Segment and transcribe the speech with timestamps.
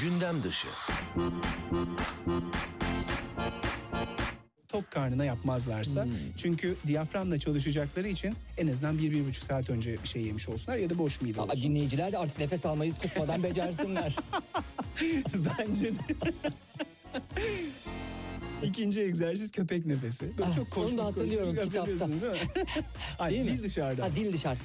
[0.00, 0.68] Gündem dışı.
[4.68, 6.04] tok karnına yapmazlarsa.
[6.04, 6.12] Hmm.
[6.36, 10.76] Çünkü diyaframla çalışacakları için en azından bir, bir buçuk saat önce bir şey yemiş olsunlar
[10.78, 11.62] ya da boş mide Aa, olsun.
[11.62, 14.16] dinleyiciler de artık nefes almayı kusmadan becersinler.
[15.34, 15.98] Bence de.
[18.62, 20.38] İkinci egzersiz köpek nefesi.
[20.38, 22.08] Böyle Ah, çok onu koşmuş da hatırlıyorum koşmuş kitapta.
[22.10, 22.38] değil mi?
[23.18, 23.48] Ay, Değil mi?
[23.48, 24.04] dil dışarıda.
[24.04, 24.58] Ha, dil dışarı.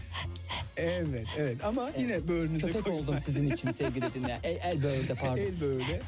[0.78, 2.98] Evet evet ama yine böğrünüze Köpek koyun.
[2.98, 4.39] oldum sizin için sevgili dinleyen.
[4.43, 5.38] El, el böğürde pardon.
[5.38, 6.02] El böyle.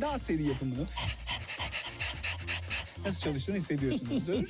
[0.00, 0.86] Daha seri yapın bunu.
[3.06, 4.44] Nasıl çalıştığını hissediyorsunuzdur.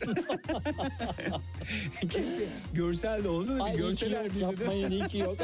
[2.00, 4.44] Keşke görsel de olsa da bir görseler bizi de.
[4.44, 5.36] yapmayın iyi ki yok.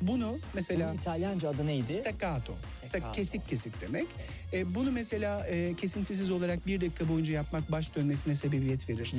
[0.00, 1.92] Bunu mesela Bunun İtalyanca adı neydi?
[1.92, 2.52] staccato.
[2.82, 3.12] Staccato.
[3.12, 4.06] Kesik kesik demek.
[4.52, 9.14] E, bunu mesela e, kesintisiz olarak bir dakika boyunca yapmak baş dönmesine sebebiyet verir.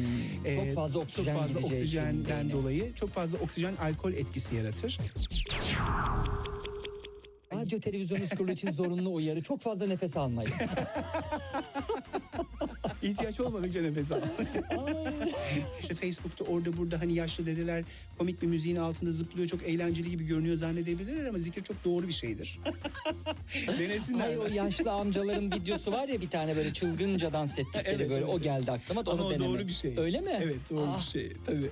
[0.45, 4.55] E, Hmm, çok fazla oksijen Çok fazla için oksijenden dolayı çok fazla oksijen alkol etkisi
[4.55, 4.99] yaratır.
[7.53, 9.43] Radyo televizyon kurulu için zorunlu uyarı.
[9.43, 10.51] Çok fazla nefes almayın.
[13.03, 14.21] İhtiyaç olmadıkça nefes al.
[15.81, 17.83] işte Facebook'ta orada burada hani yaşlı dedeler
[18.17, 22.13] komik bir müziğin altında zıplıyor çok eğlenceli gibi görünüyor zannedebilirler ama zikir çok doğru bir
[22.13, 22.59] şeydir.
[23.79, 24.19] Denesinler.
[24.19, 28.25] Hayır o yaşlı amcaların videosu var ya bir tane böyle çılgınca dans ettikleri Evet, böyle
[28.25, 28.29] evet.
[28.35, 29.49] o geldi aklıma da onu Ama o denemek.
[29.49, 29.93] doğru bir şey.
[29.97, 30.39] Öyle mi?
[30.43, 31.71] Evet doğru Ah, bir şey tabii.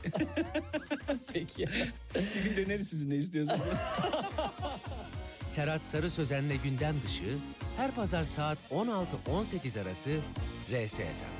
[1.33, 1.65] Peki.
[2.15, 3.61] bir gün deneriz sizin ne istiyorsanız.
[5.47, 7.37] Serhat Sarı Sözen'le gündem dışı
[7.77, 10.19] her pazar saat 16-18 arası
[10.71, 11.36] RSFM'de.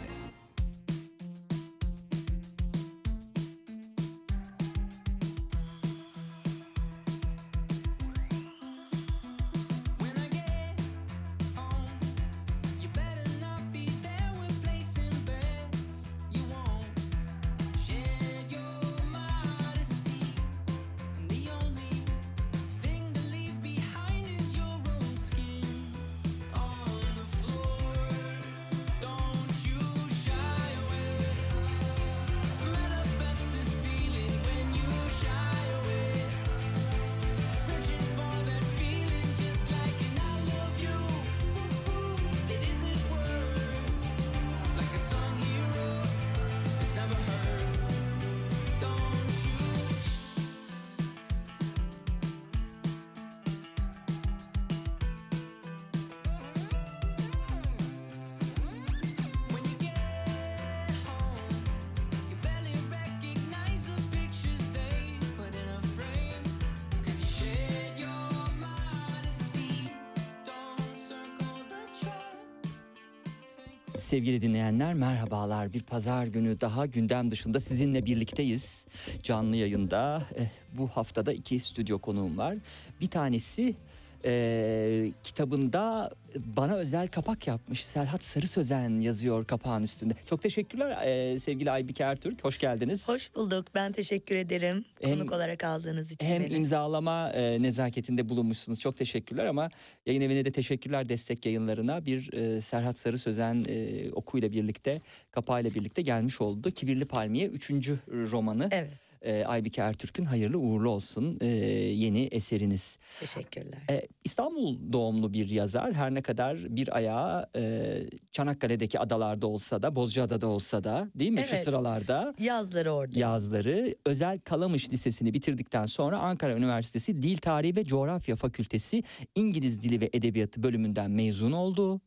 [73.97, 75.73] Sevgili dinleyenler merhabalar.
[75.73, 78.87] Bir pazar günü daha gündem dışında sizinle birlikteyiz.
[79.23, 80.23] Canlı yayında.
[80.35, 82.55] Eh, bu haftada iki stüdyo konuğum var.
[83.01, 83.75] Bir tanesi
[84.23, 86.11] eh, kitabında
[86.57, 87.85] bana özel kapak yapmış.
[87.85, 90.13] Serhat Sarı Sözen yazıyor kapağın üstünde.
[90.25, 92.43] Çok teşekkürler eh, sevgili Aybike Ertürk.
[92.43, 93.07] Hoş geldiniz.
[93.07, 93.67] Hoş bulduk.
[93.75, 96.53] Ben teşekkür ederim Hem- konuk olarak aldığınız için Hem beni.
[96.53, 98.81] imzalama e, nezaketinde bulunmuşsunuz.
[98.81, 99.69] Çok teşekkürler ama
[100.05, 102.05] yayın evine de teşekkürler destek yayınlarına.
[102.05, 105.01] Bir e, Serhat Sarı Sözen e, okuyla birlikte,
[105.31, 106.71] kapağıyla birlikte gelmiş oldu.
[106.71, 107.71] Kibirli Palmiye 3.
[108.09, 108.69] romanı.
[108.71, 108.89] Evet.
[109.21, 112.97] E, Aybike Ertürk'ün hayırlı uğurlu olsun e, yeni eseriniz.
[113.19, 113.79] Teşekkürler.
[113.89, 115.93] E, İstanbul doğumlu bir yazar.
[115.93, 121.43] Her ne kadar bir ayağı e, Çanakkale'deki adalarda olsa da, Bozcaada'da olsa da değil mi
[121.47, 121.63] şu Evet.
[121.65, 122.33] sıralarda?
[122.39, 123.19] Yazları orada.
[123.19, 129.03] yazları Özel Kalamış Lisesi'ni bitirdikten sonra Ankara Üniversitesi Dil Tarihi ve Coğrafya Fakültesi
[129.35, 132.01] İngiliz Dili ve Edebiyatı bölümünden mezun oldu.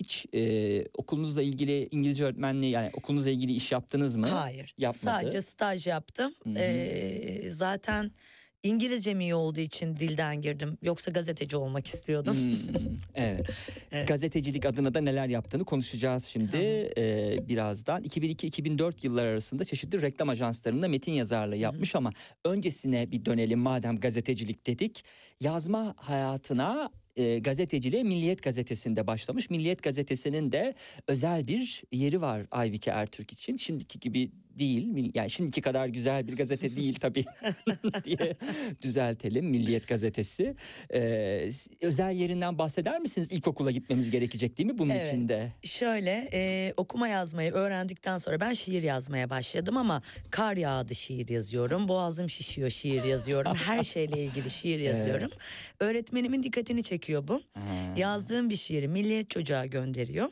[0.00, 4.26] Hiç e, okulunuzla ilgili İngilizce öğretmenliği yani okulunuzla ilgili iş yaptınız mı?
[4.26, 4.74] Hayır.
[4.78, 5.04] Yapmadı.
[5.04, 6.34] Sadece staj yaptım.
[6.56, 8.10] Ee, zaten
[8.66, 10.78] İngilizcem iyi olduğu için dilden girdim.
[10.82, 12.36] Yoksa gazeteci olmak istiyordum.
[12.36, 12.76] Hmm,
[13.14, 13.46] evet.
[13.92, 14.08] Evet.
[14.08, 16.56] Gazetecilik adına da neler yaptığını konuşacağız şimdi
[16.96, 18.02] e, birazdan.
[18.02, 22.10] 2002-2004 yıllar arasında çeşitli reklam ajanslarında metin yazarlığı yapmış ama
[22.44, 25.04] öncesine bir dönelim madem gazetecilik dedik.
[25.40, 29.50] Yazma hayatına e, gazeteciliğe Milliyet Gazetesi'nde başlamış.
[29.50, 30.74] Milliyet Gazetesi'nin de
[31.08, 33.56] özel bir yeri var Aybike Ertürk için.
[33.56, 35.10] Şimdiki gibi değil.
[35.14, 37.24] Yani şimdiki kadar güzel bir gazete değil tabii
[38.04, 38.36] diye
[38.82, 39.46] düzeltelim.
[39.46, 40.54] Milliyet Gazetesi.
[40.94, 41.48] Ee,
[41.80, 43.28] özel yerinden bahseder misiniz?
[43.32, 45.06] İlkokula gitmemiz gerekecek değil mi bunun Evet.
[45.06, 45.52] için de?
[45.62, 51.88] Şöyle e, okuma yazmayı öğrendikten sonra ben şiir yazmaya başladım ama kar yağdı şiir yazıyorum.
[51.88, 53.54] Boğazım şişiyor şiir yazıyorum.
[53.54, 55.30] Her şeyle ilgili şiir yazıyorum.
[55.80, 57.42] Öğretmenimin dikkatini çekiyor bu.
[57.96, 60.28] Yazdığım bir şiiri milliyet çocuğa gönderiyor.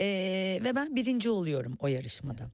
[0.00, 2.50] Ee, ve ben birinci oluyorum o yarışmada.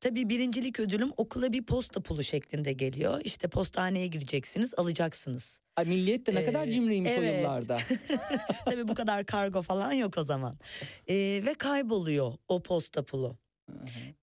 [0.00, 3.20] Tabii birincilik ödülüm okula bir posta pulu şeklinde geliyor.
[3.24, 5.60] İşte postaneye gireceksiniz, alacaksınız.
[5.76, 7.36] Ay milliyet de ne kadar Ee, cimriymiş o evet.
[7.36, 7.78] yıllarda.
[8.64, 10.58] Tabii bu kadar kargo falan yok o zaman.
[11.08, 11.14] Ee,
[11.46, 13.36] ve kayboluyor o posta pulu.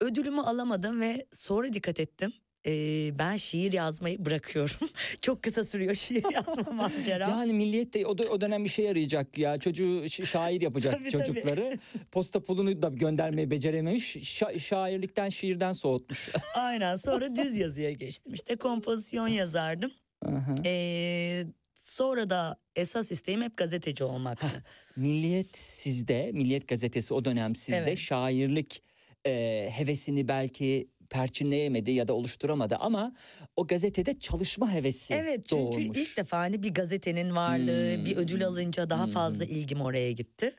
[0.02, 2.34] Ödülümü alamadım ve sonra dikkat ettim.
[2.68, 4.90] Ee, ben şiir yazmayı bırakıyorum.
[5.22, 7.30] Çok kısa sürüyor şiir yazma maceram.
[7.32, 9.58] Yani milliyet de o, da- o dönem bir şey arayacak ya.
[9.58, 11.26] Çocuğu şair yapacak Tabii, tabii.
[11.26, 11.78] çocukları.
[12.12, 14.16] Posta pulunu da göndermeyi becerememiş.
[14.16, 16.30] Şa- şairlikten şiirden soğutmuş.
[16.56, 18.34] Aynen sonra düz yazıya geçtim.
[18.34, 19.92] İşte kompozisyon yazardım.
[20.26, 20.56] Aha.
[20.66, 21.44] Ee,
[21.76, 24.64] sonra da esas isteğim hep gazeteci olmaktı.
[24.98, 27.98] Milliyet sizde, Milliyet gazetesi o dönem sizde Evet.
[27.98, 28.84] şairlik
[29.28, 33.14] e, hevesini belki perçinleyemedi ya da oluşturamadı ama
[33.56, 35.98] o gazetede çalışma hevesi Evet çünkü doğurmuş.
[35.98, 38.06] ilk defa hani bir gazetenin varlığı Hmm.
[38.06, 40.54] bir ödül alınca daha fazla ilgim oraya gitti.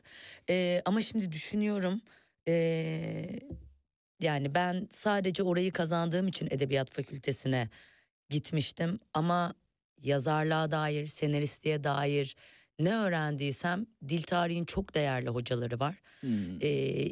[0.49, 2.01] Ee, ama şimdi düşünüyorum
[2.47, 3.29] ee,
[4.19, 7.69] yani ben sadece orayı kazandığım için edebiyat fakültesine
[8.29, 9.53] gitmiştim ama
[10.03, 12.35] yazarlığa dair, senaristliğe dair
[12.79, 15.95] ne öğrendiysem dil tarihin çok değerli hocaları var.
[16.19, 16.61] Hmm.
[16.61, 16.67] Ee,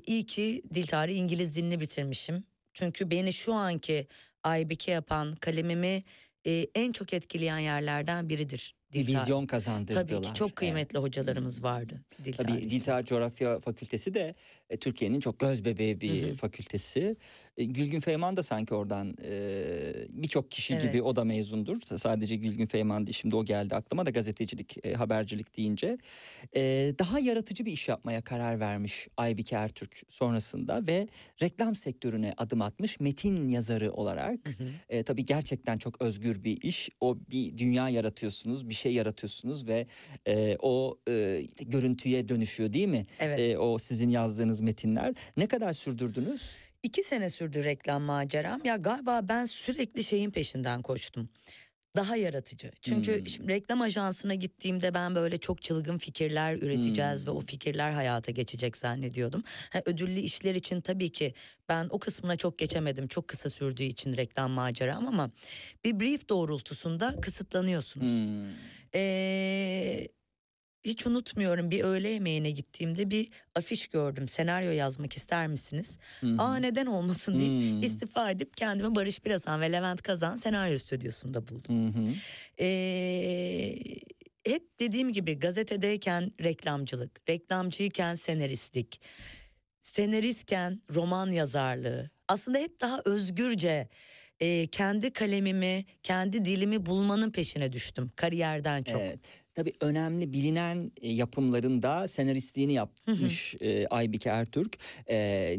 [0.08, 2.44] iyi ki dil tarihi İngiliz dilini bitirmişim.
[2.76, 4.08] Çünkü beni şu anki
[4.44, 6.04] Aybike yapan kalemimi
[6.48, 8.76] e, en çok etkileyen yerlerden biridir.
[8.94, 10.08] bir Dil vizyon kazandırdılar.
[10.08, 11.04] Tabii ki çok kıymetli Evet.
[11.08, 12.70] hocalarımız vardı dil Tabii tarihi.
[12.70, 14.36] Dil Tarih Coğrafya Fakültesi de
[14.70, 16.36] e, Türkiye'nin çok göz bebeği bir Hı hı.
[16.36, 17.16] fakültesi.
[17.58, 20.84] E, Gülgün Feyman da sanki oradan e, birçok kişi Evet.
[20.84, 21.78] gibi o da mezundur.
[21.82, 25.98] Sadece Gülgün Feyman değil şimdi o geldi aklıma da gazetecilik, e, habercilik deyince.
[26.56, 26.62] E,
[27.00, 31.08] daha yaratıcı bir iş yapmaya karar vermiş Aybike Ertürk sonrasında ve
[31.42, 34.40] reklam sektörüne adım atmış metin yazarı olarak.
[34.90, 36.90] E, tabii gerçekten çok özgür bir iş.
[37.02, 39.88] O bir dünya yaratıyorsunuz, bir şey yaratıyorsunuz ve
[40.28, 43.06] e, o e, görüntüye dönüşüyor değil mi?
[43.20, 43.40] Evet.
[43.40, 45.14] E, o sizin yazdığınız metinler.
[45.38, 46.52] Ne kadar sürdürdünüz?
[46.86, 48.62] İki sene sürdü reklam maceram.
[48.66, 51.30] Ya galiba ben sürekli şeyin peşinden koştum.
[51.96, 52.72] Daha yaratıcı.
[52.82, 53.28] Çünkü Hmm.
[53.28, 57.38] şimdi reklam ajansına gittiğimde ben böyle çok çılgın fikirler üreteceğiz ve Hmm.
[57.38, 59.44] o fikirler hayata geçecek zannediyordum.
[59.70, 61.34] Ha, ödüllü işler için tabii ki
[61.70, 63.08] ben o kısmına çok geçemedim.
[63.08, 65.32] Çok kısa sürdüğü için reklam maceram ama
[65.86, 68.10] bir brief doğrultusunda kısıtlanıyorsunuz.
[68.10, 68.50] Hmm.
[68.96, 70.08] Ee,
[70.86, 74.28] hiç unutmuyorum bir öğle yemeğine gittiğimde bir afiş gördüm.
[74.28, 75.98] Senaryo yazmak ister misiniz?
[76.22, 76.42] Hı hı.
[76.42, 77.84] Aa neden olmasın diye Hmm.
[77.84, 81.94] istifa edip kendimi Barış Birasan ve Levent Kazan senaryo stüdyosunda buldum.
[82.60, 83.76] Ee,
[84.46, 89.02] hep dediğim gibi gazetedeyken reklamcılık, reklamcıyken senaristlik,
[89.82, 92.10] senaristken roman yazarlığı.
[92.28, 93.90] Aslında hep daha özgürce
[94.40, 99.02] e, kendi kalemimi, kendi dilimi bulmanın peşine düştüm kariyerden çok.
[99.02, 99.20] Evet.
[99.56, 104.78] Tabii önemli bilinen e, yapımlarında senaristliğini yapmış e, Aybike Ertürk.
[105.10, 105.58] E,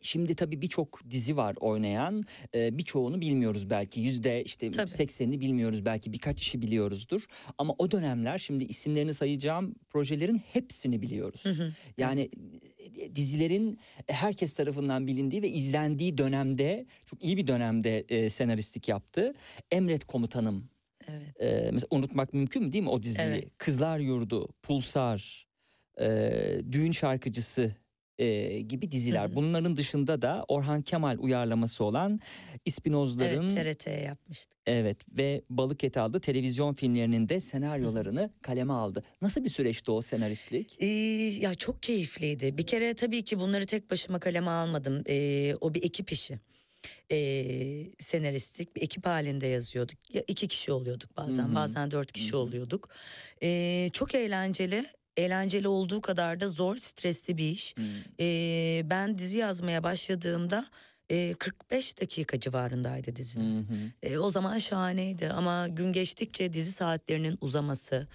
[0.00, 2.22] şimdi tabii birçok dizi var oynayan.
[2.54, 4.00] E, birçoğunu bilmiyoruz belki.
[4.00, 6.12] Yüzde işte seksenini bilmiyoruz belki.
[6.12, 7.24] Birkaç işi biliyoruzdur.
[7.58, 11.44] Ama o dönemler şimdi isimlerini sayacağım projelerin hepsini biliyoruz.
[11.98, 12.30] Yani e,
[13.14, 19.34] dizilerin herkes tarafından bilindiği ve izlendiği dönemde çok iyi bir dönemde e, senaristlik yaptı.
[19.70, 20.72] Emret Komutanım
[21.08, 21.40] Evet.
[21.40, 23.26] ee, mesela unutmak mümkün mü değil mi o diziyi?
[23.28, 23.44] Evet.
[23.58, 25.46] Kızlar Yurdu, Pulsar,
[26.00, 26.30] e,
[26.72, 27.76] Düğün Şarkıcısı
[28.18, 29.34] e, gibi diziler.
[29.36, 32.20] Bunların dışında da Orhan Kemal uyarlaması olan
[32.64, 34.58] İspinozların Evet TRT'ye yapmıştık.
[34.66, 39.02] evet ve Balık Eti adlı televizyon filmlerinin de senaryolarını kaleme aldı.
[39.22, 40.76] Nasıl bir süreçti o senaristlik?
[40.82, 40.86] Ee,
[41.40, 42.58] ya çok keyifliydi.
[42.58, 45.02] Bir kere tabii ki bunları tek başıma kaleme almadım.
[45.08, 46.38] Ee, o bir ekip işi.
[47.10, 50.14] Ee, senaristlik bir ekip halinde yazıyorduk.
[50.14, 51.54] Ya iki kişi oluyorduk bazen, Hı hı.
[51.54, 52.40] bazen dört kişi Hı hı.
[52.40, 52.88] oluyorduk.
[53.42, 54.84] Ee, çok eğlenceli.
[55.16, 57.76] Eğlenceli olduğu kadar da zor, stresli bir iş.
[57.76, 57.84] Hmm.
[58.20, 60.64] Ee, ben dizi yazmaya başladığımda
[61.10, 63.56] e, 45 dakika civarındaydı dizinin.
[63.68, 63.76] Hı hı.
[64.12, 68.08] E, o zaman şahaneydi ama gün geçtikçe dizi saatlerinin uzaması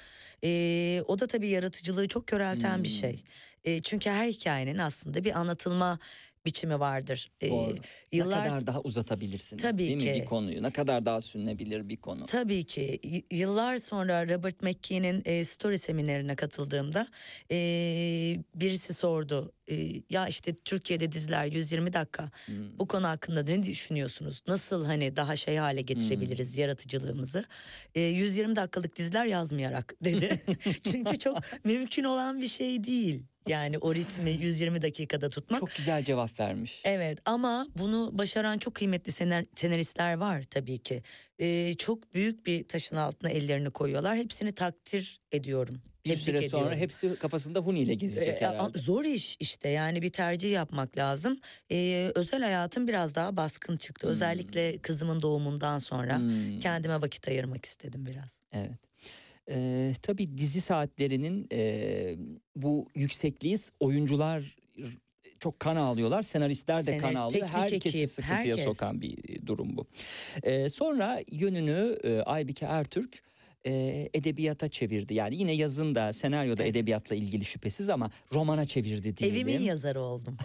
[0.44, 2.96] e, o da tabii yaratıcılığı çok körelten bir Hmm.
[2.96, 3.24] şey.
[3.64, 6.00] E, çünkü her hikayenin aslında bir anlatılma
[6.48, 7.28] biçimi vardır.
[7.42, 7.76] E, Doğru.
[8.12, 10.14] yıllar Ne kadar daha uzatabilirsiniz Tabii değil mi ki.
[10.22, 10.64] bir konuyu?
[10.64, 12.26] Ne kadar daha sünnebilir bir konu?
[12.26, 17.08] Tabii ki Y- yıllar sonra Robert McKee'nin e, story seminerine katıldığımda
[17.52, 17.58] e,
[18.56, 19.52] birisi sordu.
[19.72, 22.32] E, ya işte Türkiye'de diziler 120 dakika.
[22.46, 22.80] Hmm.
[22.80, 24.42] Bu konu hakkında ne düşünüyorsunuz?
[24.48, 27.46] Nasıl hani daha şey hale getirebiliriz yaratıcılığımızı?
[27.96, 30.42] E, 120 dakikalık diziler yazmayarak dedi.
[30.92, 33.24] Çünkü çok mümkün olan bir şey değil.
[33.48, 35.60] Yani o ritmi 120 dakikada tutmak.
[35.60, 36.82] Çok güzel cevap vermiş.
[36.84, 41.04] Evet ama bunu başaran çok kıymetli senar- senaristler var tabii ki.
[41.40, 44.18] Ee, çok büyük bir taşın altına ellerini koyuyorlar.
[44.18, 45.82] Hepsini takdir ediyorum.
[46.06, 46.80] Bir Tebrik süre sonra ediyorum.
[46.82, 48.80] hepsi kafasında Huni ile gezecek Ee, herhalde.
[48.80, 51.40] Zor iş işte yani bir tercih yapmak lazım.
[51.72, 54.08] Ee, özel hayatım biraz daha baskın çıktı.
[54.08, 56.60] Özellikle kızımın doğumundan sonra Hmm.
[56.60, 58.42] kendime vakit ayırmak istedim biraz.
[58.52, 58.80] Evet.
[59.50, 62.16] Ee, tabii dizi saatlerinin e,
[62.56, 64.56] bu yüksekliği oyuncular
[65.40, 66.22] çok kan ağlıyorlar.
[66.22, 67.48] Senaristler de kan Senarist, ağlıyor.
[67.48, 68.66] teknik Herkesi ekip, sıkıntıya herkes.
[68.66, 69.88] sokan bir durum bu.
[70.44, 73.24] Ee, sonra yönünü e, Aybike Ertürk
[73.66, 75.14] e, edebiyata çevirdi.
[75.14, 76.76] Yani yine yazında, senaryoda Evet.
[76.76, 79.38] edebiyatla ilgili şüphesiz ama romana çevirdi diyelim.
[79.38, 80.38] Evimin yazarı oldum.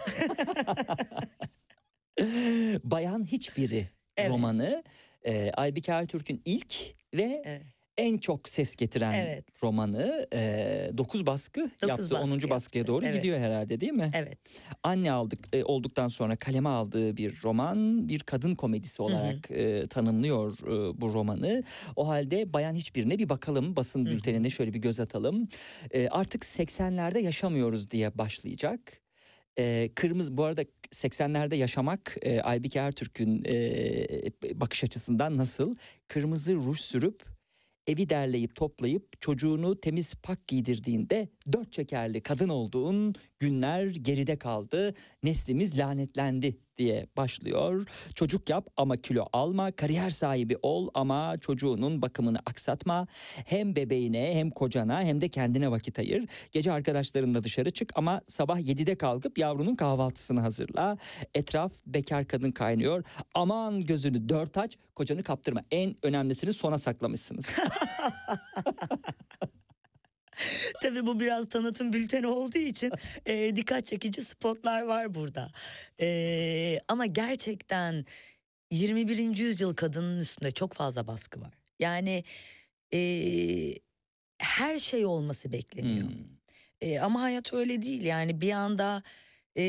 [2.83, 4.29] Bayan Hiçbiri Evet.
[4.31, 4.83] romanı
[5.25, 6.75] e, Aybike Ertürk'ün ilk
[7.13, 7.61] ve Evet.
[7.97, 9.45] En çok ses getiren Evet.
[9.63, 10.27] romanı.
[10.97, 12.17] 9 baskı Dokuz yaptı.
[12.17, 12.31] 10.
[12.31, 12.93] baskı baskıya yaptı.
[12.93, 13.15] doğru Evet.
[13.15, 14.11] gidiyor herhalde değil mi?
[14.15, 14.37] Evet.
[14.83, 20.59] Anne aldık e, olduktan sonra kaleme aldığı bir roman, bir kadın komedisi olarak e, tanımlıyor
[20.63, 21.63] e, bu romanı.
[21.95, 25.47] O halde Bayan Hiçbirine bir bakalım basın bültenine şöyle bir göz atalım.
[25.91, 28.79] E, artık 80'lerde yaşamıyoruz diye başlayacak.
[29.59, 35.75] E, kırmızı bu arada 80'lerde yaşamak e, Aybike Ertürk'ün e, bakış açısından nasıl?
[36.07, 37.32] Kırmızı ruj sürüp
[37.87, 44.93] evi derleyip toplayıp çocuğunu temiz pak giydirdiğinde dört çekerli kadın olduğun günler geride kaldı.
[45.23, 47.87] Neslimiz lanetlendi diye başlıyor.
[48.15, 53.07] Çocuk yap ama kilo alma, kariyer sahibi ol ama çocuğunun bakımını aksatma.
[53.45, 56.29] Hem bebeğine hem kocana hem de kendine vakit ayır.
[56.51, 60.97] Gece arkadaşlarınla dışarı çık ama sabah 7'de kalkıp yavrunun kahvaltısını hazırla.
[61.33, 63.03] Etraf bekar kadın kaynıyor.
[63.33, 65.61] Aman gözünü dört aç, kocanı kaptırma.
[65.71, 67.45] En önemlisini sona saklamışsınız.
[70.81, 72.91] Tabii bu biraz tanıtım bülteni olduğu için
[73.25, 75.51] e, dikkat çekici spotlar var burada.
[76.01, 78.05] E, ama gerçekten
[78.71, 79.37] 21.
[79.37, 81.53] yüzyıl kadının üstünde çok fazla baskı var.
[81.79, 82.23] Yani
[82.93, 82.99] e,
[84.37, 86.07] her şey olması bekleniyor.
[86.07, 86.15] Hmm.
[86.81, 89.03] E, ama hayat öyle değil yani bir anda
[89.57, 89.63] e,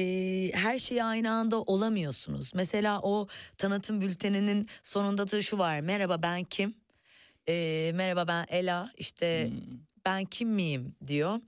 [0.55, 2.55] her şeyi aynı anda olamıyorsunuz.
[2.55, 3.29] Mesela o
[3.59, 5.81] tanıtım bülteninin sonunda da şu var.
[5.81, 6.75] Merhaba ben kim?
[7.49, 9.94] E, merhaba ben Ela işte Hmm.
[10.07, 11.41] Ben kim miyim diyor.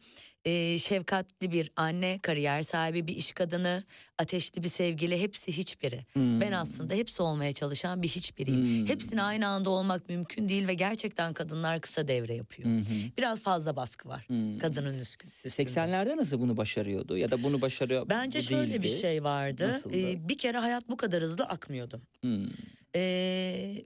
[0.44, 3.84] E, şefkatli bir anne, kariyer sahibi bir iş kadını,
[4.18, 6.06] ateşli bir sevgili hepsi hiçbiri.
[6.12, 6.40] Hmm.
[6.40, 8.60] Ben aslında hepsi olmaya çalışan bir hiçbiriyim.
[8.62, 8.86] Hmm.
[8.86, 12.68] Hepsine aynı anda olmak mümkün değil ve gerçekten kadınlar kısa devre yapıyor.
[12.68, 12.82] Hı.
[13.18, 14.58] Biraz fazla baskı var Hmm.
[14.58, 15.48] kadının üstünde.
[15.48, 19.68] 80'lerde nasıl bunu başarıyordu ya da bunu başarıyor Bence bu şöyle bir şey vardı.
[19.68, 19.96] Nasıldı?
[19.96, 22.00] Ee, bir kere hayat bu kadar hızlı akmıyordu.
[22.20, 22.46] Hmm.
[22.94, 23.82] Ee,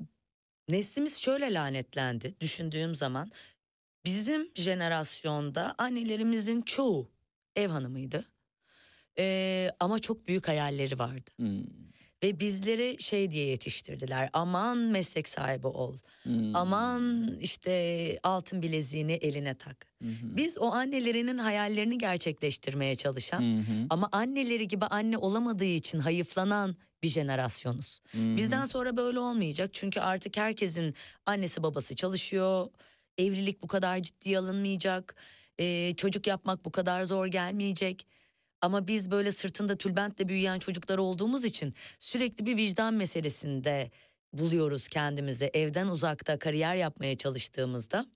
[0.68, 3.30] neslimiz şöyle lanetlendi düşündüğüm zaman.
[4.04, 7.10] Bizim jenerasyonda annelerimizin çoğu
[7.56, 8.24] ev hanımıydı.
[9.18, 11.30] Ee, ama çok büyük hayalleri vardı.
[11.36, 11.64] Hmm.
[12.22, 14.30] Ve bizleri şey diye yetiştirdiler.
[14.32, 15.96] Aman meslek sahibi ol.
[16.22, 16.56] Hmm.
[16.56, 19.86] Aman işte altın bileziğini eline tak.
[20.02, 20.08] Hı.
[20.22, 23.86] Biz o annelerinin hayallerini gerçekleştirmeye çalışan hı.
[23.90, 28.00] ama anneleri gibi anne olamadığı için hayıflanan bir jenerasyonuz.
[28.10, 28.36] Hı.
[28.36, 30.94] Bizden sonra böyle olmayacak çünkü artık herkesin
[31.26, 32.68] annesi babası çalışıyor.
[33.20, 35.14] Evlilik bu kadar ciddiye alınmayacak.
[35.60, 38.06] Ee, çocuk yapmak bu kadar zor gelmeyecek.
[38.60, 43.90] Ama biz böyle sırtında tülbentle büyüyen çocuklar olduğumuz için sürekli bir vicdan meselesinde
[44.32, 45.50] buluyoruz kendimizi.
[45.54, 48.06] Evden uzakta kariyer yapmaya çalıştığımızda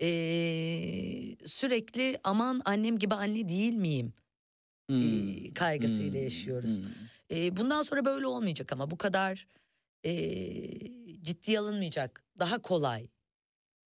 [0.00, 4.12] ee, sürekli aman annem gibi anne değil miyim?
[4.88, 5.28] Hmm.
[5.28, 6.22] e, kaygısıyla Hmm.
[6.22, 6.78] yaşıyoruz.
[6.78, 6.86] Hmm.
[7.30, 9.46] Ee, bundan sonra böyle olmayacak ama bu kadar
[10.04, 10.12] ee,
[11.22, 12.24] ciddiye alınmayacak.
[12.38, 13.08] Daha kolay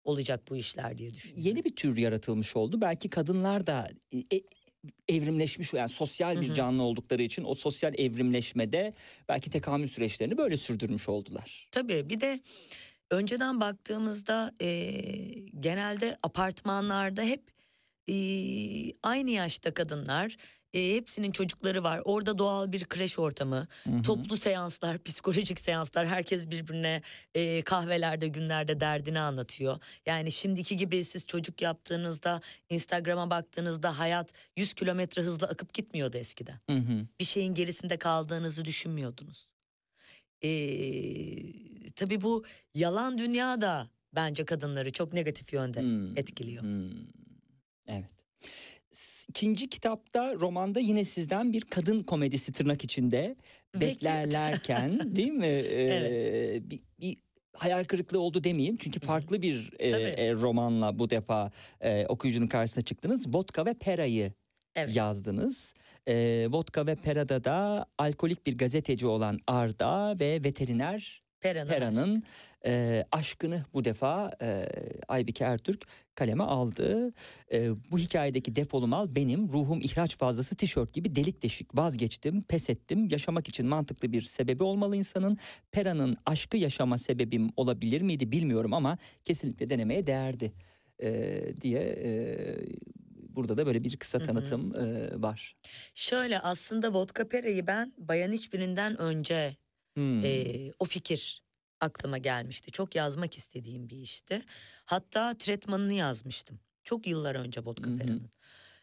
[0.05, 1.43] olacak bu işler diye düşünüyorum.
[1.47, 2.81] Yeni bir tür yaratılmış oldu.
[2.81, 4.41] Belki kadınlar da e, e,
[5.09, 8.93] evrimleşmiş yani sosyal bir canlı oldukları için o sosyal evrimleşmede
[9.29, 11.67] belki tekamül süreçlerini böyle sürdürmüş oldular.
[11.71, 12.39] Tabii bir de
[13.11, 14.91] önceden baktığımızda ee,
[15.59, 17.55] genelde apartmanlarda hep
[18.09, 20.37] ee, aynı yaşta kadınlar
[20.75, 22.01] ee, hepsinin çocukları var.
[22.05, 24.01] Orada doğal bir kreş ortamı, Hı hı.
[24.01, 26.07] toplu seanslar, psikolojik seanslar.
[26.07, 27.01] Herkes birbirine
[27.35, 29.79] e, kahvelerde, günlerde derdini anlatıyor.
[30.05, 36.59] Yani şimdiki gibi siz çocuk yaptığınızda, Instagram'a baktığınızda hayat 100 kilometre hızla akıp gitmiyordu eskiden.
[36.69, 37.05] Hı hı.
[37.19, 39.49] Bir şeyin gerisinde kaldığınızı düşünmüyordunuz.
[40.43, 40.49] E,
[41.91, 46.17] tabii bu yalan dünya da bence kadınları çok negatif yönde Hmm.
[46.17, 46.63] etkiliyor.
[46.63, 46.89] Hmm.
[47.87, 48.09] Evet.
[49.29, 53.35] İkinci kitapta romanda yine sizden bir kadın komedisi tırnak içinde
[53.75, 55.45] beklerlerken değil mi?
[55.45, 56.69] Ee, Evet.
[56.69, 57.17] bir, bir
[57.53, 58.77] hayal kırıklığı oldu demeyeyim.
[58.77, 63.35] Çünkü farklı bir e, e, romanla bu defa e, okuyucunun karşısına çıktınız.
[63.35, 64.33] Vodka ve Pera'yı
[64.75, 64.95] Evet.
[64.95, 65.75] yazdınız.
[66.07, 72.23] Ee, Vodka ve Pera'da da alkolik bir gazeteci olan Arda ve veteriner Pera'nın, Pera'nın
[72.65, 74.69] e, aşkını bu defa e,
[75.07, 77.13] Aybike Ertürk kaleme aldı.
[77.51, 82.69] E, bu hikayedeki defolum al benim ruhum ihraç fazlası tişört gibi delik deşik vazgeçtim pes
[82.69, 83.07] ettim.
[83.11, 85.37] Yaşamak için mantıklı bir sebebi olmalı insanın.
[85.71, 90.53] Pera'nın aşkı yaşama sebebim olabilir miydi bilmiyorum ama kesinlikle denemeye değerdi
[90.99, 92.09] e, diye e,
[93.35, 95.55] burada da böyle bir kısa tanıtım e, var.
[95.95, 99.55] Şöyle aslında Vodka Pera'yı ben Bayan Hiçbirinden önce
[99.95, 100.25] Hmm.
[100.25, 101.43] Ee, o fikir
[101.79, 102.71] aklıma gelmişti.
[102.71, 104.41] Çok yazmak istediğim bir işti.
[104.85, 106.59] Hatta tretmanını yazmıştım.
[106.83, 107.89] Çok yıllar önce Vodka.
[107.97, 108.29] Pera'nın.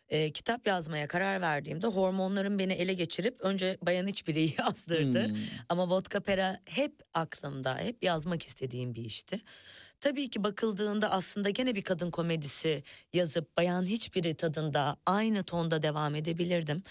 [0.08, 5.28] Ee, kitap yazmaya karar verdiğimde hormonlarım beni ele geçirip önce Bayan Hiçbiri'yi yazdırdı.
[5.28, 5.36] Hmm.
[5.68, 9.40] Ama Vodka Pera hep aklımda, hep yazmak istediğim bir işti.
[10.00, 16.14] Tabii ki bakıldığında aslında gene bir kadın komedisi yazıp bayan hiçbiri tadında aynı tonda devam
[16.14, 16.82] edebilirdim.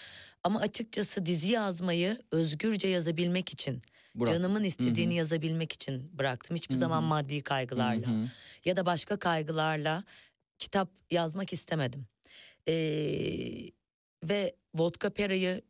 [0.43, 3.81] Ama açıkçası dizi yazmayı özgürce yazabilmek için,
[4.15, 4.33] Burak.
[4.33, 5.17] canımın istediğini Hı hı.
[5.17, 6.57] yazabilmek için bıraktım.
[6.57, 8.27] Hiçbir Hı zaman maddi kaygılarla Hı hı.
[8.65, 10.03] ya da başka kaygılarla
[10.59, 12.05] kitap yazmak istemedim.
[12.67, 12.73] Ee,
[14.23, 15.61] ve Vodka Pera'yı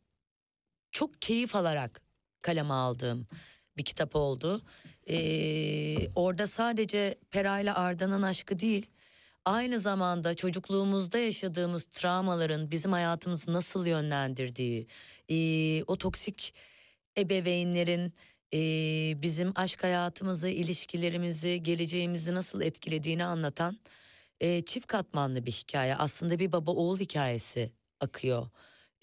[0.90, 2.02] çok keyif alarak
[2.42, 3.26] kaleme aldığım
[3.76, 4.62] bir kitap oldu.
[5.10, 8.86] Ee, orada sadece Pera ile Arda'nın aşkı değil,
[9.44, 14.86] aynı zamanda çocukluğumuzda yaşadığımız travmaların bizim hayatımızı nasıl yönlendirdiği,
[15.28, 16.54] ee, o toksik
[17.18, 18.12] ebeveynlerin
[18.54, 23.78] ee, bizim aşk hayatımızı, ilişkilerimizi, geleceğimizi nasıl etkilediğini anlatan
[24.40, 25.96] ee, çift katmanlı bir hikaye.
[25.96, 28.48] Aslında bir baba oğul hikayesi akıyor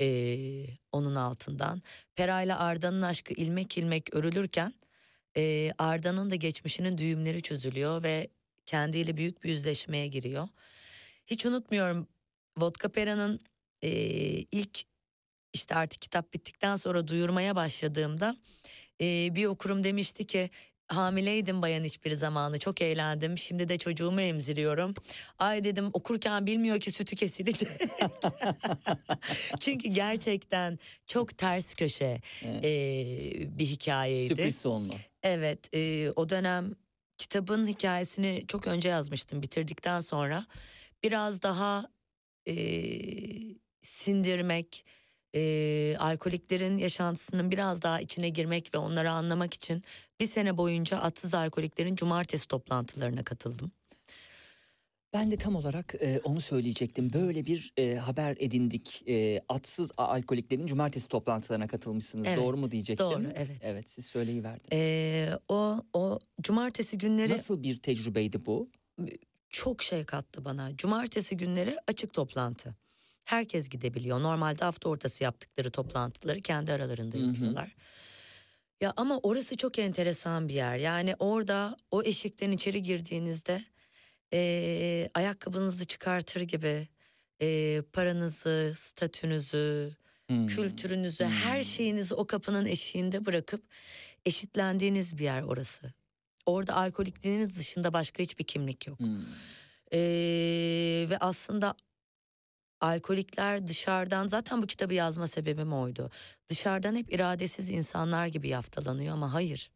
[0.02, 1.82] ee, onun altından.
[2.16, 4.74] Pera ile Arda'nın aşkı ilmek ilmek örülürken
[5.38, 8.28] ee, Arda'nın da geçmişinin düğümleri çözülüyor ve
[8.66, 10.48] kendiyle büyük bir yüzleşmeye giriyor.
[11.28, 12.08] Hiç unutmuyorum
[12.58, 13.40] Vodka Pera'nın
[13.82, 13.90] ee,
[14.52, 14.84] ilk
[15.54, 18.38] işte artık kitap bittikten sonra duyurmaya başladığımda
[19.02, 20.50] ee, bir okurum demişti ki
[20.88, 24.94] hamileydim bayan hiçbir zamanı çok eğlendim şimdi de çocuğumu emziriyorum.
[25.40, 27.70] Ay dedim okurken bilmiyor ki sütü kesilecek.
[29.60, 32.66] Çünkü gerçekten çok ters köşe Evet.
[32.66, 34.28] ee, bir hikayeydi.
[34.28, 34.94] Sürpriz sonlu.
[35.24, 36.76] Evet e, o dönem
[37.18, 40.46] kitabın hikayesini çok önce yazmıştım bitirdikten sonra
[41.04, 41.86] biraz daha
[42.48, 42.54] e,
[43.82, 44.86] sindirmek
[45.36, 49.84] e, alkoliklerin yaşantısının biraz daha içine girmek ve onları anlamak için
[50.20, 53.72] bir sene boyunca atsız alkoliklerin cumartesi toplantılarına katıldım.
[55.14, 57.14] Ben de tam olarak e, onu söyleyecektim.
[57.14, 59.04] Böyle bir e, haber edindik.
[59.08, 62.28] E, atsız alkoliklerin cumartesi toplantılarına katılmışsınız.
[62.28, 63.06] Evet, Doğru mu diyecektim?
[63.08, 63.58] doğru, evet.
[63.62, 64.70] Evet siz söyleyiverdiniz.
[64.74, 68.70] E, o o cumartesi günleri Nasıl bir tecrübeydi bu?
[69.50, 70.78] çok şey kattı bana.
[70.78, 72.76] Cumartesi günleri açık toplantı.
[73.30, 74.22] Herkes gidebiliyor.
[74.24, 77.76] Normalde hafta ortası yaptıkları toplantıları kendi aralarında yapıyorlar.
[78.82, 80.78] Ya ama orası çok enteresan bir yer.
[80.78, 83.62] Yani orada o eşikten içeri girdiğinizde
[84.32, 86.88] eee, ayakkabınızı çıkartır gibi
[87.42, 89.96] eee, paranızı, statünüzü,
[90.30, 90.48] Hmm.
[90.48, 91.64] kültürünüzü, her Hmm.
[91.64, 93.64] şeyinizi o kapının eşiğinde bırakıp
[94.26, 95.94] eşitlendiğiniz bir yer orası.
[96.46, 99.00] Orada alkolikliğiniz dışında başka hiçbir kimlik yok.
[99.00, 99.50] Hmm.
[99.94, 101.76] Ee, ve aslında
[102.82, 106.12] alkolikler dışarıdan zaten bu kitabı yazma sebebim oydu.
[106.50, 109.72] Dışarıdan hep iradesiz insanlar gibi yaftalanıyor ama hayır.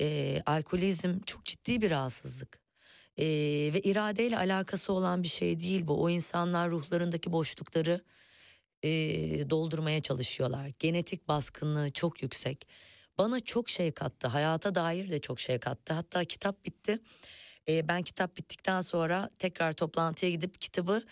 [0.00, 2.60] Ee, alkolizm çok ciddi bir rahatsızlık.
[3.18, 3.24] Ee,
[3.74, 6.02] ve iradeyle alakası olan bir şey değil bu.
[6.02, 8.00] O insanlar ruhlarındaki boşlukları
[8.82, 8.90] e,
[9.50, 10.70] doldurmaya çalışıyorlar.
[10.78, 12.68] Genetik baskınlığı çok yüksek.
[13.18, 14.28] Bana çok şey kattı.
[14.28, 15.94] Hayata dair de çok şey kattı.
[15.94, 16.98] Hatta kitap bitti.
[17.68, 21.02] E, ben kitap bittikten sonra tekrar toplantıya gidip kitabı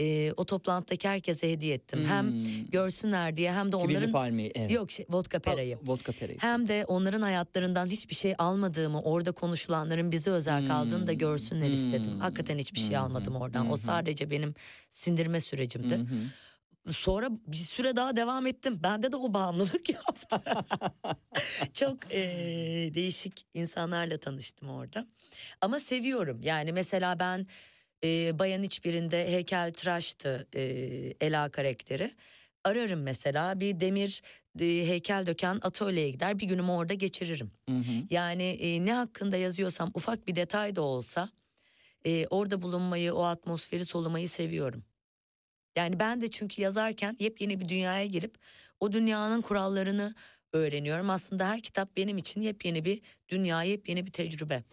[0.00, 2.04] e, o toplantıdaki herkese hediye ettim.
[2.08, 2.66] Hem Hmm.
[2.70, 4.52] görsünler diye hem de Kibirli onların palmiye.
[4.54, 4.70] Evet.
[4.70, 5.74] yok şey, vodka perayı.
[5.74, 6.38] Ha, Vodka perayı.
[6.40, 11.18] Hem de onların hayatlarından hiçbir şey almadığımı, orada konuşulanların bize özel kaldığını da Hmm.
[11.18, 12.12] görsünler istedim.
[12.12, 12.20] Hmm.
[12.20, 13.04] Hakikaten hiçbir şey Hmm.
[13.04, 13.64] almadım oradan.
[13.64, 13.70] Hmm.
[13.70, 14.54] O sadece benim
[14.90, 15.94] sindirme sürecimdi.
[15.96, 16.06] Hı.
[16.92, 18.80] Sonra bir süre daha devam ettim.
[18.82, 20.40] Bende de o bağımlılık yaptı.
[21.74, 25.06] Çok eee, değişik insanlarla tanıştım orada.
[25.60, 26.40] Ama seviyorum.
[26.42, 27.46] Yani mesela ben
[28.02, 32.10] eee, Bayan hiçbirinde heykel tıraştı eee, Ela karakteri.
[32.64, 34.22] Ararım mesela bir demir
[34.60, 37.50] eee, heykel döken atölyeye gider bir günümü orada geçiririm.
[37.68, 38.08] Hı hı.
[38.10, 41.28] Yani e, ne hakkında yazıyorsam ufak bir detay da olsa
[42.06, 44.84] e, orada bulunmayı, o atmosferi solumayı seviyorum.
[45.76, 48.36] Yani ben de çünkü yazarken yepyeni bir dünyaya girip
[48.80, 50.14] o dünyanın kurallarını
[50.52, 51.10] öğreniyorum.
[51.10, 54.64] Aslında her kitap benim için yepyeni bir dünya, yepyeni bir tecrübe.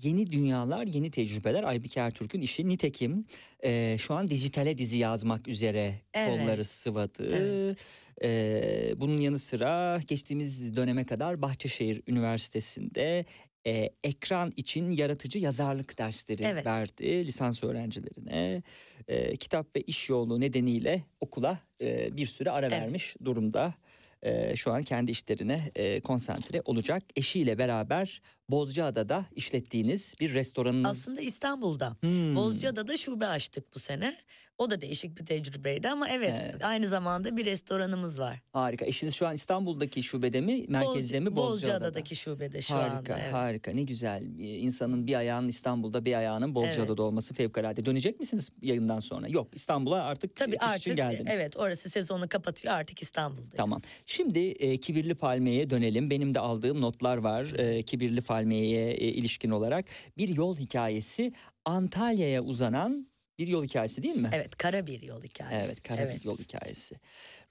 [0.00, 2.68] Yeni dünyalar, yeni tecrübeler Aybike Ertürk'ün işi.
[2.68, 3.24] Nitekim
[3.64, 6.40] e, şu an dijitale dizi yazmak üzere Evet.
[6.40, 7.36] kolları sıvadı.
[7.36, 7.78] Evet.
[8.22, 13.24] E, bunun yanı sıra geçtiğimiz döneme kadar Bahçeşehir Üniversitesi'nde
[13.66, 16.66] e, ekran için yaratıcı yazarlık dersleri Evet.
[16.66, 18.62] verdi lisans öğrencilerine.
[19.08, 22.80] E, kitap ve iş yoğunluğu nedeniyle okula e, bir süre ara Evet.
[22.80, 23.74] vermiş durumda.
[24.22, 27.02] E, şu an kendi işlerine e, konsantre olacak.
[27.16, 30.90] Eşiyle beraber Bozcaada'da işlettiğiniz bir restoranınız.
[30.90, 31.96] Aslında İstanbul'da.
[32.00, 32.36] Hmm.
[32.36, 34.16] Bozcaada'da şube açtık bu sene.
[34.62, 36.64] O da değişik bir tecrübeydi ama evet, Evet.
[36.64, 38.40] aynı zamanda bir restoranımız var.
[38.52, 38.84] Harika.
[38.86, 41.80] Eşiniz şu an İstanbul'daki şubede mi, merkezde Boz- mi, Bozcaada'da?
[41.80, 43.18] Bozcaada'daki şubede şu harika, anda.
[43.22, 43.32] evet.
[43.32, 43.70] harika.
[43.70, 44.22] Ne güzel.
[44.38, 47.00] İnsanın bir ayağının İstanbul'da, bir ayağının Bozcaada'da Evet.
[47.00, 47.86] olması fevkalade.
[47.86, 49.28] Dönecek misiniz yayından sonra?
[49.28, 51.32] Yok, İstanbul'a artık Tabii iş için artık geldiniz.
[51.34, 53.54] evet orası sezonu kapatıyor artık İstanbul'dayız.
[53.56, 53.80] Tamam.
[54.06, 56.10] Şimdi e, Kibirli Palmiye'ye dönelim.
[56.10, 59.84] Benim de aldığım notlar var e, Kibirli Palmiye'ye e, ilişkin olarak.
[60.16, 61.32] Bir yol hikayesi
[61.64, 63.11] Antalya'ya uzanan
[63.42, 64.30] bir yol hikayesi değil mi?
[64.32, 65.66] Evet kara bir yol hikayesi.
[65.66, 66.20] Evet, kara Evet.
[66.20, 66.96] bir yol hikayesi.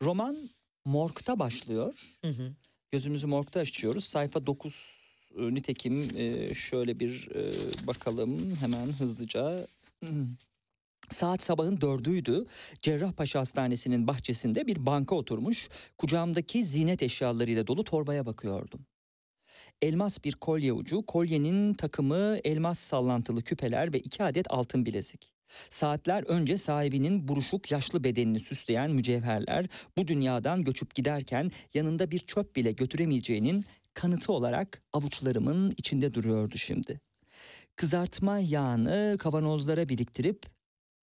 [0.02, 0.50] Roman
[0.86, 1.94] Morg'da başlıyor.
[2.22, 2.54] Hı hı.
[2.92, 4.04] Gözümüzü morgda açıyoruz.
[4.04, 5.02] Sayfa 9
[5.38, 7.44] e, nitekim e, şöyle bir e,
[7.88, 9.68] bakalım hemen hızlıca.
[11.10, 12.46] Saat sabahın dördüydü.
[12.82, 15.70] Cerrahpaşa Hastanesi'nin bahçesinde bir banka oturmuş.
[15.98, 18.86] Kucağımdaki zinet eşyalarıyla dolu torbaya bakıyordum.
[19.82, 25.34] Elmas bir kolye ucu, kolyenin takımı elmas sallantılı küpeler ve iki adet altın bilezik.
[25.70, 29.66] Saatler önce sahibinin buruşuk yaşlı bedenini süsleyen mücevherler
[29.98, 37.02] bu dünyadan göçüp giderken yanında bir çöp bile götüremeyeceğinin kanıtı olarak avuçlarımın içinde duruyordu şimdi.
[37.76, 40.46] Kızartma yağını kavanozlara biriktirip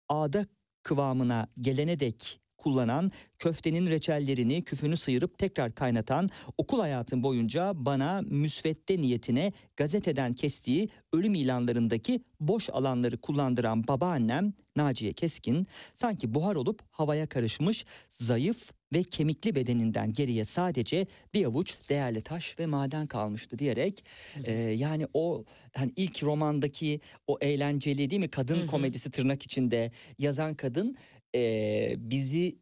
[0.09, 0.46] ağda
[0.83, 3.12] kıvamına gelene dek kullanan,
[3.44, 11.35] köftenin reçellerini, küfünü sıyırıp tekrar kaynatan, okul hayatım boyunca bana müsvedde niyetine gazeteden kestiği ölüm
[11.35, 19.54] ilanlarındaki boş alanları kullandıran babaannem Naciye Keskin, sanki buhar olup havaya karışmış, zayıf ve kemikli
[19.54, 24.04] bedeninden geriye sadece bir avuç değerli taş ve maden kalmıştı diyerek
[24.44, 25.44] e, yani o
[25.76, 28.28] hani ilk romandaki o eğlenceli değil mi?
[28.28, 30.96] Kadın komedisi tırnak içinde yazan kadın
[31.35, 32.59] e, bizi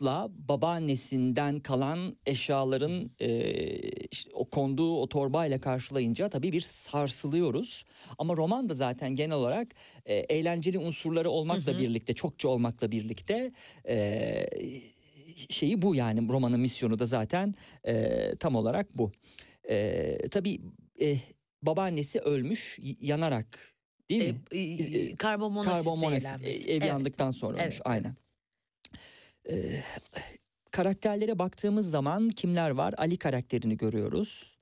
[0.00, 3.28] morgla babaannesinden kalan eşyaların e,
[4.10, 7.84] işte o konduğu o torbayla karşılayınca tabii bir sarsılıyoruz.
[8.18, 9.68] Ama roman da zaten genel olarak
[10.06, 11.78] e, eğlenceli unsurları olmakla Hı hı.
[11.78, 13.52] birlikte çokça olmakla birlikte
[13.88, 14.46] e,
[15.50, 17.54] şeyi bu yani romanın misyonu da zaten
[17.86, 19.12] e, tam olarak bu.
[19.68, 20.60] E, tabii
[21.00, 21.16] e,
[21.62, 23.74] babaannesi ölmüş yanarak
[24.10, 24.40] değil mi?
[24.52, 26.84] E, e, e, karbonmonoksit Karbonmonoksit e, ev Evet.
[26.84, 27.86] yandıktan sonra olmuş Evet, evet.
[27.86, 28.16] aynen.
[29.50, 29.80] Ee,
[30.70, 32.94] karakterlere baktığımız zaman kimler var?
[32.96, 34.56] Ali karakterini görüyoruz.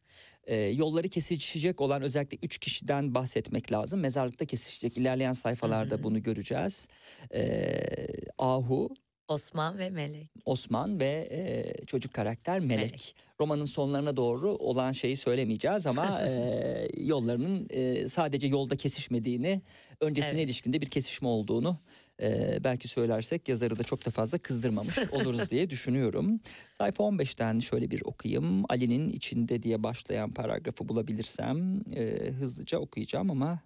[0.45, 4.01] Ee, yolları kesişecek olan özellikle üç kişiden bahsetmek lazım.
[4.01, 4.99] Mezarlıkta kesişecek.
[4.99, 6.89] İlerleyen sayfalarda bunu göreceğiz.
[7.35, 8.07] Ee,
[8.39, 8.95] Ahu,
[9.29, 10.31] Osman ve Melek.
[10.45, 12.85] Osman ve e, çocuk karakter Melek.
[12.85, 13.17] Melek.
[13.41, 19.63] Romanın sonlarına doğru olan şeyi söylemeyeceğiz ama e, yollarının e, sadece yolda kesişmediğini,
[20.01, 20.45] öncesine Evet.
[20.45, 21.77] ilişkinde bir kesişme olduğunu
[22.21, 26.41] e, belki söylersek yazarı da çok da fazla kızdırmamış oluruz diye düşünüyorum.
[26.73, 28.65] Sayfa 15'ten şöyle bir okuyayım.
[28.69, 33.61] Ali'nin içinde diye başlayan paragrafı bulabilirsem e, hızlıca okuyacağım ama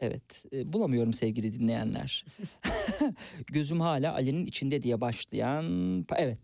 [0.00, 2.24] evet e, bulamıyorum sevgili dinleyenler.
[3.46, 5.64] Gözüm hala Ali'nin içinde diye başlayan
[6.16, 6.38] evet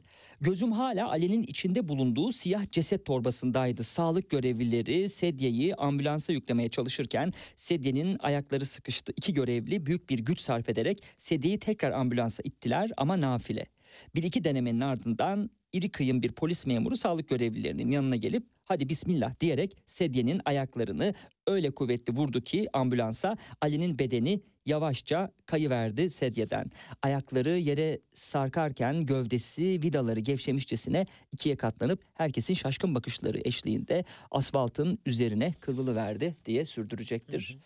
[0.44, 3.84] Gözüm hala Ali'nin içinde bulunduğu siyah ceset torbasındaydı.
[3.84, 9.12] Sağlık görevlileri sedyeyi ambulansa yüklemeye çalışırken sedyenin ayakları sıkıştı.
[9.16, 13.66] İki görevli büyük bir güç sarf ederek sedyeyi tekrar ambulansa ittiler ama nafile.
[14.14, 19.40] Bir iki denemenin ardından iri kıyım bir polis memuru sağlık görevlilerinin yanına gelip hadi bismillah
[19.40, 21.14] diyerek sedyenin ayaklarını
[21.46, 26.70] öyle kuvvetli vurdu ki ambulansa Ali'nin bedeni yavaşça kayıverdi sedyeden.
[27.02, 36.34] Ayakları yere sarkarken gövdesi vidaları gevşemişçesine ikiye katlanıp herkesin şaşkın bakışları eşliğinde asfaltın üzerine kıvrılıverdi
[36.44, 37.58] diye sürdürecektir.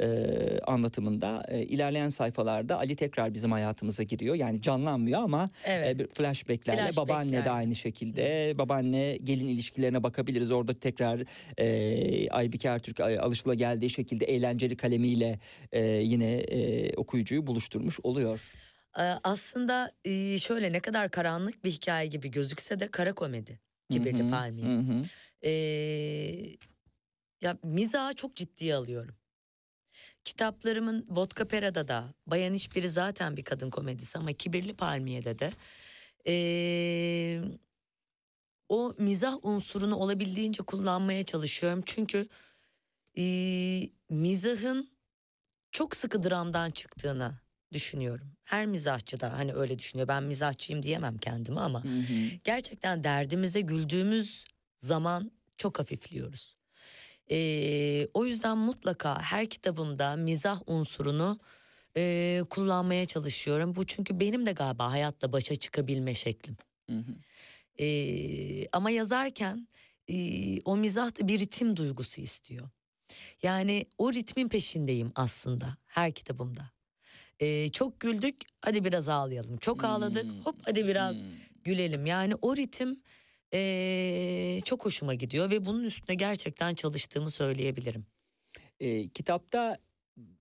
[0.00, 4.34] Ee, anlatımında Ee, ilerleyen sayfalarda Ali tekrar bizim hayatımıza giriyor.
[4.34, 5.88] Yani canlanmıyor ama Evet.
[5.88, 7.08] e, bir flashbacklerle Flashbackler.
[7.08, 8.54] babaanne de aynı şekilde.
[8.58, 10.50] Babaanne gelin ilişkilerine bakabiliriz.
[10.50, 11.22] Orada tekrar
[11.58, 15.38] e, Aybike Ertürk e, alışılageldiği şekilde eğlenceli kalemiyle
[15.72, 18.52] e, yine e, okuyucuyu buluşturmuş oluyor.
[18.98, 23.60] Ee, Aslında e, şöyle ne kadar karanlık bir hikaye gibi gözükse de kara komedi.
[23.90, 24.66] Kibirli Palmiye.
[25.42, 25.50] Ee,
[27.42, 29.14] ya mizahı çok ciddiye alıyorum.
[30.30, 35.50] Kitaplarımın Vodka Pera'da da Bayan Hiçbiri zaten bir kadın komedisi ama Kibirli Palmiye'de de
[36.26, 37.42] ee,
[38.68, 41.82] o mizah unsurunu olabildiğince kullanmaya çalışıyorum.
[41.86, 42.26] Çünkü
[43.18, 43.24] e,
[44.10, 44.90] mizahın
[45.70, 47.38] çok sıkı dramdan çıktığını
[47.72, 48.32] düşünüyorum.
[48.44, 50.08] Her mizahçı da hani öyle düşünüyor.
[50.08, 52.14] Ben mizahçıyım diyemem kendime ama Hı hı.
[52.44, 54.44] gerçekten derdimize güldüğümüz
[54.78, 56.59] zaman çok hafifliyoruz.
[57.30, 61.38] Ee, o yüzden mutlaka her kitabımda mizah unsurunu
[61.96, 63.76] e, kullanmaya çalışıyorum.
[63.76, 66.56] Bu çünkü benim de galiba hayatla başa çıkabilme şeklim.
[66.90, 67.14] Hı hı.
[67.84, 69.68] Ee, ama yazarken
[70.08, 70.14] e,
[70.64, 72.68] o mizah da bir ritim duygusu istiyor.
[73.42, 76.70] Yani o ritmin peşindeyim aslında her kitabımda.
[77.40, 79.56] Ee, çok güldük hadi biraz ağlayalım.
[79.56, 80.40] Çok ağladık Hmm.
[80.40, 81.28] hop hadi biraz Hmm.
[81.64, 82.06] gülelim.
[82.06, 83.00] Yani o ritim
[83.52, 88.06] eee, çok hoşuma gidiyor ve bunun üstüne gerçekten çalıştığımı söyleyebilirim.
[88.80, 89.78] E, kitapta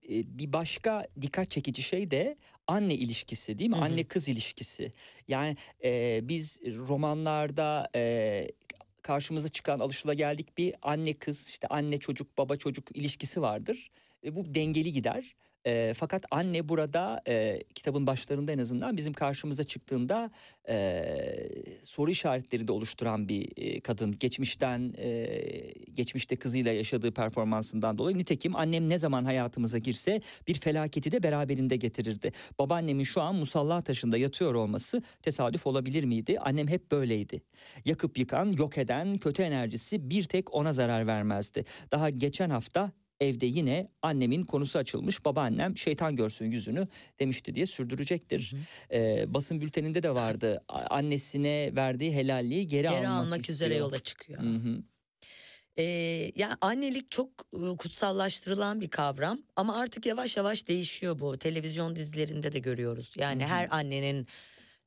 [0.10, 3.76] e, bir başka dikkat çekici şey de anne ilişkisi değil mi?
[3.76, 3.84] Hı hı.
[3.86, 4.91] Anne kız ilişkisi.
[5.28, 8.48] Yani e, biz romanlarda e,
[9.02, 13.91] karşımıza çıkan alışılageldik bir anne kız işte anne çocuk baba çocuk ilişkisi vardır.
[14.24, 15.36] E, bu dengeli gider.
[15.65, 20.32] E, fakat anne burada e, kitabın başlarında en azından bizim karşımıza çıktığında
[20.69, 21.06] e,
[21.84, 24.15] soru işaretleri de oluşturan bir e, kadın.
[24.19, 25.28] Geçmişten e,
[25.93, 31.76] geçmişte kızıyla yaşadığı performansından dolayı nitekim annem ne zaman hayatımıza girse bir felaketi de beraberinde
[31.76, 32.32] getirirdi.
[32.60, 36.39] Babaannemin şu an musalla taşında yatıyor olması tesadüf olabilir miydi?
[36.39, 37.41] Annem hep böyleydi.
[37.86, 41.65] Yakıp yıkan, yok eden kötü enerjisi bir tek ona zarar vermezdi.
[41.91, 45.25] Daha geçen hafta evde yine annemin konusu açılmış.
[45.25, 46.88] Babaannem şeytan görsün yüzünü
[47.19, 48.53] demişti diye sürdürecektir.
[48.93, 50.63] Ee, basın bülteninde de vardı.
[50.69, 53.55] Annesine verdiği helalliği geri, Geri almak, almak istiyor.
[53.55, 54.39] üzere yola çıkıyor.
[54.43, 54.84] Hı hı.
[55.77, 61.38] Eee yani annelik çok e, kutsallaştırılan bir kavram ama artık yavaş yavaş değişiyor bu.
[61.38, 63.13] Televizyon dizilerinde de görüyoruz.
[63.17, 63.51] Yani Hı hı.
[63.53, 64.27] her annenin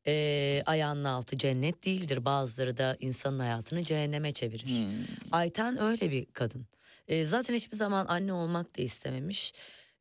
[0.07, 2.25] eee ayağının altı cennet değildir.
[2.25, 4.67] Bazıları da insanın hayatını cehenneme çevirir.
[4.67, 5.05] Hmm.
[5.33, 6.67] Ayten öyle bir kadın.
[7.09, 9.53] Ee, zaten hiçbir zaman anne olmak da istememiş.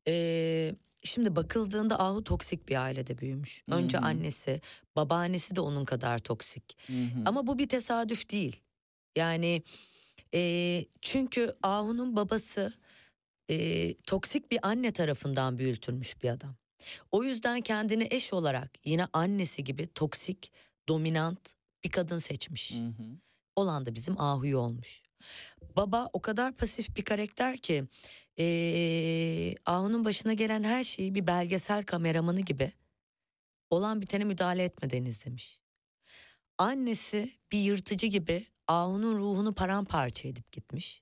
[0.08, 3.64] Ee, şimdi bakıldığında Ahu toksik bir ailede büyümüş.
[3.68, 4.06] Önce Hı hı.
[4.06, 4.62] annesi,
[4.96, 6.78] babaannesi de onun kadar toksik.
[6.88, 7.24] Hı hı.
[7.26, 8.62] Ama bu bir tesadüf değil.
[9.16, 9.64] Yani
[10.34, 12.74] e, çünkü Ahu'nun babası
[13.50, 16.56] e, toksik bir anne tarafından büyütülmüş bir adam.
[17.12, 20.52] O yüzden kendini eş olarak yine annesi gibi toksik,
[20.90, 23.04] dominant bir kadın seçmiş Hı hı.
[23.56, 25.04] olan da bizim Ahu'yu olmuş.
[25.76, 27.84] Baba o kadar pasif bir karakter ki
[28.38, 32.72] eee Ahu'nun başına gelen her şeyi bir belgesel kameramanı gibi
[33.70, 35.62] olan bitene müdahale etmeden izlemiş.
[36.58, 41.02] Annesi bir yırtıcı gibi Ahu'nun ruhunu paramparça edip gitmiş.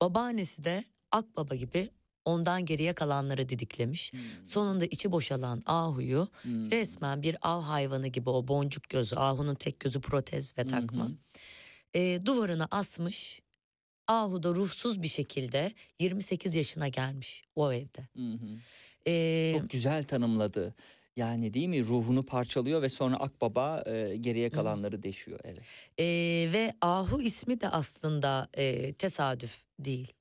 [0.00, 1.88] Babaannesi de Akbaba gibi
[2.24, 4.12] ondan geriye kalanları didiklemiş.
[4.44, 6.70] Sonunda içi boşalan Ahu'yu Hmm.
[6.70, 11.04] resmen bir av hayvanı gibi o boncuk gözü, Ahu'nun tek gözü protez ve takma.
[11.08, 11.12] Hı.
[11.94, 13.40] E, duvarına asmış.
[14.08, 18.08] Ahu da ruhsuz bir şekilde 28 yaşına gelmiş o evde.
[18.16, 18.58] Hı hı.
[19.10, 20.74] E, Çok güzel tanımladı.
[21.16, 25.40] Yani değil mi ruhunu parçalıyor ve sonra Akbaba e, geriye kalanları deşiyor.
[25.44, 25.60] Evet.
[25.98, 26.04] e,
[26.52, 30.12] ve Ahu ismi de aslında e, tesadüf değil.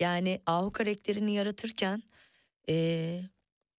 [0.00, 2.02] Yani Ahu karakterini yaratırken
[2.68, 3.20] e,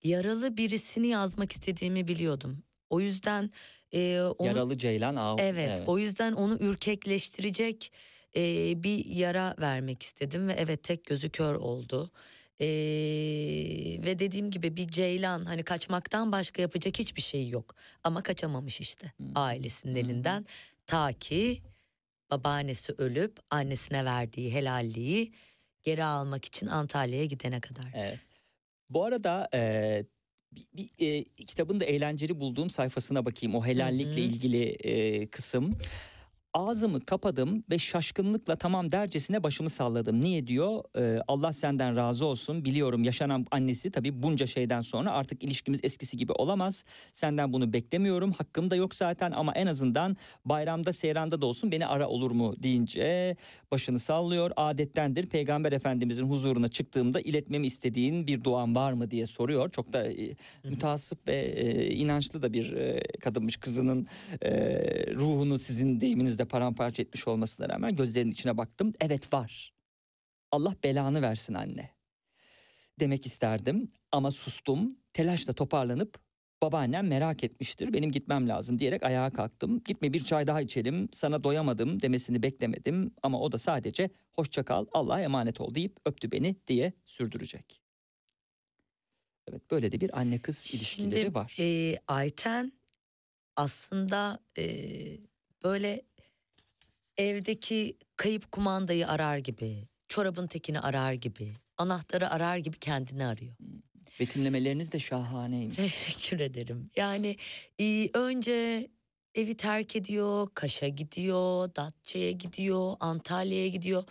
[0.04, 2.64] yaralı birisini yazmak istediğimi biliyordum.
[2.90, 3.52] O yüzden
[3.94, 5.36] e, onu, Yaralı Ceylan Ahu.
[5.40, 7.92] Evet, o yüzden onu ürkekleştirecek
[8.36, 12.12] e, bir yara vermek istedim ve evet tek gözü kör oldu.
[12.60, 12.68] E,
[14.06, 17.76] ve dediğim gibi bir ceylan hani kaçmaktan başka yapacak hiçbir şey yok.
[18.04, 19.24] Ama kaçamamış işte Hı.
[19.36, 20.00] ailesinin hı.
[20.00, 20.46] elinden
[20.86, 21.62] ta ki
[22.32, 25.32] babaannesi ölüp annesine verdiği helalliği
[25.84, 27.92] geri almak için Antalya'ya gidene kadar.
[27.94, 28.20] Evet.
[28.90, 30.04] Bu arada e,
[30.56, 33.56] bir, bir, e, kitabın da eğlenceli bulduğum sayfasına bakayım.
[33.56, 34.20] O helallikle Hı hı.
[34.20, 35.78] ilgili e, kısım.
[36.58, 40.22] Ağzımı kapadım ve şaşkınlıkla tamam dercesine başımı salladım.
[40.22, 40.84] Niye diyor?
[40.98, 42.66] Ee, Allah senden razı olsun.
[42.66, 46.86] Biliyorum yaşanan annesi tabii bunca şeyden sonra artık ilişkimiz eskisi gibi olamaz.
[47.12, 48.32] Senden bunu beklemiyorum.
[48.32, 52.56] Hakkım da yok zaten ama en azından bayramda seyranda da olsun beni ara olur mu
[52.64, 53.36] deyince
[53.72, 54.52] başını sallıyor.
[54.56, 59.70] Adettendir Peygamber Efendimizin huzuruna çıktığımda iletmemi istediğin bir duan var mı diye soruyor.
[59.70, 60.36] Çok da e,
[61.28, 64.08] ve e, inançlı da bir e, kadınmış kızının
[64.42, 64.52] e,
[65.16, 68.94] ruhunu sizin deyiminizde paramparça etmiş olmasına rağmen gözlerinin içine baktım.
[69.02, 69.74] Evet var.
[70.52, 71.90] Allah belanı versin anne.
[73.00, 74.98] Demek isterdim ama sustum.
[75.14, 76.20] Telaşla toparlanıp
[76.62, 77.94] babaannem merak etmiştir.
[77.94, 79.84] Benim gitmem lazım diyerek ayağa kalktım.
[79.84, 81.10] Gitme bir çay daha içelim.
[81.14, 86.32] Sana doyamadım demesini beklemedim ama o da sadece hoşça kal Allah'a emanet ol deyip öptü
[86.32, 87.82] beni diye sürdürecek.
[89.48, 91.56] Evet böyle de bir anne kız ilişkileri Şimdi, var.
[91.60, 92.72] e, Ayten
[93.56, 94.64] aslında e,
[95.64, 96.02] böyle
[97.18, 103.54] evdeki kayıp kumandayı arar gibi çorabın tekini arar gibi, anahtarı arar gibi kendini arıyor.
[104.20, 105.76] Betimlemeleriniz de şahaneymiş.
[105.76, 106.90] Teşekkür ederim.
[106.96, 107.36] Yani
[107.80, 108.88] e, önce
[109.36, 114.04] evi terk ediyor, Kaş'a gidiyor, Datça'ya gidiyor, Antalya'ya gidiyor.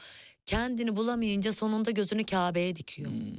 [0.47, 3.11] Kendini bulamayınca sonunda gözünü Kabe'ye dikiyor.
[3.11, 3.31] Hmm.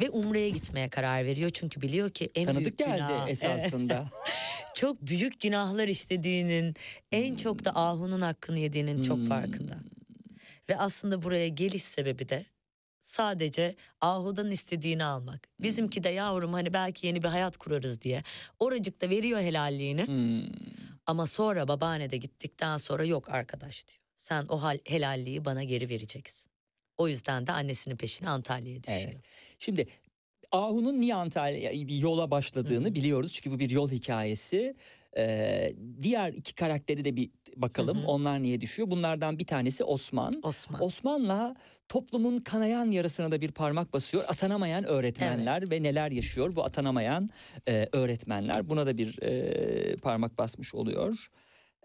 [0.00, 1.50] Ve Umre'ye gitmeye karar veriyor.
[1.50, 3.28] Çünkü biliyor ki en Tanıdık büyük geldi günah...
[3.28, 4.04] Esasında.
[4.74, 6.74] çok büyük günahlar işlediğinin,
[7.12, 9.28] en çok da Ahu'nun hakkını yediğinin çok Hmm.
[9.28, 9.74] farkında.
[10.70, 12.44] Ve aslında buraya geliş sebebi de
[13.00, 15.48] sadece Ahu'dan istediğini almak.
[15.60, 18.22] Bizimki de yavrum hani belki yeni bir hayat kurarız diye.
[18.58, 20.52] Oracıkta veriyor helalliğini Hmm.
[21.06, 23.99] ama sonra babaanne de gittikten sonra yok arkadaş diyor.
[24.20, 26.50] Sen o hal, helalliği bana geri vereceksin.
[26.98, 29.00] O yüzden de annesinin peşine Antalya'ya düşüyor.
[29.04, 29.20] Evet.
[29.58, 29.86] Şimdi
[30.52, 32.94] Ahu'nun niye Antalya'ya bir yola başladığını Hı hı.
[32.94, 33.32] biliyoruz.
[33.32, 34.74] Çünkü bu bir yol hikayesi.
[35.16, 37.98] Ee, diğer iki karakteri de bir bakalım.
[37.98, 38.06] Hı hı.
[38.06, 38.90] Onlar niye düşüyor?
[38.90, 40.40] Bunlardan bir tanesi Osman.
[40.42, 40.82] Osman.
[40.82, 41.56] Osman'la
[41.88, 44.24] toplumun kanayan yarasına da bir parmak basıyor.
[44.28, 47.30] Atanamayan öğretmenler ve neler yaşıyor bu atanamayan
[47.68, 48.68] e, öğretmenler.
[48.68, 51.30] Buna da bir e, parmak basmış oluyor.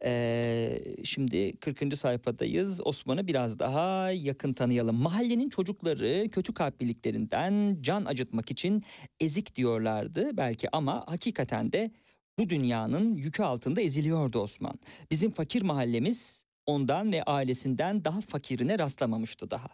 [0.04, 1.98] E, şimdi 40.
[1.98, 2.82] sayfadayız.
[2.86, 4.96] Osman'ı biraz daha yakın tanıyalım.
[4.96, 8.84] Mahallenin çocukları kötü kalpliliklerinden can acıtmak için
[9.20, 11.92] ezik diyorlardı belki ama hakikaten de
[12.40, 14.80] bu dünyanın yükü altında eziliyordu Osman.
[15.12, 19.68] Bizim fakir mahallemiz ondan ve ailesinden daha fakirine rastlamamıştı daha.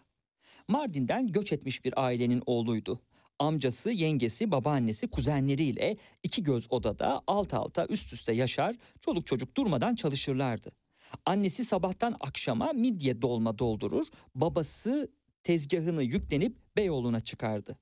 [0.68, 3.00] Mardin'den göç etmiş bir ailenin oğluydu.
[3.42, 9.94] Amcası, yengesi, babaannesi, kuzenleriyle iki göz odada alt alta üst üste yaşar, çoluk çocuk durmadan
[9.94, 10.70] çalışırlardı.
[11.26, 17.78] Annesi sabahtan akşama midye dolma doldurur, babası tezgahını yüklenip Beyoğlu'na çıkardı.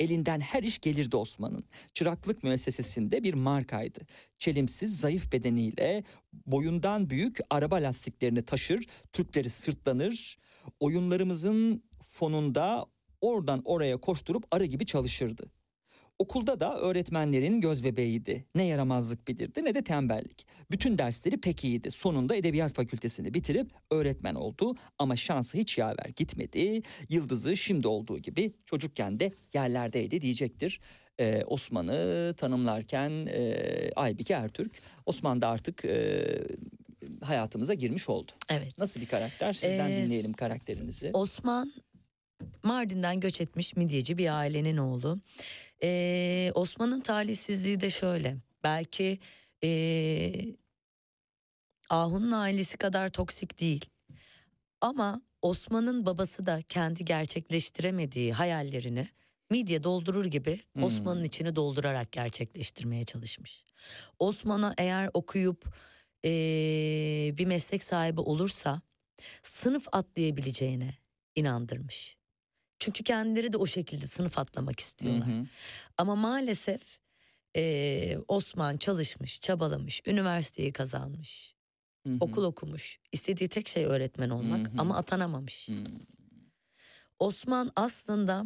[0.00, 1.64] Elinden her iş gelirdi Osman'ın.
[1.92, 4.00] Çıraklık müessesesinde bir markaydı.
[4.38, 6.04] Çelimsiz, zayıf bedeniyle
[6.46, 10.38] boyundan büyük araba lastiklerini taşır, Türkleri sırtlanır,
[10.80, 12.86] oyunlarımızın fonunda
[13.24, 15.50] oradan oraya koşturup arı gibi çalışırdı.
[16.18, 18.44] Okulda da öğretmenlerin göz bebeğiydi.
[18.54, 20.46] Ne yaramazlık bilirdi ne de tembellik.
[20.70, 21.90] Bütün dersleri pek iyiydi.
[21.90, 26.82] Sonunda edebiyat fakültesini bitirip öğretmen oldu ama şansı hiç yaver gitmedi.
[27.08, 30.80] Yıldızı şimdi olduğu gibi çocukken de yerlerdeydi diyecektir.
[31.20, 34.72] Ee, Osman'ı tanımlarken e, Aybike Ertürk.
[35.06, 36.26] Osman da artık e,
[37.22, 38.32] hayatımıza girmiş oldu.
[38.50, 38.78] Evet.
[38.78, 39.52] Nasıl bir karakter?
[39.52, 41.10] Sizden Ee, dinleyelim karakterinizi.
[41.14, 41.72] Osman
[42.62, 45.18] Mardin'den göç etmiş midyeci bir ailenin oğlu.
[45.82, 48.36] Ee, Osman'ın talihsizliği de şöyle.
[48.64, 49.18] Belki
[49.64, 50.32] ee,
[51.90, 53.84] Ahu'nun ailesi kadar toksik değil.
[54.80, 59.08] Ama Osman'ın babası da kendi gerçekleştiremediği hayallerini
[59.50, 60.82] midye doldurur gibi Hmm.
[60.82, 63.64] Osman'ın içini doldurarak gerçekleştirmeye çalışmış.
[64.18, 65.64] Osman'a eğer okuyup
[66.24, 68.80] ee, bir meslek sahibi olursa
[69.42, 70.94] sınıf atlayabileceğine
[71.34, 72.16] inandırmış.
[72.78, 75.28] Çünkü kendileri de o şekilde sınıf atlamak istiyorlar.
[75.28, 75.46] Hı hı.
[75.98, 76.98] Ama maalesef
[77.54, 81.54] eee, Osman çalışmış, çabalamış, üniversiteyi kazanmış,
[82.06, 82.16] Hı hı.
[82.20, 82.98] okul okumuş.
[83.12, 84.78] İstediği tek şey öğretmen olmak Hı hı.
[84.78, 85.68] ama atanamamış.
[85.68, 85.74] Hı.
[87.18, 88.44] Osman aslında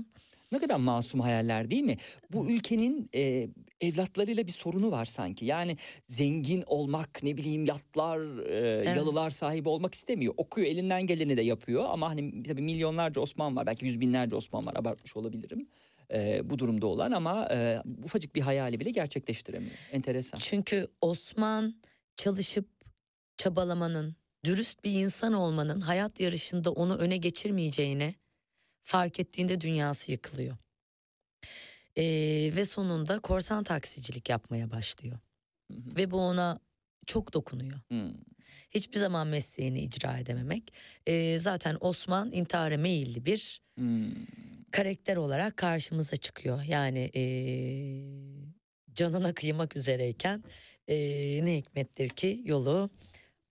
[0.53, 1.97] Ne kadar masum hayaller değil mi?
[2.33, 3.49] Bu ülkenin e,
[3.81, 5.45] evlatlarıyla bir sorunu var sanki.
[5.45, 10.35] Yani zengin olmak, ne bileyim yatlar, e, yalılar sahibi olmak istemiyor.
[10.37, 11.85] Okuyor, elinden geleni de yapıyor.
[11.89, 14.75] Ama hani tabii milyonlarca Osman var, belki yüz binlerce Osman var.
[14.77, 15.69] Abartmış olabilirim
[16.13, 19.77] e, bu durumda olan ama e, ufacık bir hayali bile gerçekleştiremiyor.
[19.93, 20.39] Enteresan.
[20.39, 21.75] çünkü Osman
[22.17, 22.69] çalışıp
[23.37, 28.15] çabalamanın, dürüst bir insan olmanın hayat yarışında onu öne geçirmeyeceğini
[28.89, 30.57] fark ettiğinde dünyası yıkılıyor.
[31.97, 35.19] Eee, ve sonunda korsan taksicilik yapmaya başlıyor.
[35.73, 35.97] Hı hı.
[35.97, 36.61] Ve bu ona
[37.07, 37.81] çok dokunuyor.
[37.93, 38.15] Hı.
[38.71, 40.73] Hiçbir zaman mesleğini icra edememek.
[41.07, 44.11] Ee, zaten Osman intihara meyilli bir Hı.
[44.71, 46.63] karakter olarak karşımıza çıkıyor.
[46.63, 47.23] Yani ee,
[48.95, 50.45] canına kıymak üzereyken
[50.89, 50.97] ee,
[51.45, 52.91] ne hikmettir ki yolu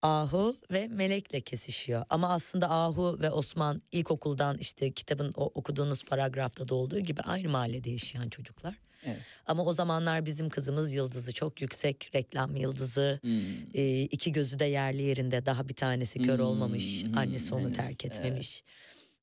[0.01, 2.05] Ahu ve Melek'le kesişiyor.
[2.09, 7.49] Ama aslında Ahu ve Osman ilkokuldan işte kitabın o okuduğunuz paragrafta da olduğu gibi aynı
[7.49, 8.75] mahallede yaşayan çocuklar.
[9.05, 9.17] Evet.
[9.45, 13.19] Ama o zamanlar bizim kızımız yıldızı çok yüksek reklam yıldızı.
[13.23, 13.29] Hı.
[13.73, 17.63] Ee, iki gözü de yerli yerinde daha bir tanesi kör Hmm, olmamış hmm, annesi onu
[17.63, 18.63] henüz, terk evet.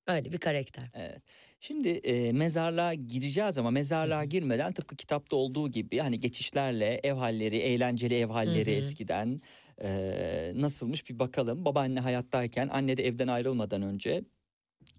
[0.06, 1.22] Öyle bir karakter Evet.
[1.60, 7.56] Şimdi e, mezarlığa gireceğiz ama mezarlığa girmeden tıpkı kitapta olduğu gibi hani geçişlerle ev halleri,
[7.56, 8.78] eğlenceli ev halleri Hı hı.
[8.78, 9.40] eskiden
[9.82, 11.64] e, nasılmış bir bakalım.
[11.64, 14.24] Babaanne hayattayken anne de evden ayrılmadan önce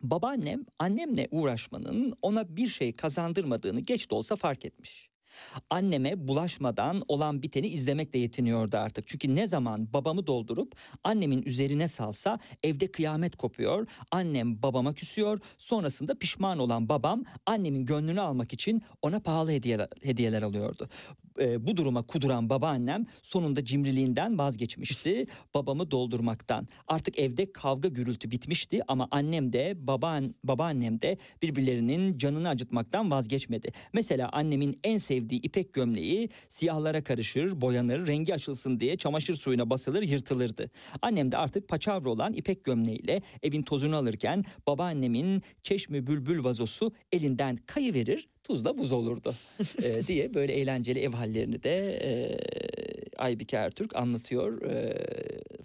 [0.01, 5.09] babaannem annemle uğraşmanın ona bir şey kazandırmadığını geç de olsa fark etmiş.
[5.69, 9.07] Anneme bulaşmadan olan biteni izlemekle yetiniyordu artık.
[9.07, 13.87] Çünkü ne zaman babamı doldurup annemin üzerine salsa evde kıyamet kopuyor.
[14.11, 15.39] Annem babama küsüyor.
[15.57, 20.89] Sonrasında pişman olan babam annemin gönlünü almak için ona pahalı hediyeler, hediyeler alıyordu.
[21.39, 25.25] Ee, bu duruma kuduran babaannem sonunda cimriliğinden vazgeçmişti.
[25.53, 26.67] Babamı doldurmaktan.
[26.87, 33.71] Artık evde kavga gürültü bitmişti ama annem de babaan, babaannem de birbirlerinin canını acıtmaktan vazgeçmedi.
[33.93, 40.01] Mesela annemin en sevdiği ipek gömleği siyahlara karışır, boyanır, rengi açılsın diye çamaşır suyuna basılır,
[40.01, 40.71] yırtılırdı.
[41.01, 47.57] Annem de artık paçavra olan ipek gömleğiyle evin tozunu alırken babaannemin çeşmi bülbül vazosu elinden
[47.65, 49.33] kayıverir, tuzla buz olurdu
[49.83, 52.39] Ee, diye böyle eğlenceli ev hallerini de e,
[53.17, 54.61] Aybike Ertürk anlatıyor.
[54.61, 54.97] E,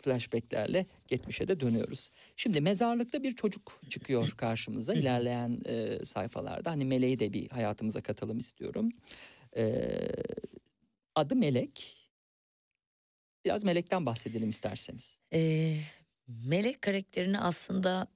[0.03, 2.11] flashbacklerle geçmişe de dönüyoruz.
[2.37, 6.71] Şimdi mezarlıkta bir çocuk çıkıyor karşımıza ilerleyen e, sayfalarda.
[6.71, 8.91] Hani Meleği de bir hayatımıza katalım istiyorum.
[9.57, 9.85] E,
[11.15, 11.97] adı Melek.
[13.45, 15.19] Biraz Melek'ten bahsedelim isterseniz.
[15.33, 15.77] Ee,
[16.29, 18.07] Melek karakterini aslında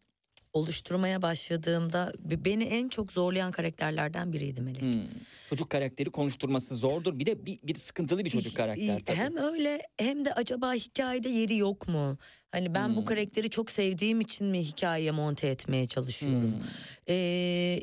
[0.53, 4.82] oluşturmaya başladığımda be- beni en çok zorlayan karakterlerden biriydi Melek.
[4.82, 5.03] Hmm.
[5.51, 7.18] Çocuk karakteri konuşturması zordur.
[7.18, 9.16] Bir de bir, bir sıkıntılı bir çocuk karakter tabii.
[9.16, 12.18] Hem öyle hem de acaba hikayede yeri yok mu?
[12.53, 12.97] Hani ben Hmm.
[12.97, 16.53] bu karakteri çok sevdiğim için mi hikayeye monte etmeye çalışıyorum?
[16.53, 16.68] Hmm.
[17.09, 17.14] Ee,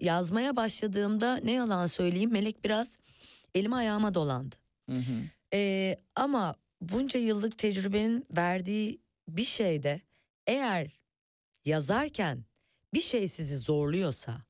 [0.01, 2.97] yazmaya başladığımda ne yalan söyleyeyim Melek biraz
[3.55, 4.55] elime ayağıma dolandı.
[4.89, 5.23] Hı hı.
[5.53, 10.01] Ee, ama bunca yıllık tecrübenin verdiği bir şeyde
[10.47, 10.87] eğer
[11.65, 12.45] yazarken
[12.93, 14.41] bir şey sizi zorluyorsa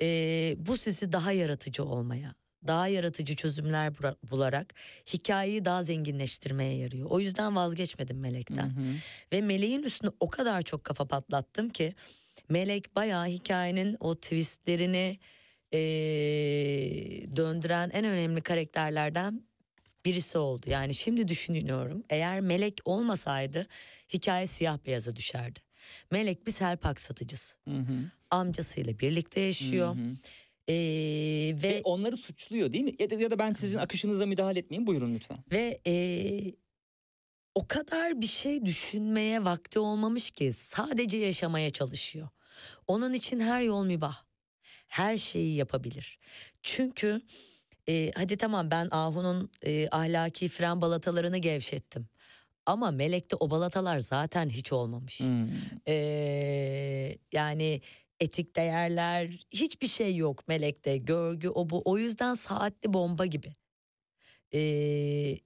[0.00, 2.34] ee, bu sizi daha yaratıcı olmaya,
[2.66, 3.92] daha yaratıcı çözümler
[4.30, 4.74] bularak
[5.12, 7.10] hikayeyi daha zenginleştirmeye yarıyor.
[7.10, 8.76] O yüzden vazgeçmedim Melek'ten.
[8.76, 8.94] Hı hı.
[9.32, 11.94] Ve Meleğin üstüne o kadar çok kafa patlattım ki
[12.48, 15.18] Melek bayağı hikayenin o twistlerini
[15.72, 19.42] eee, döndüren en önemli karakterlerden
[20.04, 20.66] birisi oldu.
[20.70, 23.66] Yani şimdi düşünüyorum eğer Melek olmasaydı
[24.14, 25.60] hikaye siyah beyaza düşerdi.
[26.10, 27.56] Melek bir selpak satıcısı.
[27.68, 27.94] Hı hı.
[28.30, 29.88] Amcasıyla birlikte yaşıyor.
[29.96, 30.16] Hı hı.
[30.68, 32.92] Eee, Ve ve onları suçluyor değil mi?
[32.98, 34.86] Ya da, ya da ben sizin akışınıza müdahale etmeyeyim.
[34.86, 35.38] Buyurun lütfen.
[35.52, 36.54] Ve eee,
[37.54, 42.28] o kadar bir şey düşünmeye vakti olmamış ki sadece yaşamaya çalışıyor.
[42.86, 44.27] Onun için her yol mübah.
[44.88, 46.18] Her şeyi yapabilir.
[46.62, 47.20] Çünkü
[47.86, 52.08] eee, hadi tamam ben Ahu'nun eee, ahlaki fren balatalarını gevşettim.
[52.66, 55.20] Ama Melek'te o balatalar zaten hiç olmamış.
[55.20, 55.48] Hmm.
[55.86, 57.80] Eee, yani
[58.20, 60.96] etik değerler hiçbir şey yok Melek'te.
[60.98, 61.82] Görgü o bu.
[61.84, 63.54] O yüzden saatli bomba gibi.
[64.52, 65.38] Eee,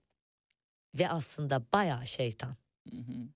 [0.95, 2.57] ve aslında bayağı şeytan.
[2.91, 3.29] Hı hı.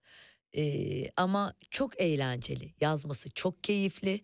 [0.52, 2.74] Eee, ama çok eğlenceli.
[2.80, 4.20] Yazması çok keyifli.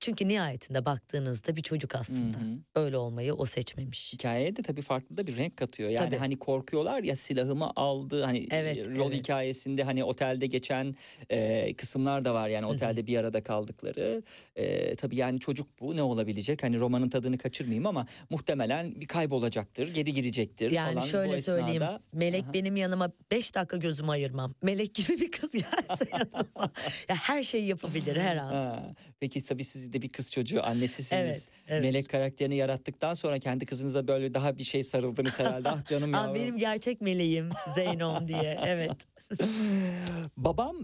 [0.00, 2.36] Çünkü nihayetinde baktığınızda bir çocuk aslında.
[2.38, 2.84] Hı hı.
[2.84, 4.12] Öyle olmayı o seçmemiş.
[4.12, 5.90] Hikayeye de tabii farklı da bir renk katıyor.
[5.90, 6.16] Yani Tabii.
[6.18, 8.22] hani korkuyorlar ya silahımı aldı.
[8.24, 9.18] Hani Evet, yol evet.
[9.18, 10.94] hikayesinde hani otelde geçen
[11.30, 12.48] e, kısımlar da var.
[12.48, 12.72] Yani Hı hı.
[12.74, 14.22] otelde bir arada kaldıkları.
[14.56, 16.62] E, tabii yani çocuk bu ne olabilecek?
[16.62, 19.94] Hani romanın tadını kaçırmayayım ama muhtemelen bir kaybolacaktır.
[19.94, 21.06] Geri girecektir Yani falan.
[21.06, 21.82] Bu şöyle söyleyeyim.
[21.82, 22.52] esnada- Melek Aha.
[22.54, 24.54] benim yanıma beş dakika gözümü ayırmam.
[24.62, 26.46] Melek gibi bir kız gelse yanıma.
[27.08, 28.48] ya her şeyi yapabilir her an.
[28.52, 31.22] Ha, peki tabii siz de bir kız çocuğu annesisiniz.
[31.22, 31.82] Evet, evet.
[31.82, 35.68] Melek karakterini yarattıktan sonra kendi kızınıza böyle daha bir şey sarıldınız herhalde.
[35.68, 36.34] Ah canım yavrum.
[36.34, 38.92] benim gerçek meleğim Zeynom diye evet.
[40.36, 40.76] Babam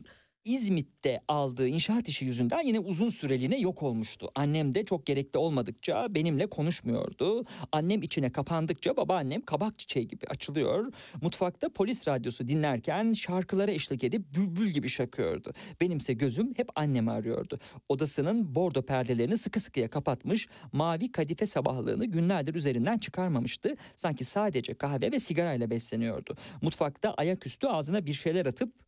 [0.44, 4.30] İzmit'te aldığı inşaat işi yüzünden yine uzun süreliğine yok olmuştu.
[4.34, 7.44] Annem de çok gerekli olmadıkça benimle konuşmuyordu.
[7.72, 10.92] Annem içine kapandıkça babaannem kabak çiçeği gibi açılıyor.
[11.22, 15.52] Mutfakta polis radyosu dinlerken şarkılara eşlik edip bülbül gibi şakıyordu.
[15.80, 17.58] Benimse gözüm hep annemi arıyordu.
[17.88, 23.76] Odasının bordo perdelerini sıkı sıkıya kapatmış, mavi kadife sabahlığını günlerdir üzerinden çıkarmamıştı.
[23.96, 26.36] Sanki sadece kahve ve sigarayla besleniyordu.
[26.62, 28.84] Mutfakta ayaküstü ağzına bir şeyler atıp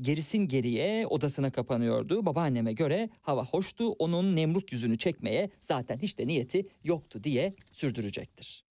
[0.00, 2.26] gerisin geriye odasına kapanıyordu.
[2.26, 3.88] Babaanneme göre hava hoştu.
[3.88, 8.64] Onun Nemrut yüzünü çekmeye zaten hiç de niyeti yoktu diye sürdürecektir.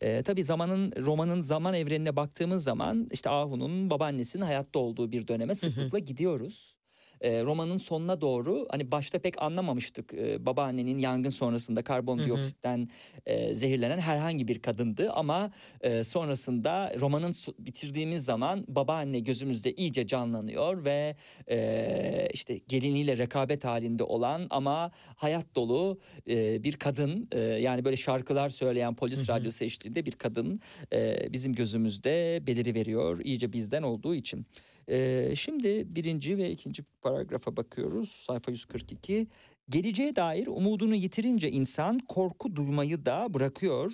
[0.00, 5.54] Ee, tabii zamanın romanın zaman evrenine baktığımız zaman işte Ahu'nun babaannesinin hayatta olduğu bir döneme
[5.54, 6.76] sıklıkla gidiyoruz.
[7.20, 12.88] Ee, romanın sonuna doğru hani başta pek anlamamıştık ee, babaannenin yangın sonrasında karbondioksitten
[13.26, 15.50] e, zehirlenen herhangi bir kadındı ama
[15.80, 21.16] e, sonrasında romanın bitirdiğimiz zaman babaanne gözümüzde iyice canlanıyor ve
[21.50, 25.98] e, işte geliniyle rekabet halinde olan ama hayat dolu
[26.28, 30.60] e, bir kadın e, yani böyle şarkılar söyleyen polis radyosu eşliğinde bir kadın
[30.92, 34.46] e, bizim gözümüzde beliri veriyor iyice bizden olduğu için.
[34.90, 39.26] E, şimdi birinci ve ikinci paragrafa bakıyoruz sayfa 142.
[39.68, 43.92] Geleceğe dair umudunu yitirince insan korku duymayı da bırakıyor.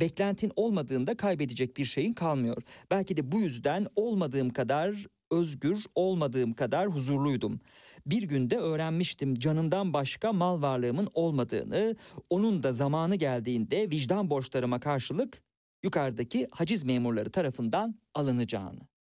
[0.00, 2.62] Beklentin olmadığında kaybedecek bir şeyin kalmıyor.
[2.90, 7.60] Belki de bu yüzden olmadığım kadar özgür, olmadığım kadar huzurluydum.
[8.06, 11.96] Bir günde öğrenmiştim canımdan başka mal varlığımın olmadığını,
[12.30, 15.42] onun da zamanı geldiğinde vicdan borçlarıma karşılık
[15.82, 18.95] yukarıdaki haciz memurları tarafından alınacağını.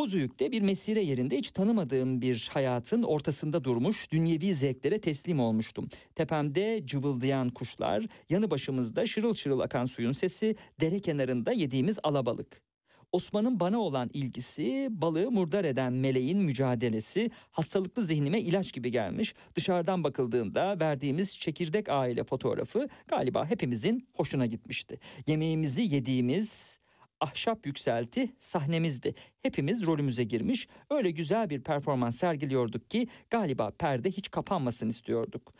[0.00, 5.88] Bozüyük'te bir mesire yerinde hiç tanımadığım bir hayatın ortasında durmuş dünyevi zevklere teslim olmuştum.
[6.14, 12.62] Tepemde cıvıldayan kuşlar, yanı başımızda şırıl şırıl akan suyun sesi, dere kenarında yediğimiz alabalık.
[13.12, 19.34] Osman'ın bana olan ilgisi, balığı murdar eden meleğin mücadelesi hastalıklı zihnime ilaç gibi gelmiş.
[19.54, 24.98] Dışarıdan bakıldığında verdiğimiz çekirdek aile fotoğrafı galiba hepimizin hoşuna gitmişti.
[25.26, 26.79] Yemeğimizi yediğimiz
[27.20, 29.14] ahşap yükselti sahnemizdi.
[29.42, 30.68] Hepimiz rolümüze girmiş.
[30.90, 35.54] Öyle güzel bir performans sergiliyorduk ki galiba perde hiç kapanmasın istiyorduk.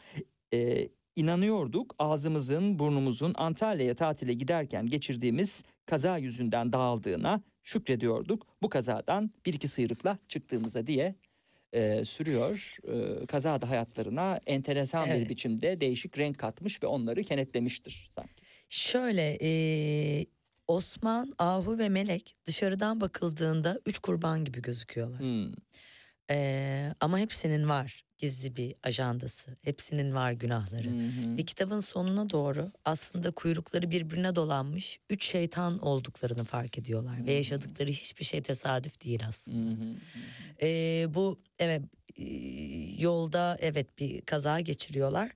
[0.55, 8.47] Ee, inanıyorduk ağzımızın burnumuzun Antalya'ya tatile giderken geçirdiğimiz kaza yüzünden dağıldığına şükrediyorduk.
[8.63, 11.15] Bu kazadan bir iki sıyrıkla çıktığımıza diye
[11.73, 12.77] e, sürüyor.
[12.89, 15.31] E, kaza da hayatlarına enteresan bir Evet.
[15.31, 18.45] biçimde değişik renk katmış ve onları kenetlemiştir sanki.
[18.69, 19.51] Şöyle e,
[20.71, 25.21] Osman, Ahu ve Melek dışarıdan bakıldığında üç kurban gibi gözüküyorlar.
[25.21, 25.53] Hmm.
[26.31, 29.57] E, ama hepsinin var gizli bir ajandası.
[29.63, 30.89] Hepsinin var günahları.
[30.89, 31.37] Hı hı.
[31.37, 37.27] Ve kitabın sonuna doğru aslında kuyrukları birbirine dolanmış üç şeytan olduklarını fark ediyorlar.
[37.27, 39.81] Ve yaşadıkları hiçbir şey tesadüf değil aslında.
[39.81, 39.97] Hı hı.
[40.63, 41.83] Ee, bu evet
[42.17, 42.25] e,
[42.99, 45.31] yolda evet bir kaza geçiriyorlar.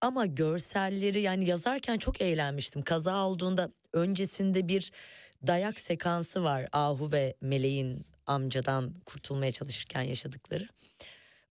[0.00, 2.82] Ama görselleri yani yazarken çok eğlenmiştim.
[2.82, 4.92] Kaza olduğunda öncesinde bir
[5.46, 6.68] dayak sekansı var.
[6.72, 10.68] Ahu ve Meleğin amcadan kurtulmaya çalışırken yaşadıkları.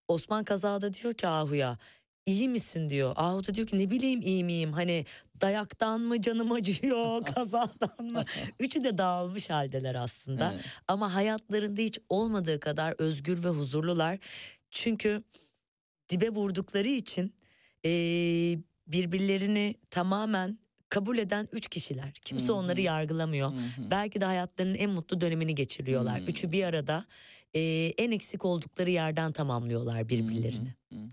[0.08, 1.78] Osman kazada diyor ki Ahu'ya
[2.26, 3.14] iyi misin diyor.
[3.16, 5.06] Ahu da diyor ki ne bileyim iyi miyim hani
[5.42, 8.24] dayaktan mı canım acıyor kazadan mı?
[8.60, 10.52] Üçü de dağılmış haldeler aslında.
[10.54, 10.66] Evet.
[10.88, 14.20] Ama hayatlarında hiç olmadığı kadar özgür ve huzurlular.
[14.72, 15.24] Çünkü
[16.10, 17.34] dibe vurdukları için
[17.84, 20.60] eee, birbirlerini tamamen
[20.90, 22.14] kabul eden üç kişiler.
[22.26, 22.56] Kimse Hı hı.
[22.58, 23.52] onları yargılamıyor.
[23.52, 23.92] Hı hı.
[23.92, 26.20] Belki de hayatlarının en mutlu dönemini geçiriyorlar.
[26.20, 26.28] Hmm.
[26.28, 27.04] Üçü bir arada
[27.54, 30.76] eee, en eksik oldukları yerden tamamlıyorlar birbirlerini.
[30.94, 31.10] Hı hı.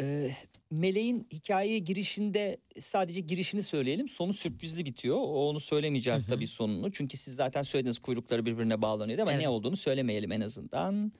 [0.00, 0.30] Ee,
[0.70, 4.08] Meleğin hikayeye girişinde sadece girişini söyleyelim.
[4.08, 5.16] Sonu sürprizli bitiyor.
[5.20, 6.30] Onu söylemeyeceğiz Hı hı.
[6.34, 6.92] tabii sonunu.
[6.92, 9.42] Çünkü siz zaten söylediniz kuyrukları birbirine bağlanıyor ama Evet.
[9.42, 11.12] ne olduğunu söylemeyelim en azından.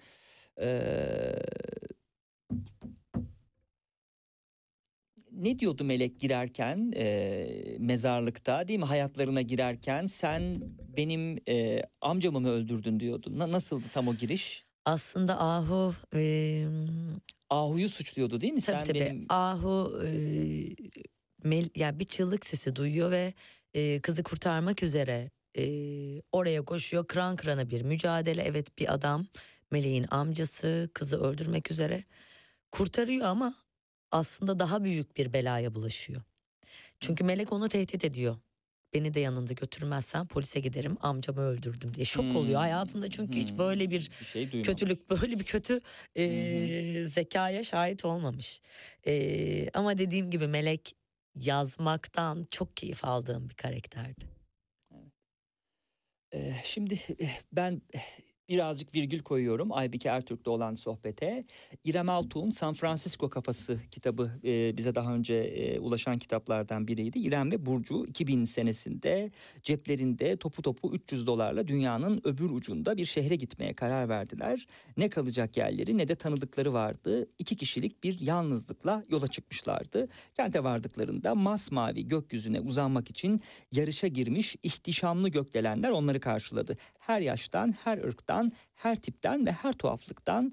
[0.61, 1.37] Ee,
[5.41, 10.57] ne diyordu Melek girerken e, mezarlıkta değil mi hayatlarına girerken sen
[10.97, 13.39] benim e, amcamı mı öldürdün diyordu.
[13.39, 14.65] Na- nasıldı tam o giriş?
[14.85, 16.67] Aslında Ahu eee
[17.51, 18.61] Ahu'yu suçluyordu değil mi?
[18.61, 19.01] Tabii sen tabii.
[19.01, 20.11] benim Ahu e,
[21.45, 23.33] mel, yani bir çığlık sesi duyuyor ve
[23.75, 25.65] e, kızı kurtarmak üzere e,
[26.33, 27.07] oraya koşuyor.
[27.07, 28.43] Kıran kırana bir mücadele.
[28.43, 29.27] Evet bir adam
[29.71, 32.05] Meleğin amcası kızı öldürmek üzere
[32.73, 33.55] kurtarıyor ama
[34.13, 36.23] aslında daha büyük bir belaya bulaşıyor.
[37.01, 38.37] Çünkü Melek onu tehdit ediyor.
[38.95, 42.05] Beni de yanında götürmezsen polise giderim amcamı öldürdüm diye.
[42.05, 44.63] Şok oluyor Hmm, hayatında çünkü hiç hmm, böyle bir bir şey duymamış.
[44.63, 45.81] kötülük böyle bir kötü
[46.17, 48.61] e, zekaya şahit olmamış.
[49.07, 50.97] E, ama dediğim gibi Melek
[51.37, 54.29] yazmaktan çok keyif aldığım bir karakterdi.
[56.35, 58.01] Ee, şimdi eh, ben eh,
[58.51, 61.45] birazcık virgül koyuyorum Aybike Ertürk'le olan sohbete.
[61.85, 67.19] İrem Altuğ'un San Francisco Kafası kitabı e, bize daha önce e, ulaşan kitaplardan biriydi.
[67.19, 69.31] İrem ve Burcu 2000 senesinde
[69.63, 74.67] ceplerinde topu topu 300 dolarla dünyanın öbür ucunda bir şehre gitmeye karar verdiler.
[74.97, 77.29] Ne kalacak yerleri ne de tanıdıkları vardı.
[77.39, 80.09] İki kişilik bir yalnızlıkla yola çıkmışlardı.
[80.37, 83.41] Kente vardıklarında masmavi gökyüzüne uzanmak için
[83.73, 86.77] yarışa girmiş ihtişamlı gökdelenler onları karşıladı.
[87.11, 90.53] Her yaştan, her ırktan, her tipten ve her tuhaflıktan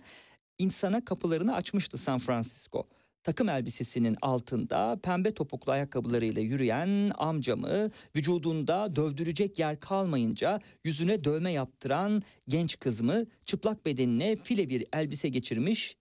[0.58, 2.88] insana kapılarını açmıştı San Francisco.
[3.24, 12.24] Takım elbisesinin altında pembe topuklu ayakkabılarıyla yürüyen amcamı, vücudunda dövdürecek yer kalmayınca yüzüne dövme yaptıran
[12.48, 15.98] genç kız mı, çıplak bedenine file bir elbise geçirmiş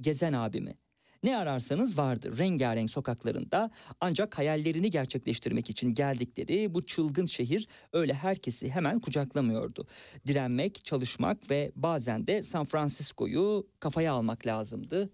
[0.00, 0.74] gezen abimi.
[1.22, 8.70] Ne ararsanız vardı rengarenk sokaklarında ancak hayallerini gerçekleştirmek için geldikleri bu çılgın şehir öyle herkesi
[8.70, 9.86] hemen kucaklamıyordu.
[10.26, 15.10] Direnmek, çalışmak ve bazen de San Francisco'yu kafaya almak lazımdı.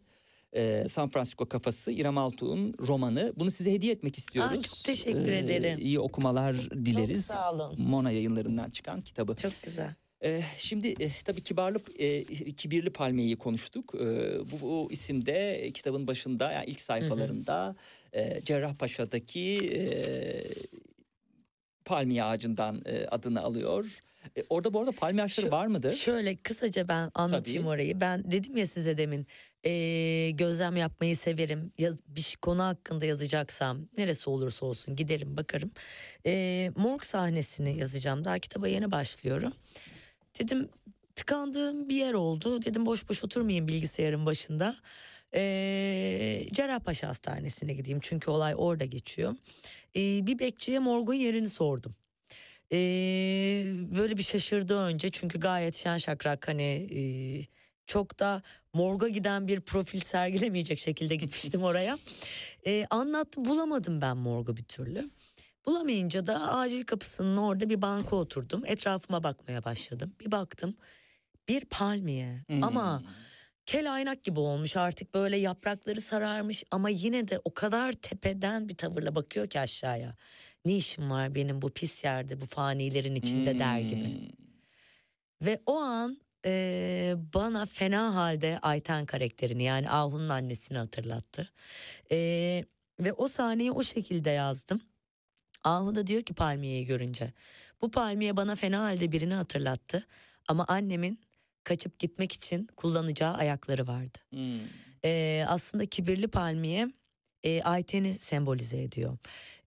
[0.57, 3.33] Ee, San Francisco kafası İrem Altuğ'un romanı.
[3.37, 4.65] Bunu size hediye etmek istiyoruz.
[4.65, 5.79] çok teşekkür ederim.
[5.79, 7.27] İyi okumalar dileriz.
[7.29, 7.83] Çok sağ olun.
[7.83, 9.37] Mona yayınlarından çıkan kitabı.
[9.37, 9.95] Çok güzel.
[10.25, 13.95] Ee, şimdi e, tabii kibarlı e, kibirli palmiyeyi konuştuk.
[14.53, 17.77] Bu, bu isim de kitabın başında yani ilk sayfalarında
[18.13, 19.83] e, Cerrahpaşa'daki e,
[21.85, 24.01] palmiye ağacından e, adını alıyor.
[24.37, 25.93] E, orada bu arada palmiye ağaçları Şu- var mıdır?
[25.93, 27.69] Şöyle kısaca ben anlatayım Tabii.
[27.69, 28.01] orayı.
[28.01, 29.27] Ben dedim ya size demin
[30.37, 31.73] gözlem yapmayı severim.
[31.79, 35.71] Yaz, bir konu hakkında yazacaksam neresi olursa olsun giderim bakarım.
[36.83, 38.25] Morg sahnesini yazacağım.
[38.25, 39.53] Daha kitaba yeni başlıyorum.
[40.41, 40.69] Dedim
[41.15, 42.63] tıkandığım bir yer oldu.
[42.63, 44.77] Dedim boş boş oturmayayım bilgisayarın başında.
[45.35, 49.35] Eee Cerrahpaşa Hastanesi'ne gideyim çünkü olay orada geçiyor.
[49.95, 51.95] Eee, bir bekçiye morgun yerini sordum.
[52.71, 52.79] Eee,
[53.97, 57.47] böyle bir şaşırdı önce çünkü gayet şen şakrak hani eee,
[57.87, 61.99] çok da morga giden bir profil sergilemeyecek şekilde gitmiştim oraya.
[62.67, 65.11] Eee anlattı bulamadım ben morgu bir türlü.
[65.67, 68.63] Bulamayınca da acil kapısının orada bir banka oturdum.
[68.67, 70.13] Etrafıma bakmaya başladım.
[70.21, 70.77] Bir baktım
[71.49, 72.65] bir palmiye Hmm.
[72.65, 73.03] ama
[73.67, 78.77] kel aynak gibi olmuş artık böyle yaprakları sararmış ama yine de o kadar tepeden bir
[78.77, 80.17] tavırla bakıyor ki aşağıya.
[80.65, 84.05] Ne işim var benim bu pis yerde bu fanilerin içinde der gibi.
[84.05, 84.37] Hmm.
[85.47, 91.53] Ve o an e, bana fena halde Ayten karakterini yani Ahu'nun annesini hatırlattı.
[92.11, 92.17] E,
[93.01, 94.81] ve o sahneyi o şekilde yazdım.
[95.67, 97.33] Ahu da diyor ki palmiyeyi görünce.
[97.83, 100.07] Bu palmiye bana fena halde birini hatırlattı.
[100.49, 101.21] Ama annemin
[101.65, 104.19] kaçıp gitmek için kullanacağı ayakları vardı.
[104.31, 104.61] Hmm.
[105.05, 106.89] Ee, aslında kibirli palmiye
[107.45, 109.19] e, Ayten'i sembolize ediyor.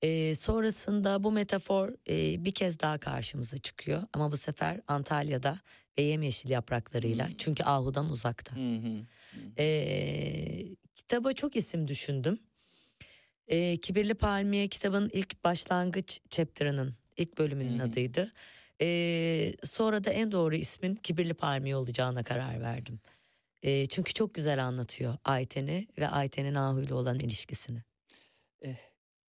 [0.02, 4.04] Ee, sonrasında bu metafor e, bir kez daha karşımıza çıkıyor.
[4.14, 5.60] Ama bu sefer Antalya'da
[5.98, 7.28] ve yemyeşil yapraklarıyla.
[7.28, 7.38] Hmm.
[7.38, 8.56] Çünkü Ahu'dan uzakta.
[8.56, 9.06] Hı hı.
[9.58, 12.40] Ee, kitaba çok isim düşündüm.
[13.50, 17.84] Ee, Kibirli Palmiye kitabın ilk başlangıç chapter'ının ilk bölümünün hı.
[17.84, 18.32] adıydı.
[18.82, 23.00] Ee, sonra da en doğru ismin Kibirli Palmiye olacağına karar verdim.
[23.64, 27.84] Ee, çünkü çok güzel anlatıyor Ayten'i ve Ayten'in Ahu ile olan ilişkisini.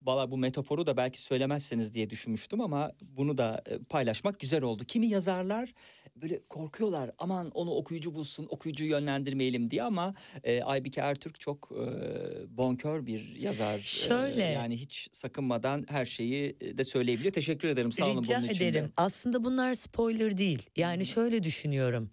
[0.01, 4.83] Valla bu metaforu da belki söylemezseniz diye düşünmüştüm ama bunu da e, paylaşmak güzel oldu.
[4.83, 5.73] Kimi yazarlar
[6.21, 10.13] böyle korkuyorlar aman onu okuyucu bulsun okuyucuyu yönlendirmeyelim diye ama
[10.43, 13.75] e, Aybike Ertürk çok e, bonkör bir yazar.
[13.77, 14.43] E, Şöyle.
[14.43, 17.33] yani hiç sakınmadan her şeyi e, de söyleyebiliyor.
[17.33, 18.67] Teşekkür ederim sağ olun Rica bunun için de.
[18.67, 18.91] ederim.
[18.97, 20.69] Aslında bunlar spoiler değil.
[20.77, 22.09] Yani şöyle düşünüyorum.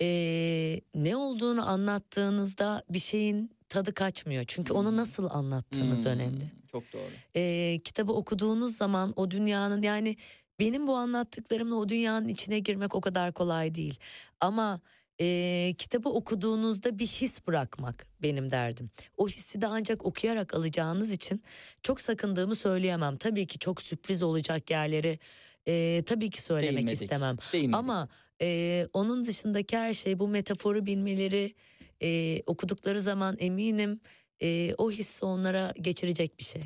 [0.00, 4.44] Ee, ne olduğunu anlattığınızda bir şeyin tadı kaçmıyor.
[4.48, 4.96] Çünkü onu Hmm.
[4.96, 6.50] nasıl anlattığınız Hmm, önemli.
[6.72, 7.10] Çok doğru.
[7.36, 10.16] Ee, kitabı okuduğunuz zaman o dünyanın yani
[10.60, 13.98] benim bu anlattıklarımla o dünyanın içine girmek o kadar kolay değil.
[14.40, 14.80] Ama
[15.20, 18.90] e, kitabı okuduğunuzda bir his bırakmak benim derdim.
[19.16, 21.42] O hissi de ancak okuyarak alacağınız için
[21.82, 23.16] çok sakındığımı söyleyemem.
[23.16, 25.18] Tabii ki çok sürpriz olacak yerleri
[25.68, 27.02] e, tabii ki söylemek Değinmedik.
[27.02, 27.36] istemem.
[27.52, 27.76] Değinmedik.
[27.76, 28.08] Ama
[28.42, 31.54] e, onun dışındaki her şey bu metaforu bilmeleri
[32.02, 34.00] e, okudukları zaman eminim
[34.42, 36.62] e, o hissi onlara geçirecek bir şey.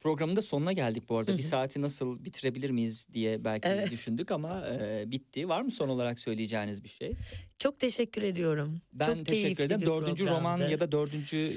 [0.00, 1.32] Programın da sonuna geldik bu arada.
[1.32, 3.90] Hı Bir saati nasıl bitirebilir miyiz diye belki Evet.
[3.90, 5.48] düşündük ama e, bitti.
[5.48, 7.12] Var mı son olarak söyleyeceğiniz bir şey?
[7.58, 8.80] Çok teşekkür ediyorum.
[8.98, 9.80] Ben Çok teşekkür ederim.
[9.86, 10.72] Dördüncü roman programdı.
[10.72, 11.52] ya da dördüncü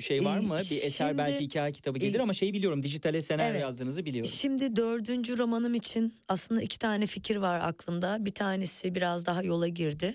[0.00, 0.58] şey var mı?
[0.70, 2.82] Bir eser belki şimdi- hikaye kitabı gelir ama şeyi biliyorum.
[2.82, 3.60] Dijitale senaryo evet.
[3.60, 4.30] yazdığınızı biliyorum.
[4.34, 8.16] Şimdi dördüncü romanım için aslında iki tane fikir var aklımda.
[8.20, 10.14] Bir tanesi biraz daha yola girdi.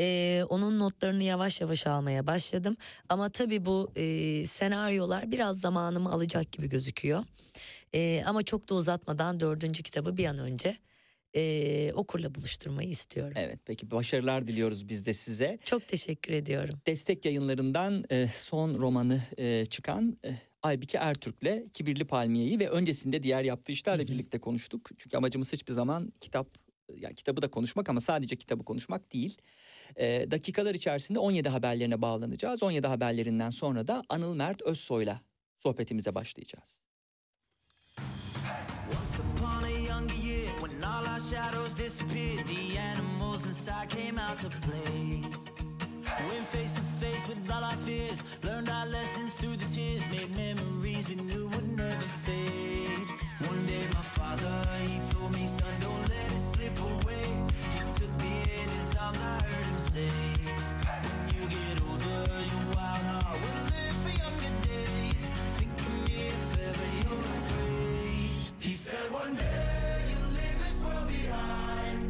[0.00, 2.76] Ee, onun notlarını yavaş yavaş almaya başladım.
[3.08, 7.24] Ama tabii bu e, senaryolar biraz zamanımı alacak gibi gözüküyor.
[7.94, 10.76] Ee, ama çok da uzatmadan dördüncü kitabı bir an önce
[11.36, 13.32] e, okurla buluşturmayı istiyorum.
[13.36, 15.58] Evet peki başarılar diliyoruz biz de size.
[15.64, 16.74] Çok teşekkür ediyorum.
[16.86, 20.30] Destek yayınlarından e, son romanı e, çıkan e,
[20.62, 24.90] Aybike Ertürk'le Kibirli Palmiye'yi ve öncesinde diğer yaptığı işlerle birlikte konuştuk.
[24.98, 26.46] Çünkü amacımız hiçbir zaman kitap
[26.96, 29.36] yani kitabı da konuşmak ama sadece kitabı konuşmak değil.
[29.96, 32.62] E, dakikalar içerisinde 17 haberlerine bağlanacağız.
[32.62, 35.20] 17 haberlerinden sonra da Anıl Mert Özsoy'la
[35.58, 36.82] sohbetimize başlayacağız.
[46.28, 50.30] Went face to face with all our fears, learned our lessons through the tears, made
[50.36, 53.08] memories we knew would never fade.
[53.48, 57.26] One day, my father, he told me, son, don't let it slip away.
[57.72, 58.49] He took me
[59.00, 60.10] in his arms, I heard him say,
[61.12, 65.32] When you get older, your wild heart will live for younger days.
[65.56, 68.30] Think of me if ever you're afraid.
[68.58, 72.09] He said, One day you'll leave this world behind,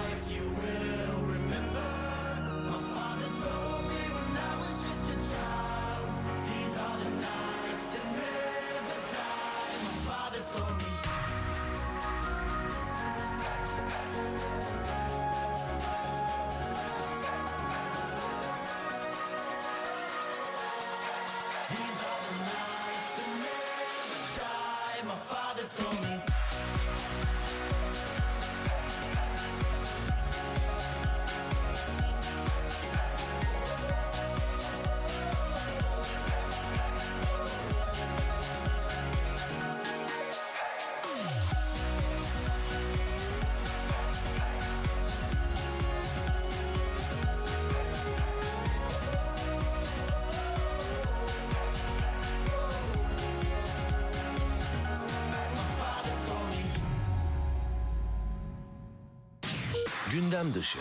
[60.41, 60.77] Gündem dışı.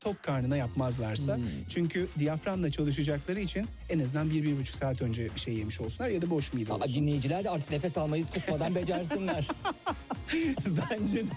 [0.00, 1.36] tok karnına yapmazlarsa.
[1.36, 1.44] Hmm.
[1.68, 6.08] Çünkü diyaframla çalışacakları için en azından bir, bir buçuk saat önce bir şey yemiş olsunlar
[6.08, 6.94] ya da boş mide Aa, olsun.
[6.94, 9.48] dinleyiciler de artık nefes almayı kusmadan becersinler.
[10.90, 11.30] Bence de.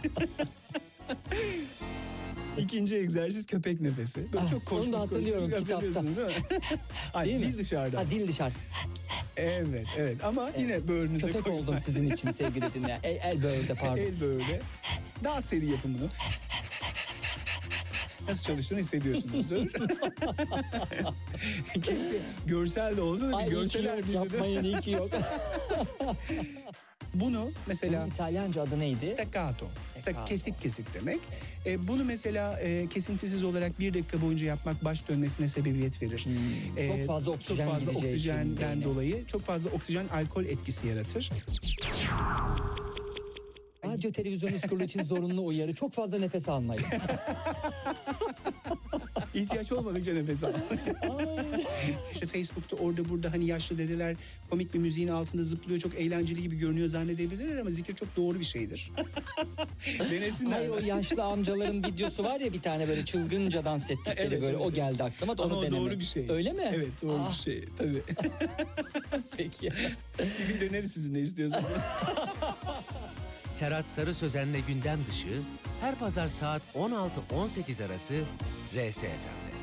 [2.57, 4.33] İkinci egzersiz köpek nefesi.
[4.33, 5.75] Böyle Ah, çok onu da koşmuş hatırlıyorum koşmuş kitapta.
[5.75, 6.79] hatırlıyorsunuz değil mi?
[7.13, 7.43] Ay, Değil mi?
[7.43, 7.97] dil dışarıda.
[7.99, 8.53] Ha, dil dışarı.
[9.37, 11.57] Evet evet ama yine böğrünüze Köpek koyun.
[11.57, 12.99] oldum sizin için sevgili dinleyen.
[13.03, 13.97] El, el böğürde pardon.
[13.97, 14.61] El böyle.
[15.23, 16.09] Daha seri yapın bunu.
[18.29, 19.67] Nasıl çalıştığını hissediyorsunuzdur.
[21.73, 24.17] Keşke görsel de olsa da bir Ay görseler bizi de.
[24.17, 25.09] yapmayın iyi ki yok.
[27.19, 29.05] Bunu mesela Bunun İtalyanca adı neydi?
[29.05, 29.65] Staccato.
[29.95, 30.19] Staccato.
[30.21, 31.19] Sta- kesik kesik demek.
[31.65, 36.27] E, bunu mesela e, kesintisiz olarak bir dakika boyunca yapmak baş dönmesine sebebiyet verir.
[36.77, 36.97] E, Hmm.
[36.97, 41.31] Çok fazla oksijen Çok fazla oksijenden dolayı çok fazla oksijen alkol etkisi yaratır.
[43.85, 45.75] Radyo televizyonunuz kurulu için zorunlu uyarı.
[45.75, 46.83] Çok fazla nefes almayın.
[49.35, 50.53] İhtiyaç olmadıkça nefes al.
[52.13, 54.15] işte Facebook'ta orada burada hani yaşlı dedeler
[54.49, 58.45] komik bir müziğin altında zıplıyor çok eğlenceli gibi görünüyor zannedebilirler ama zikir çok doğru bir
[58.45, 58.91] şeydir.
[60.11, 60.51] Denesinler.
[60.51, 64.57] Hayır o yaşlı amcaların videosu var ya bir tane böyle çılgınca dans ettikleri Evet, böyle
[64.57, 65.77] evet, o geldi aklıma da Ama onu o deneme.
[65.81, 66.25] doğru bir şey.
[66.29, 66.71] Öyle mi?
[66.75, 68.03] Evet doğru Ah, bir şey tabii.
[69.37, 69.71] Peki.
[70.19, 71.65] bir gün deneriz sizin ne istiyorsanız.
[73.55, 75.41] Serhat Sarı Sözen'le gündem dışı
[75.81, 78.23] her pazar saat 16-18 arası
[78.73, 79.55] RSFM'de.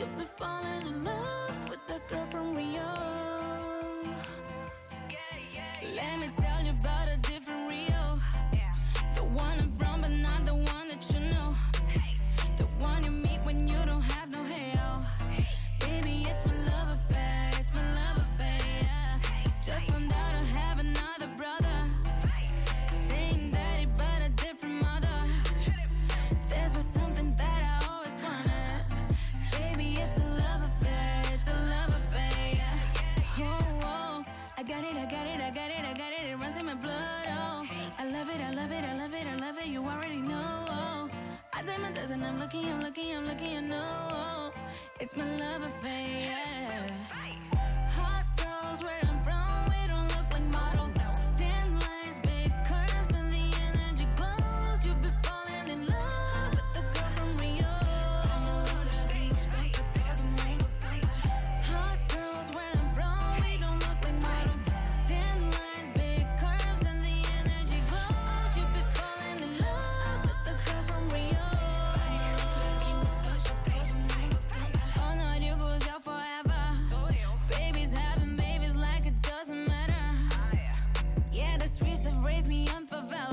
[0.00, 1.09] You'll be falling in love
[83.02, 83.29] Valley.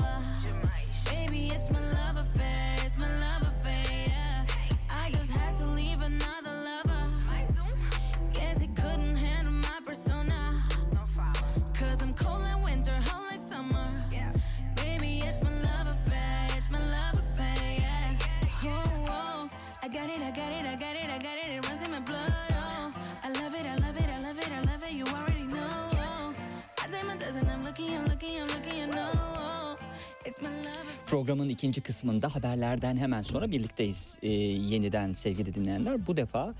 [31.10, 36.06] Programın ikinci kısmında haberlerden hemen sonra birlikteyiz e, yeniden sevgili dinleyenler.
[36.06, 36.54] Bu defa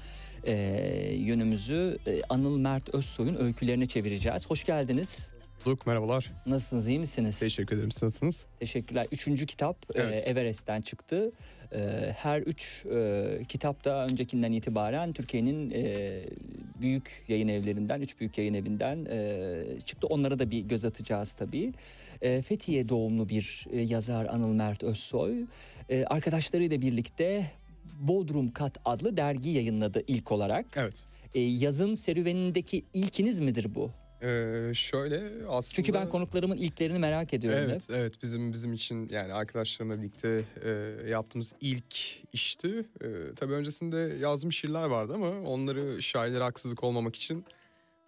[0.45, 0.53] e,
[1.15, 4.51] yönümüzü e, Anıl Mert Özsoy'un öykülerine çevireceğiz.
[4.51, 5.31] Hoş geldiniz.
[5.65, 6.33] Bulduk merhabalar.
[6.47, 7.39] Nasılsınız iyi misiniz?
[7.39, 7.91] Teşekkür ederim.
[7.91, 8.47] Siz nasılsınız?
[8.61, 9.07] Teşekkürler.
[9.13, 10.23] Üçüncü kitap e, Evet.
[10.27, 11.33] Everest'ten çıktı.
[11.73, 16.23] E, her üç e, kitap da öncekinden itibaren Türkiye'nin e,
[16.81, 20.07] büyük yayın evlerinden, üç büyük yayın evinden e, çıktı.
[20.07, 21.73] Onlara da bir göz atacağız tabii.
[22.23, 25.45] E, Fethiye doğumlu bir e, yazar Anıl Mert Özsoy.
[25.89, 27.47] E, arkadaşlarıyla birlikte
[28.01, 30.67] Bodrum Kat adlı dergi yayınladı ilk olarak.
[30.77, 31.05] Evet.
[31.35, 33.91] E, yazın serüvenindeki ilkiniz midir bu?
[34.23, 35.17] Ee, şöyle
[35.49, 35.75] aslında...
[35.75, 37.71] Çünkü ben konuklarımın ilklerini merak ediyorum hep.
[37.71, 40.71] Evet, evet bizim bizim için yani arkadaşlarımla birlikte e,
[41.11, 41.95] yaptığımız ilk
[42.33, 42.85] işti.
[43.01, 43.07] E,
[43.37, 47.45] tabii öncesinde yazdığım şiirler vardı ama onları şairlere haksızlık olmamak için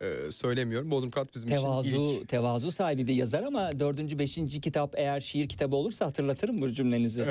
[0.01, 0.91] e, söylemiyorum.
[0.91, 2.29] Bodrum Kat bizim için Tevazu, ilk.
[2.29, 7.25] tevazu sahibi bir yazar ama dördüncü, beşinci kitap eğer şiir kitabı olursa hatırlatırım bu cümlenizi.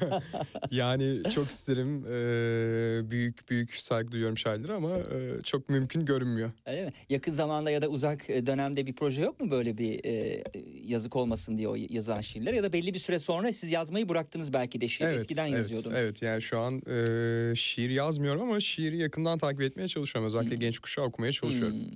[0.70, 2.04] yani çok isterim.
[2.06, 6.50] e, büyük büyük saygı duyuyorum şairlere ama e, çok mümkün görünmüyor.
[6.66, 6.92] Öyle mi?
[7.08, 10.44] Yakın zamanda ya da uzak dönemde bir proje yok mu böyle bir e,
[10.84, 14.52] yazık olmasın diye o yazan şiirler ya da belli bir süre sonra siz yazmayı bıraktınız
[14.52, 15.96] belki de şiir eskiden evet, yazıyordunuz.
[15.98, 20.26] Evet yani şu an e, şiir yazmıyorum ama şiiri yakından takip etmeye çalışıyorum.
[20.26, 21.76] Özellikle genç kuşağı okumaya çalışıyorum.
[21.76, 21.89] Hmm.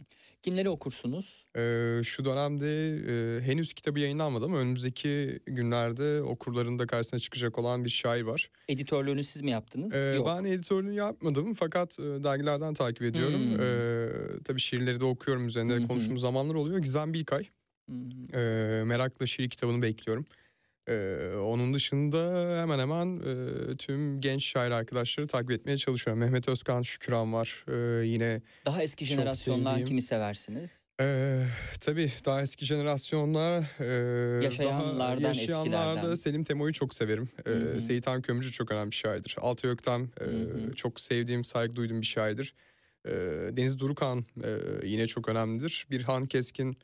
[0.44, 1.46] Kimleri okursunuz?
[1.56, 7.90] E, şu dönemde e, henüz kitabı yayınlanmadı ama önümüzdeki günlerde okurların karşısına çıkacak olan bir
[7.90, 8.50] şair var.
[8.68, 9.94] Editörlüğünü siz mi yaptınız?
[9.94, 10.26] E, Yok.
[10.26, 13.40] ben editörlüğünü yapmadım fakat e, dergilerden takip ediyorum.
[13.40, 13.60] Hmm.
[13.60, 15.86] E, tabii şiirleri de okuyorum üzerinde hı.
[15.86, 16.78] konuştuğumuz zamanlar oluyor.
[16.78, 17.46] Gizem Bilkay.
[17.88, 18.34] Hmm.
[18.34, 20.26] E, merakla şiir kitabını bekliyorum.
[20.88, 20.94] E,
[21.36, 22.18] onun dışında
[22.60, 26.20] hemen hemen e, tüm genç şair arkadaşları takip etmeye çalışıyorum.
[26.20, 27.64] Mehmet Özkan Şükran var.
[27.68, 30.84] E, yine Daha eski jenerasyondan kimi seversiniz?
[31.00, 31.40] e,
[31.80, 36.14] tabii daha eski jenerasyonlar e, Yaşayanlardan, daha yaşayanlarda eskilerden.
[36.14, 37.28] Selim Temo'yu çok severim.
[37.46, 37.80] E, Hı hı.
[37.80, 39.36] Seyit Han Kömürcü çok önemli bir şairdir.
[39.40, 40.74] Altı Öktem e, Hı hı.
[40.74, 42.54] çok sevdiğim, saygı duyduğum bir şairdir.
[43.06, 43.10] E,
[43.56, 44.50] Deniz Durukan e,
[44.86, 45.86] yine çok önemlidir.
[45.90, 46.76] Birhan Keskin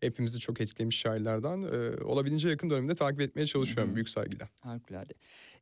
[0.00, 1.62] hepimizi çok etkilemiş şairlerden.
[1.62, 3.96] E, olabildiğince yakın dönemde takip etmeye çalışıyorum Hı hı.
[3.96, 4.48] büyük saygıyla.
[4.60, 5.12] Harikulade.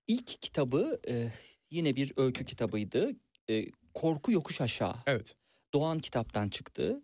[0.09, 1.29] İlk kitabı e,
[1.71, 3.11] yine bir öykü kitabıydı.
[3.51, 3.65] E,
[3.95, 4.95] Korku Yokuş Aşağı.
[5.07, 5.35] Evet.
[5.75, 7.03] Doğan kitaptan çıktı.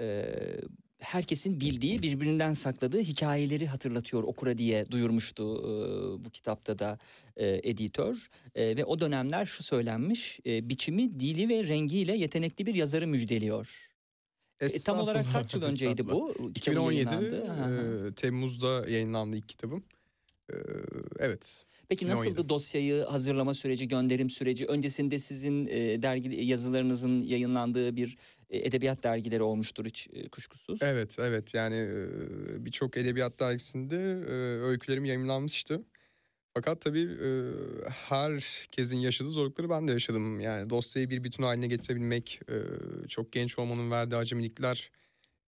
[0.00, 0.60] Ee,
[0.98, 6.98] herkesin bildiği birbirinden sakladığı hikayeleri hatırlatıyor okura diye duyurmuştu e, bu kitapta da
[7.36, 8.28] e, editör.
[8.54, 13.95] E, ve o dönemler şu söylenmiş e, biçimi, dili ve rengiyle yetenekli bir yazarı müjdeliyor.
[14.60, 16.34] E, tam olarak kaç yıl önceydi bu?
[16.34, 17.46] kitabın 2017 yayınlandığı?
[17.46, 18.08] Hı hı.
[18.08, 19.84] e, Temmuz'da yayınlandı ilk kitabım.
[20.50, 20.54] E,
[21.18, 21.64] evet.
[21.88, 22.30] Peki 2017.
[22.30, 24.66] nasıldı dosyayı hazırlama süreci, gönderim süreci?
[24.66, 28.16] Öncesinde sizin e, dergi yazılarınızın yayınlandığı bir
[28.50, 30.82] e, edebiyat dergileri olmuştur hiç e, kuşkusuz.
[30.82, 31.54] Evet, evet.
[31.54, 33.96] Yani e, birçok edebiyat dergisinde
[34.62, 35.82] öykülerim yayınlanmıştı.
[36.56, 37.28] Fakat tabii e,
[37.88, 40.40] herkesin yaşadığı zorlukları ben de yaşadım.
[40.40, 42.54] Yani dosyayı bir bütün haline getirebilmek, e,
[43.08, 44.90] çok genç olmanın verdiği acemilikler,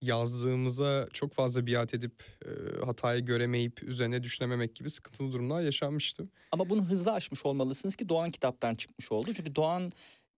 [0.02, 2.12] yazdığımıza çok fazla biat edip
[2.44, 6.28] e, hatayı göremeyip üzerine düşünememek gibi sıkıntılı durumlar yaşanmıştı.
[6.52, 9.32] Ama bunu hızlı aşmış olmalısınız ki Doğan kitaptan çıkmış oldu.
[9.36, 9.92] Çünkü Doğan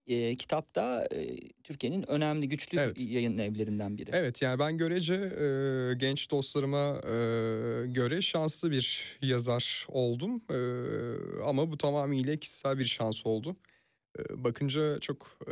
[0.07, 3.01] e, kitapta e, Türkiye'nin önemli güçlü Evet.
[3.01, 4.09] yayın evlerinden biri.
[4.13, 7.11] Evet yani ben görece e, genç dostlarıma e,
[7.87, 10.41] göre şanslı bir yazar oldum.
[10.49, 10.57] E,
[11.43, 13.55] ama bu tamamıyla kişisel bir şans oldu.
[14.19, 15.51] E, bakınca çok e,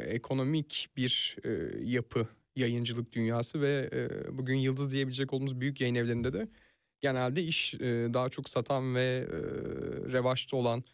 [0.00, 1.50] ekonomik bir e,
[1.84, 2.26] yapı
[2.56, 4.08] yayıncılık dünyası ve e,
[4.38, 6.48] bugün yıldız diyebilecek olduğumuz büyük yayın evlerinde de
[7.00, 7.78] genelde iş e,
[8.14, 9.36] daha çok satan ve e,
[10.12, 10.84] revaçta olan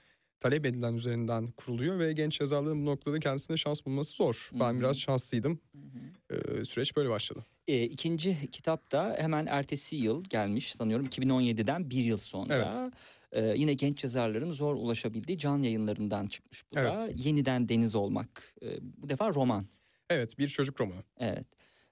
[0.44, 4.48] talep edilen üzerinden kuruluyor ve genç yazarların bu noktada kendisine şans bulması zor.
[4.50, 4.60] Hı hı.
[4.60, 5.60] Ben biraz şanslıydım.
[5.72, 6.60] Hı hı.
[6.60, 7.44] Ee, süreç böyle başladı.
[7.68, 12.90] E, ikinci kitap da hemen ertesi yıl gelmiş sanıyorum 2017'den bir yıl sonra.
[13.32, 16.96] E, yine genç yazarların zor ulaşabildiği can yayınlarından çıkmış bu da.
[17.00, 17.26] Evet.
[17.26, 18.54] Yeniden Deniz Olmak.
[18.62, 19.66] E, bu defa roman.
[20.10, 21.02] Evet bir çocuk romanı.
[21.18, 21.46] Evet.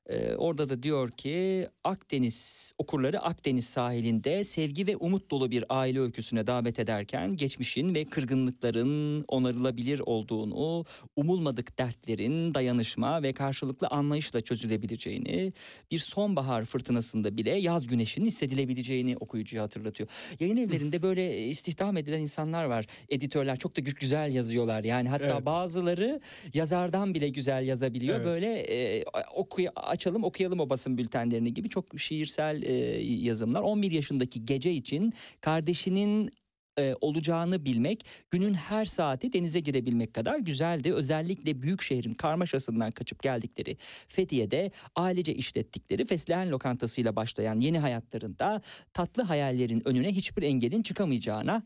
[0.06, 6.00] Ee, orada da diyor ki Akdeniz okurları Akdeniz sahilinde sevgi ve umut dolu bir aile
[6.00, 10.84] öyküsüne davet ederken geçmişin ve kırgınlıkların onarılabilir olduğunu,
[11.16, 15.52] umulmadık dertlerin dayanışma ve karşılıklı anlayışla çözülebileceğini,
[15.90, 20.08] bir sonbahar fırtınasında bile yaz güneşinin hissedilebileceğini okuyucuya hatırlatıyor.
[20.40, 22.86] Yayın evlerinde böyle istihdam edilen insanlar var.
[23.08, 24.84] Editörler çok da gü- güzel yazıyorlar.
[24.84, 25.46] Yani hatta Evet.
[25.46, 26.20] bazıları
[26.54, 28.16] yazardan bile güzel yazabiliyor.
[28.16, 28.26] Evet.
[28.26, 32.72] Böyle e, okuy açalım okuyalım o basın bültenlerini gibi çok şiirsel e,
[33.02, 33.60] yazımlar.
[33.60, 36.30] 11 yaşındaki gece için kardeşinin
[36.78, 40.94] e, olacağını bilmek, günün her saati denize girebilmek kadar güzeldi.
[40.94, 43.76] Özellikle büyük şehrin karmaşasından kaçıp geldikleri
[44.08, 48.60] Fethiye'de ailece işlettikleri fesleğen lokantasıyla başlayan yeni hayatlarında
[48.92, 51.62] tatlı hayallerin önüne hiçbir engelin çıkamayacağına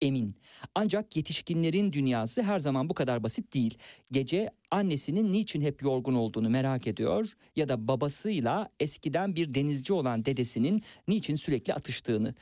[0.00, 0.36] emin.
[0.74, 3.78] Ancak yetişkinlerin dünyası her zaman bu kadar basit değil.
[4.12, 10.24] Gece annesinin niçin hep yorgun olduğunu merak ediyor ya da babasıyla eskiden bir denizci olan
[10.24, 12.34] dedesinin niçin sürekli atıştığını.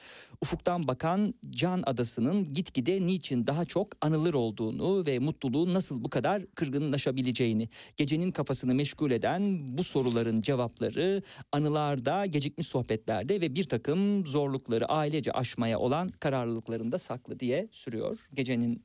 [0.42, 6.46] Ufuktan bakan Can Adası'nın gitgide niçin daha çok anılır olduğunu ve mutluluğun nasıl bu kadar
[6.46, 7.68] kırgınlaşabileceğini.
[7.96, 11.22] Gecenin kafasını meşgul eden bu soruların cevapları
[11.52, 18.18] anılarda, gecikmiş sohbetlerde ve bir takım zorlukları ailece aşmaya olan kararlılıklarında saklı diye sürüyor.
[18.34, 18.82] Gecenin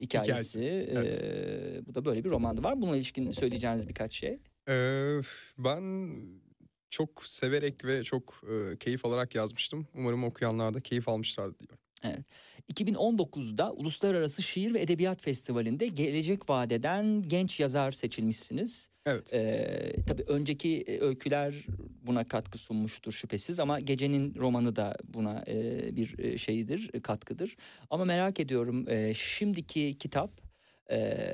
[0.00, 0.60] hikayesi.
[0.60, 1.20] Hikayesi, evet.
[1.22, 2.64] Ee, bu da böyle bir romandı.
[2.64, 4.38] Var buna ilişkin söyleyeceğiniz birkaç şey?
[4.68, 5.20] Ee,
[5.58, 6.10] ben
[6.90, 9.86] çok severek ve çok e, keyif alarak yazmıştım.
[9.94, 11.78] Umarım okuyanlar da keyif almışlardır diyorum.
[12.72, 18.88] 2019'da Uluslararası Şiir ve Edebiyat Festivali'nde gelecek vadeden genç yazar seçilmişsiniz.
[19.06, 19.34] Evet.
[19.34, 21.54] Ee, tabii önceki e, öyküler
[22.06, 27.56] buna katkı sunmuştur şüphesiz ama Gecenin romanı da buna e, bir e, şeyidir, e, katkıdır.
[27.90, 30.30] Ama merak ediyorum e, şimdiki kitap
[30.90, 31.30] e,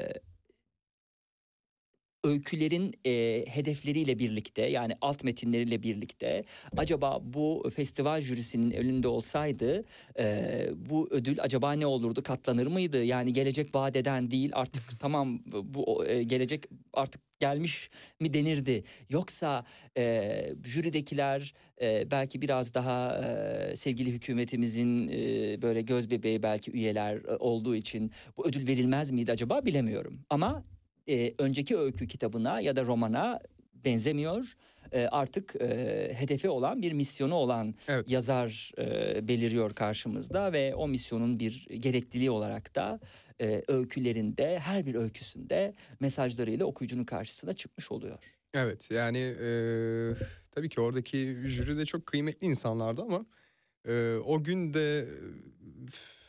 [2.26, 6.44] öykülerin e, hedefleriyle birlikte yani alt metinleriyle birlikte
[6.76, 9.84] acaba bu festival jürisinin önünde olsaydı
[10.18, 13.04] e, bu ödül acaba ne olurdu katlanır mıydı?
[13.04, 18.84] Yani gelecek vadeden değil artık tamam bu e, gelecek artık gelmiş mi denirdi?
[19.10, 19.64] Yoksa
[19.96, 27.16] e, jüridekiler e, belki biraz daha e, sevgili hükümetimizin e, böyle göz bebeği belki üyeler
[27.16, 30.20] e, olduğu için bu ödül verilmez miydi acaba bilemiyorum.
[30.30, 30.62] Ama
[31.08, 33.40] e, önceki öykü kitabına ya da romana
[33.84, 34.44] benzemiyor.
[34.92, 35.68] E, artık e,
[36.14, 38.10] hedefi olan bir misyonu olan Evet.
[38.10, 43.00] yazar e, beliriyor karşımızda ve o misyonun bir gerekliliği olarak da
[43.40, 48.18] e, öykülerinde her bir öyküsünde mesajlarıyla okuyucunun karşısına çıkmış oluyor.
[48.54, 49.48] Evet yani e,
[50.50, 53.26] tabii ki oradaki jüri de çok kıymetli insanlardı ama
[53.88, 55.06] e, o gün de e,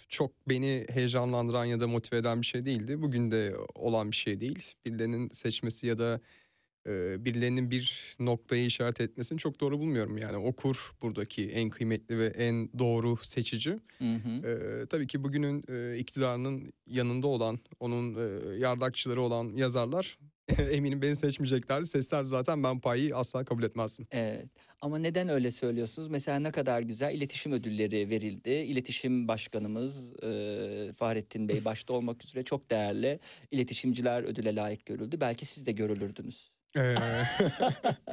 [0.07, 3.01] çok beni heyecanlandıran ya da motive eden bir şey değildi.
[3.01, 4.73] Bugün de olan bir şey değil.
[4.85, 6.21] Birilerinin seçmesi ya da
[6.87, 10.17] e, birilerinin bir noktayı işaret etmesini çok doğru bulmuyorum.
[10.17, 13.79] Yani okur buradaki en kıymetli ve en doğru seçici.
[13.97, 14.47] Hı hı.
[14.47, 20.17] Ee, tabii ki bugünün e, iktidarının yanında olan, onun e, yardakçıları olan yazarlar
[20.71, 21.87] eminim beni seçmeyeceklerdi.
[21.87, 24.07] Seçser zaten ben payı asla kabul etmezdim.
[24.11, 24.45] Evet.
[24.81, 26.07] Ama neden öyle söylüyorsunuz?
[26.07, 28.49] Mesela ne kadar güzel iletişim ödülleri verildi.
[28.49, 33.19] İletişim başkanımız e, Fahrettin Bey başta olmak üzere çok değerli
[33.51, 35.21] iletişimciler ödüle layık görüldü.
[35.21, 36.51] Belki siz de görülürdünüz.
[36.77, 36.95] Ee,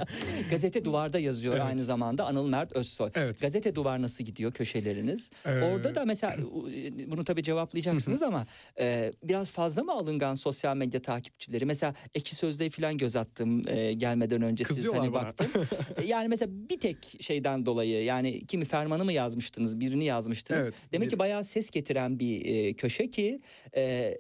[0.50, 1.64] Gazete Duvar'da yazıyor Evet.
[1.66, 3.10] aynı zamanda Anıl Mert Özsoy.
[3.14, 3.40] evet.
[3.40, 5.30] Gazete Duvar nasıl gidiyor köşeleriniz?
[5.46, 6.68] Ee, Orada da mesela u-
[7.10, 8.46] bunu tabii cevaplayacaksınız ama
[8.80, 11.66] e, biraz fazla mı alıngan sosyal medya takipçileri?
[11.66, 15.22] Mesela Ekşi Sözlüğe falan göz attım e, gelmeden önce siz hani bana.
[15.24, 15.46] baktım.
[15.96, 20.66] E, yani mesela bir tek şeyden dolayı yani kimi fermanı mı yazmıştınız birini yazmıştınız.
[20.66, 20.88] Evet.
[20.92, 23.40] Demek bir- ki bayağı ses getiren bir e, köşe ki
[23.76, 24.18] e,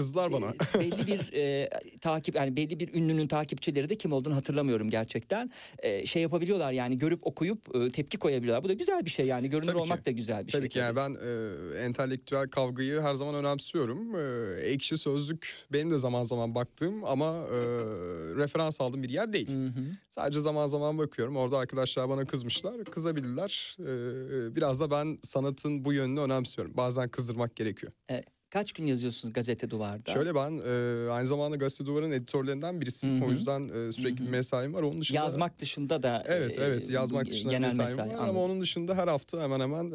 [0.00, 0.46] Kızlar bana.
[0.46, 1.68] e, belli bir e,
[2.00, 5.50] takip yani belli bir ünlünün takipçileri de kim olduğunu hatırlamıyorum gerçekten.
[5.78, 8.64] E, şey yapabiliyorlar yani görüp okuyup e, tepki koyabiliyorlar.
[8.64, 9.82] Bu da güzel bir şey yani görünür Tabii ki.
[9.82, 10.60] olmak da güzel bir şey.
[10.60, 14.16] Tabii ki yani ben e, entelektüel kavgayı her zaman önemsiyorum.
[14.16, 17.58] E, ekşi sözlük benim de zaman zaman baktığım ama e,
[18.36, 19.48] referans aldığım bir yer değil.
[19.48, 19.84] Hı hı.
[20.10, 21.36] Sadece zaman zaman bakıyorum.
[21.36, 22.84] Orada arkadaşlar bana kızmışlar.
[22.84, 23.76] Kızabilirler.
[23.80, 26.76] E, biraz da ben sanatın bu yönünü önemsiyorum.
[26.76, 27.92] Bazen kızdırmak gerekiyor.
[28.50, 30.12] Kaç gün yazıyorsunuz gazete duvarda?
[30.12, 33.20] Şöyle ben e, aynı zamanda Gazete Duvar'ın editörlerinden birisiyim.
[33.20, 33.28] Hı hı.
[33.28, 34.26] O yüzden e, sürekli Hı hı.
[34.26, 34.82] bir mesaim var.
[34.82, 38.14] Onun dışında yazmak dışında da Evet e, evet yazmak e, dışında genel mesaim mesai var
[38.14, 38.30] anladım.
[38.30, 39.94] ama onun dışında her hafta hemen hemen e,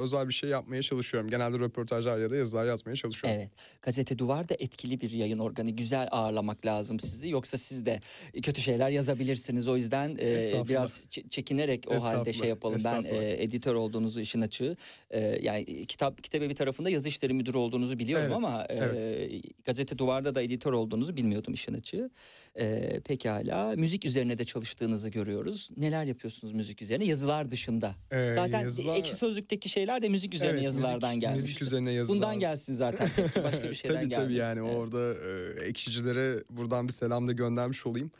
[0.00, 1.30] özel bir şey yapmaya çalışıyorum.
[1.30, 3.40] Genelde röportajlar ya da yazılar yazmaya çalışıyorum.
[3.40, 3.50] Evet.
[3.82, 5.70] Gazete Duvar da etkili bir yayın organı.
[5.70, 7.28] Güzel ağırlamak lazım sizi.
[7.28, 8.00] Yoksa siz de
[8.42, 9.68] kötü şeyler yazabilirsiniz.
[9.68, 12.80] O yüzden e, biraz çekinerek o halde şey yapalım.
[12.84, 14.76] Ben e, editör olduğunuzu işin açığı.
[15.10, 19.44] E, yani kitap kitabe bir tarafında yazı işleri müdürü olduğunuzu biliyorum Evet, ama e, evet.
[19.64, 22.10] Gazete Duvar'da da editör olduğunuzu bilmiyordum işin açığı.
[22.54, 23.74] E, pekala.
[23.76, 25.70] Müzik üzerine de çalıştığınızı görüyoruz.
[25.76, 27.04] Neler yapıyorsunuz müzik üzerine?
[27.04, 27.94] Yazılar dışında.
[28.10, 31.42] Ee, Zaten yazılar- ekşi sözlükteki şeyler de müzik üzerine Evet, yazılardan gelmiş.
[31.42, 32.16] Müzik üzerine yazılar.
[32.16, 33.08] Bundan gelsin zaten.
[33.16, 34.40] Tepki başka bir şeyden tabii tabii gelmesin.
[34.40, 34.76] yani Evet.
[34.78, 38.10] orada e, ekşicilere buradan bir selam da göndermiş olayım.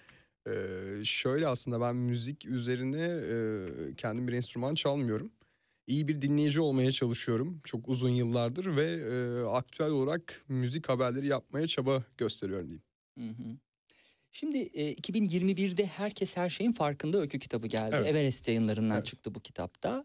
[0.46, 0.52] E,
[1.04, 5.30] şöyle aslında ben müzik üzerine e, kendim bir enstrüman çalmıyorum.
[5.86, 11.66] İyi bir dinleyici olmaya çalışıyorum çok uzun yıllardır ve e, aktüel olarak müzik haberleri yapmaya
[11.66, 12.82] çaba gösteriyorum diyeyim.
[13.18, 13.56] Hı hı.
[14.32, 17.96] Şimdi e, 2021'de herkes her şeyin farkında öykü kitabı geldi.
[17.98, 18.14] Evet.
[18.14, 19.06] Everest yayınlarından Evet.
[19.06, 20.04] çıktı bu kitapta.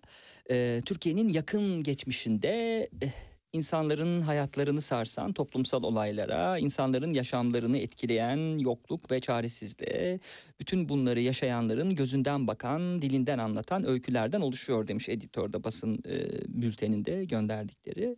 [0.49, 3.11] E, Türkiye'nin yakın geçmişinde eh,
[3.54, 10.20] insanların hayatlarını sarsan toplumsal olaylara, insanların yaşamlarını etkileyen yokluk ve çaresizliğe,
[10.60, 17.26] bütün bunları yaşayanların gözünden bakan, dilinden anlatan öykülerden oluşuyor demiş editör de basın e, bülteninde
[17.26, 18.16] gönderdikleri.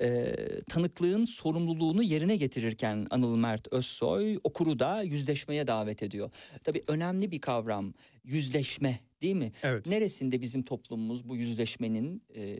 [0.00, 0.34] E,
[0.68, 6.30] tanıklığın sorumluluğunu yerine getirirken Anıl Mert Özsoy okuru da yüzleşmeye davet ediyor.
[6.64, 9.52] Tabii önemli bir kavram yüzleşme değil mi?
[9.62, 9.86] Evet.
[9.86, 12.56] Neresinde bizim toplumumuz bu yüzleşmenin e,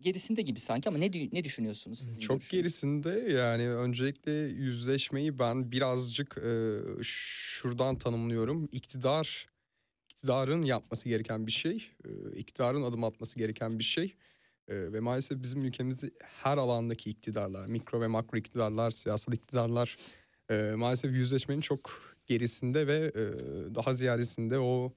[0.00, 6.38] gerisinde gibi sanki ama ne ne düşünüyorsunuz sizin Çok gerisinde yani öncelikle yüzleşmeyi ben birazcık
[6.38, 8.68] e, şuradan tanımlıyorum.
[8.72, 9.48] İktidar,
[10.08, 14.14] iktidarın yapması gereken bir şey, e, iktidarın adım atması gereken bir şey.
[14.68, 19.96] E, ve maalesef bizim ülkemizde her alandaki iktidarlar, mikro ve makro iktidarlar, siyasal iktidarlar
[20.50, 21.90] e, maalesef yüzleşmenin çok
[22.26, 23.24] gerisinde ve e,
[23.74, 24.92] daha ziyadesinde o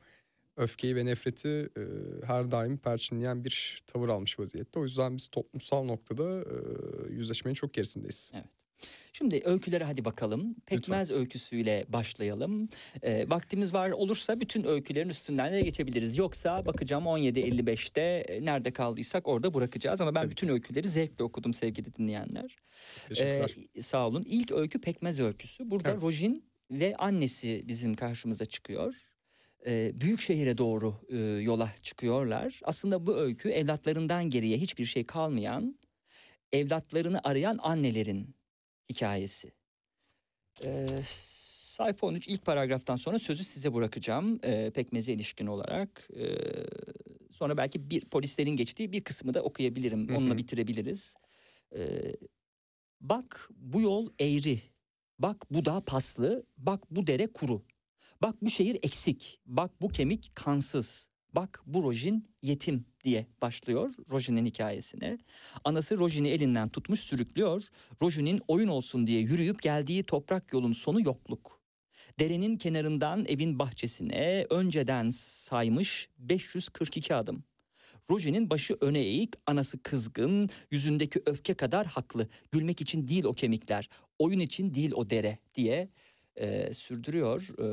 [0.58, 1.82] öfkeyi ve nefreti e,
[2.26, 4.80] her daim perçinleyen bir tavır almış vaziyette.
[4.80, 8.32] O yüzden biz toplumsal noktada e, yüzleşmenin çok gerisindeyiz.
[9.14, 10.56] Şimdi öykülere hadi bakalım.
[10.66, 12.70] Pekmez öyküsüyle başlayalım.
[13.04, 16.18] Ee, vaktimiz var olursa bütün öykülerin üstünden de geçebiliriz.
[16.18, 20.02] Yoksa bakacağım 17.55'te e, nerede kaldıysak orada bırakacağız.
[20.02, 22.56] Ama ben Tabii bütün öyküleri zevkle okudum sevgili dinleyenler.
[23.08, 23.56] Teşekkürler.
[23.76, 24.24] Ee, sağ olun.
[24.28, 25.72] İlk öykü Pekmez öyküsü.
[25.72, 26.02] Burada Evet.
[26.02, 29.15] Rojin ve annesi bizim karşımıza çıkıyor.
[30.02, 32.60] Büyük şehire doğru e, yola çıkıyorlar.
[32.64, 35.80] Aslında bu öykü evlatlarından geriye hiçbir şey kalmayan,
[36.54, 38.36] evlatlarını arayan annelerin
[38.90, 39.52] hikayesi.
[40.64, 40.88] Ee,
[41.76, 46.10] sayfa 13 ilk paragraftan sonra sözü size bırakacağım e, pekmeze ilişkin olarak.
[46.16, 46.36] Ee,
[47.32, 50.10] sonra belki bir polislerin geçtiği bir kısmı da okuyabilirim.
[50.10, 50.18] Hı hı.
[50.18, 51.16] Onunla bitirebiliriz.
[51.76, 52.16] Ee,
[53.02, 54.62] bak bu yol eğri.
[55.20, 56.46] Bak bu dağ paslı.
[56.58, 57.62] Bak bu dere kuru.
[58.22, 59.40] Bak bu şehir eksik.
[59.46, 61.10] Bak bu kemik kansız.
[61.34, 65.18] Bak bu Rojin yetim diye başlıyor Rojin'in hikayesine.
[65.64, 67.64] Anası Rojin'i elinden tutmuş sürüklüyor.
[68.02, 71.62] Rojin'in oyun olsun diye yürüyüp geldiği toprak yolun sonu yokluk.
[72.20, 77.44] Derenin kenarından evin bahçesine önceden saymış 542 adım.
[78.10, 82.28] Rojin'in başı öne eğik, anası kızgın, yüzündeki öfke kadar haklı.
[82.52, 83.90] Gülmek için değil o kemikler,
[84.20, 85.90] oyun için değil o dere diye
[86.36, 87.68] e, sürdürüyor e,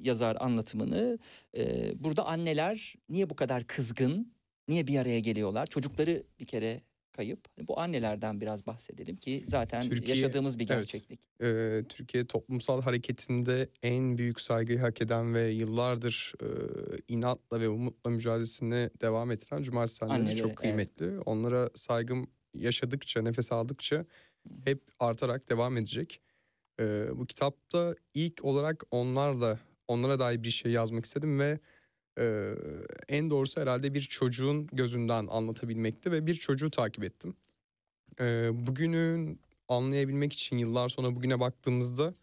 [0.00, 1.18] yazar anlatımını.
[1.56, 4.32] E, burada anneler niye bu kadar kızgın,
[4.68, 5.66] niye bir araya geliyorlar?
[5.66, 6.82] Çocukları bir kere
[7.12, 7.40] kayıp.
[7.56, 10.78] Hani bu annelerden biraz bahsedelim ki zaten Türkiye- yaşadığımız bir evet.
[10.78, 11.20] gerçeklik.
[11.42, 16.46] Ee, Türkiye toplumsal hareketinde en büyük saygıyı hak eden ve yıllardır e,
[17.08, 20.58] inatla ve umutla mücadelesine devam ettiren cumartesi anneleri Anneleri, çok evet.
[20.58, 21.20] kıymetli.
[21.20, 24.04] Onlara saygım yaşadıkça, nefes aldıkça
[24.64, 26.20] hep artarak devam edecek.
[26.80, 31.58] Ee, bu kitapta ilk olarak onlarla, onlara dair bir şey yazmak istedim ve
[32.18, 32.54] e,
[33.08, 37.36] en doğrusu herhalde bir çocuğun gözünden anlatabilmekti ve bir çocuğu takip ettim.
[38.20, 42.14] Ee, bugünün anlayabilmek için yıllar sonra bugüne baktığımızda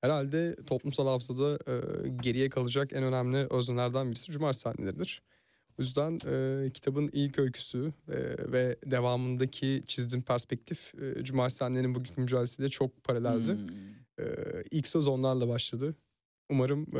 [0.00, 5.22] herhalde toplumsal hafızada e, geriye kalacak en önemli öznelerden birisi Cumartesi sahneleridir.
[5.78, 8.16] O yüzden e, kitabın ilk öyküsü e,
[8.52, 13.52] ve devamındaki çizdiğim perspektif e, Cumartesi sahnelerinin bugünkü mücadelesiyle çok paraleldi.
[13.52, 13.68] Hmm.
[14.18, 14.24] E,
[14.70, 15.94] ilk söz onlarla başladı.
[16.50, 16.98] Umarım e,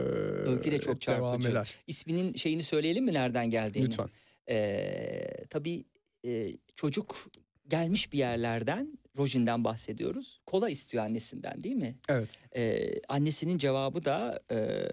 [0.51, 1.51] Öykü de çok devam çarpıcı.
[1.51, 1.75] eder.
[1.87, 3.87] İsminin şeyini söyleyelim mi nereden geldiğini?
[3.87, 4.09] Lütfen.
[4.49, 5.85] Ee, tabii
[6.27, 7.27] e, çocuk
[7.69, 10.41] gelmiş bir yerlerden Rojin'den bahsediyoruz.
[10.47, 11.97] Kola istiyor annesinden değil mi?
[12.09, 12.41] Evet.
[12.57, 14.89] Ee, annesinin cevabı da e,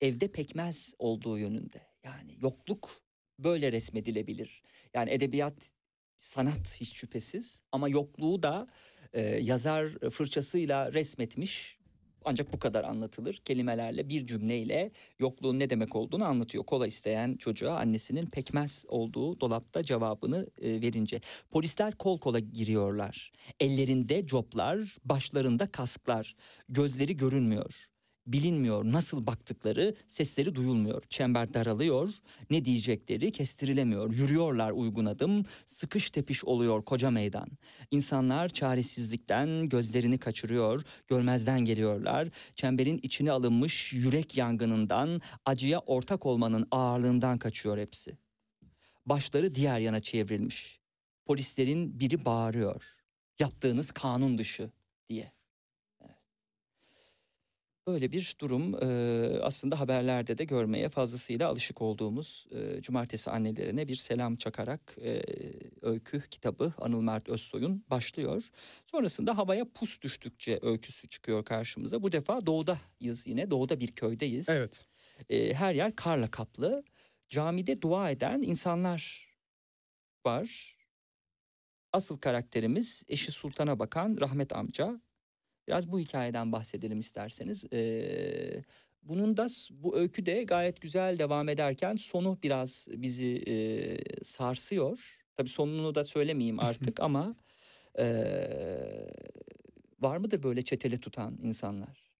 [0.00, 1.80] evde pekmez olduğu yönünde.
[2.04, 2.90] Yani yokluk
[3.38, 4.62] böyle resmedilebilir.
[4.94, 5.72] Yani edebiyat
[6.16, 8.66] sanat hiç şüphesiz ama yokluğu da
[9.12, 11.78] e, yazar fırçasıyla resmetmiş.
[12.24, 13.34] Ancak bu kadar anlatılır.
[13.34, 16.64] Kelimelerle bir cümleyle yokluğun ne demek olduğunu anlatıyor.
[16.64, 21.20] Kola isteyen çocuğa annesinin pekmez olduğu dolapta cevabını e, verince.
[21.50, 23.32] Polisler kol kola giriyorlar.
[23.60, 26.36] Ellerinde coplar, başlarında kasklar.
[26.68, 27.93] Gözleri görünmüyor.
[28.26, 31.02] Bilinmiyor nasıl baktıkları, sesleri duyulmuyor.
[31.10, 32.12] Çember daralıyor,
[32.50, 34.12] ne diyecekleri kestirilemiyor.
[34.12, 37.48] Yürüyorlar uygun adım, sıkış tepiş oluyor koca meydan.
[37.90, 42.28] İnsanlar çaresizlikten gözlerini kaçırıyor, görmezden geliyorlar.
[42.54, 48.18] Çemberin içine alınmış yürek yangınından, acıya ortak olmanın ağırlığından kaçıyor hepsi.
[49.06, 50.80] Başları diğer yana çevrilmiş.
[51.26, 52.84] Polislerin biri bağırıyor.
[53.38, 54.70] Yaptığınız kanun dışı
[55.08, 55.33] diye.
[57.86, 63.94] Böyle bir durum e, aslında haberlerde de görmeye fazlasıyla alışık olduğumuz e, cumartesi annelerine bir
[63.94, 65.22] selam çakarak e,
[65.82, 68.50] öykü kitabı Anıl Mert Özsoy'un başlıyor.
[68.86, 72.02] Sonrasında havaya pus düştükçe öyküsü çıkıyor karşımıza.
[72.02, 74.48] Bu defa doğudayız yine doğuda bir köydeyiz.
[74.48, 74.86] Evet.
[75.28, 76.84] E, her yer karla kaplı.
[77.28, 79.28] Camide dua eden insanlar
[80.26, 80.76] var.
[81.92, 85.00] Asıl karakterimiz eşi Sultan'a bakan Rahmet amca.
[85.68, 87.64] Biraz bu hikayeden bahsedelim isterseniz.
[87.72, 88.62] Ee,
[89.02, 93.54] bunun da bu öykü de gayet güzel devam ederken sonu biraz bizi e,
[94.24, 95.24] sarsıyor.
[95.36, 97.36] Tabii sonunu da söylemeyeyim artık ama
[97.98, 98.04] e,
[100.00, 102.10] var mıdır böyle çeteli tutan insanlar?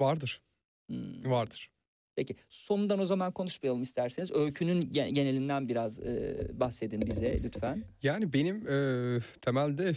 [0.00, 0.42] Vardır.
[0.88, 1.24] Hmm.
[1.30, 1.70] Vardır.
[2.16, 4.32] Peki sonundan o zaman konuşmayalım isterseniz.
[4.32, 7.84] Öykünün ge- genelinden biraz e, bahsedin bize lütfen.
[8.02, 9.92] Yani benim e, temelde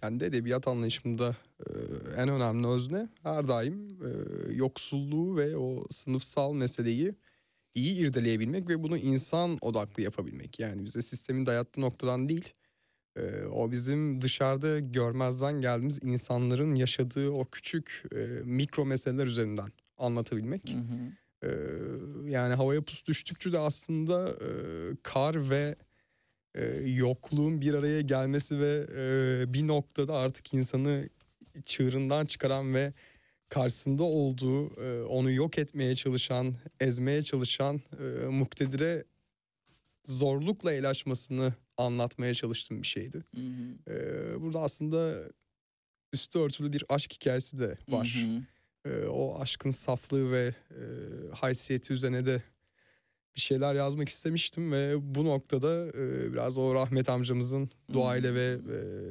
[0.00, 1.70] kendi edebiyat anlayışımda e,
[2.16, 7.14] en önemli özne her daim e, yoksulluğu ve o sınıfsal meseleyi
[7.74, 10.60] iyi irdeleyebilmek ve bunu insan odaklı yapabilmek.
[10.60, 12.52] Yani bize sistemin dayattığı noktadan değil,
[13.16, 20.72] e, o bizim dışarıda görmezden geldiğimiz insanların yaşadığı o küçük e, mikro meseleler üzerinden anlatabilmek.
[20.72, 21.12] Hı hı.
[21.42, 21.48] Ee,
[22.26, 24.48] yani havaya pus düştükçe de aslında e,
[25.02, 25.76] kar ve
[26.58, 31.08] e, yokluğun bir araya gelmesi ve e, bir noktada artık insanı
[31.64, 32.92] çığırından çıkaran ve
[33.48, 39.04] karşısında olduğu e, onu yok etmeye çalışan, ezmeye çalışan e, muktedire
[40.04, 43.24] zorlukla el açmasını anlatmaya çalıştığım bir şeydi.
[43.34, 43.92] Hı hı.
[43.92, 45.22] Ee, burada aslında
[46.12, 48.22] üstü örtülü bir aşk hikayesi de var.
[48.22, 48.42] Hı hı.
[48.84, 50.82] Ee, o aşkın saflığı ve e,
[51.34, 52.42] haysiyeti üzerine de
[53.38, 58.58] bir şeyler yazmak istemiştim ve bu noktada e, biraz o rahmet amcamızın doğayla ve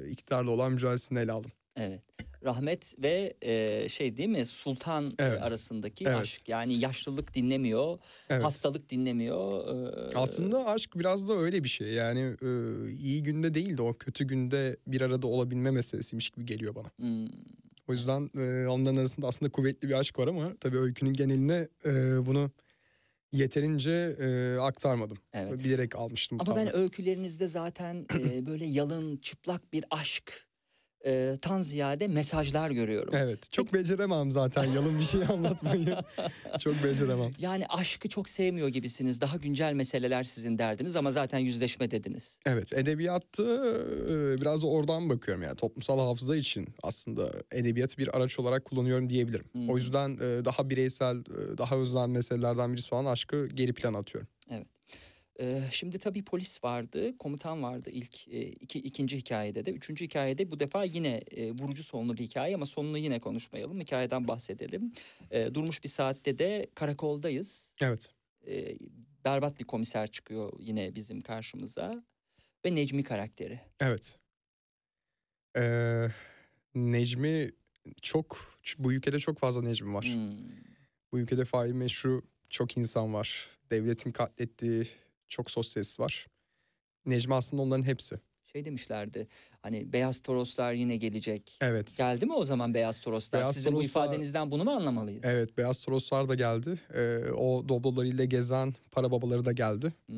[0.05, 1.51] e, iktidarla olan mücadelesini ele aldım.
[1.75, 2.01] Evet.
[2.45, 5.41] Rahmet ve e, şey değil mi Sultan e, Evet.
[5.41, 6.15] arasındaki Evet.
[6.17, 6.49] aşk.
[6.49, 7.97] Yani yaşlılık dinlemiyor,
[8.29, 8.43] Evet.
[8.43, 9.67] hastalık dinlemiyor.
[10.13, 11.87] e, Aslında aşk biraz da öyle bir şey.
[11.87, 12.49] Yani e,
[12.91, 16.87] iyi günde değil de o kötü günde bir arada olabilme meselesiymiş gibi geliyor bana.
[16.97, 17.29] hmm,
[17.87, 21.91] O yüzden e, onların arasında aslında kuvvetli bir aşk var ama tabii öykünün geneline e,
[22.25, 22.51] bunu
[23.31, 25.17] yeterince e, aktarmadım.
[25.33, 25.59] Evet.
[25.59, 26.37] Bilerek almıştım.
[26.41, 26.77] Ama ben tavrı.
[26.77, 30.47] öykülerinizde zaten e, böyle yalın, çıplak bir aşk
[31.06, 33.14] e, tan ziyade mesajlar görüyorum.
[33.15, 33.52] Evet.
[33.52, 35.98] Çok beceremem zaten yalın bir şey anlatmayı.
[36.60, 37.32] çok beceremem.
[37.40, 39.22] Yani aşkı çok sevmiyor gibisiniz.
[39.22, 42.40] Daha güncel meseleler sizin derdiniz ama zaten yüzleşme dediniz.
[42.45, 48.40] Evet edebiyatta e, biraz da oradan bakıyorum yani toplumsal hafıza için aslında edebiyatı bir araç
[48.40, 49.45] olarak kullanıyorum diyebilirim.
[49.52, 49.69] Hmm.
[49.69, 51.26] O yüzden daha bireysel,
[51.57, 54.28] daha öznel meselelerden birisi olan aşkı geri plana atıyorum.
[55.39, 59.72] Ee, şimdi tabii polis vardı, komutan vardı ilk e, iki, ikinci hikayede de.
[59.72, 63.80] Üçüncü hikayede bu defa yine e, vurucu sonlu bir hikaye ama sonunu yine konuşmayalım.
[63.80, 64.93] Hikayeden bahsedelim.
[65.31, 67.76] E, durmuş bir saatte de karakoldayız.
[67.81, 68.14] Evet.
[68.47, 68.77] E,
[69.26, 71.91] berbat bir komiser çıkıyor yine bizim karşımıza.
[72.65, 73.59] Ve Necmi karakteri.
[73.80, 74.19] Evet.
[75.57, 76.07] Ee,
[76.76, 77.51] Necmi
[78.01, 78.38] çok,
[78.77, 80.05] bu ülkede çok fazla Necmi var.
[80.05, 80.38] Hmm.
[81.11, 83.47] Bu ülkede fail meşru çok insan var.
[83.72, 84.88] Devletin katlettiği
[85.29, 86.27] çok sosyalist var.
[87.05, 88.19] Necmi aslında onların hepsi.
[88.51, 89.27] Şey demişlerdi
[89.61, 91.57] hani beyaz toroslar yine gelecek.
[91.61, 91.95] Evet.
[91.97, 93.41] Geldi mi o zaman beyaz toroslar?
[93.41, 95.21] Beyaz Sizin bu Toroslar- ifadenizden bunu mu anlamalıyız?
[95.25, 96.79] Evet Beyaz Toroslar da geldi.
[96.93, 99.93] Ee, o doblolarıyla gezen para babaları da geldi.
[100.05, 100.17] Hmm.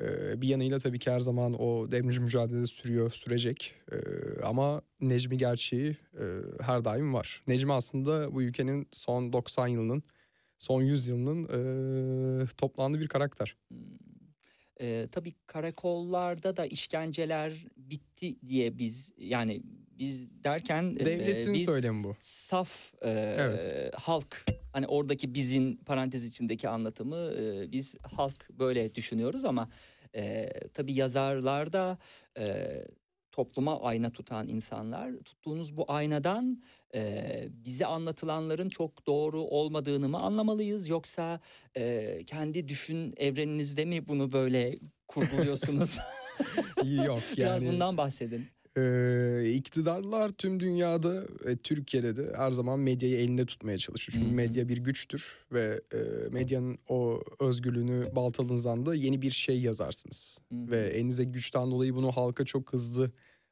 [0.00, 3.74] Ee, bir yanıyla tabii ki her zaman o devrimci mücadele sürüyor, sürecek.
[3.92, 3.96] Ee,
[4.44, 6.24] ama Necmi gerçeği e,
[6.60, 7.42] her daim var.
[7.46, 10.02] Necmi aslında bu ülkenin son 90 yılının,
[10.58, 13.56] son 100 yılının e, toplandığı bir karakter.
[14.80, 19.62] Ee, tabii karakollarda da işkenceler bitti diye biz yani
[19.98, 22.16] biz derken e, Devletin biz söylemi bu.
[22.18, 23.90] saf e, Evet.
[23.94, 29.70] halk hani oradaki bizin parantez içindeki anlatımı e, biz halk böyle düşünüyoruz ama
[30.14, 31.98] e, tabii yazarlarda
[32.38, 32.66] e,
[33.40, 36.62] topluma ayna tutan insanlar tuttuğunuz bu aynadan
[36.94, 41.40] e, bize anlatılanların çok doğru olmadığını mı anlamalıyız yoksa
[41.76, 45.98] e, kendi düşün evreninizde mi bunu böyle kurguluyorsunuz?
[47.06, 47.72] Yok Biraz yani.
[47.72, 48.46] bundan bahsedin.
[48.78, 54.14] Ee, iktidarlar tüm dünyada ve Türkiye'de de her zaman medyayı elinde tutmaya çalışıyor.
[54.14, 54.36] Çünkü Hı hı.
[54.36, 55.98] medya bir güçtür ve e,
[56.30, 60.38] medyanın o özgürlüğünü baltalınızdan da yeni bir şey yazarsınız.
[60.52, 60.70] Hı hı.
[60.70, 63.10] Ve elinize güçten dolayı bunu halka çok hızlı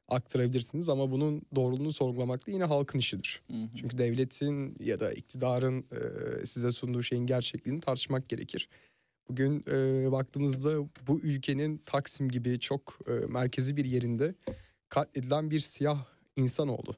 [0.09, 3.41] aktarabilirsiniz ama bunun doğruluğunu sorgulamak da yine halkın işidir.
[3.47, 3.67] Hı hı.
[3.75, 8.69] Çünkü devletin ya da iktidarın e, size sunduğu şeyin gerçekliğini tartışmak gerekir.
[9.29, 14.35] Bugün e, baktığımızda bu ülkenin Taksim gibi çok e, merkezi bir yerinde
[14.89, 16.05] katledilen bir siyah
[16.35, 16.95] insanoğlu.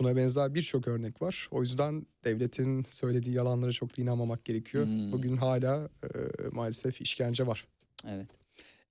[0.00, 1.48] Buna benzer birçok örnek var.
[1.50, 4.86] O yüzden devletin söylediği yalanlara çok da inanmamak gerekiyor.
[4.86, 5.12] Hmm.
[5.12, 6.08] Bugün hala e,
[6.52, 7.66] maalesef işkence var.
[8.06, 8.39] Evet.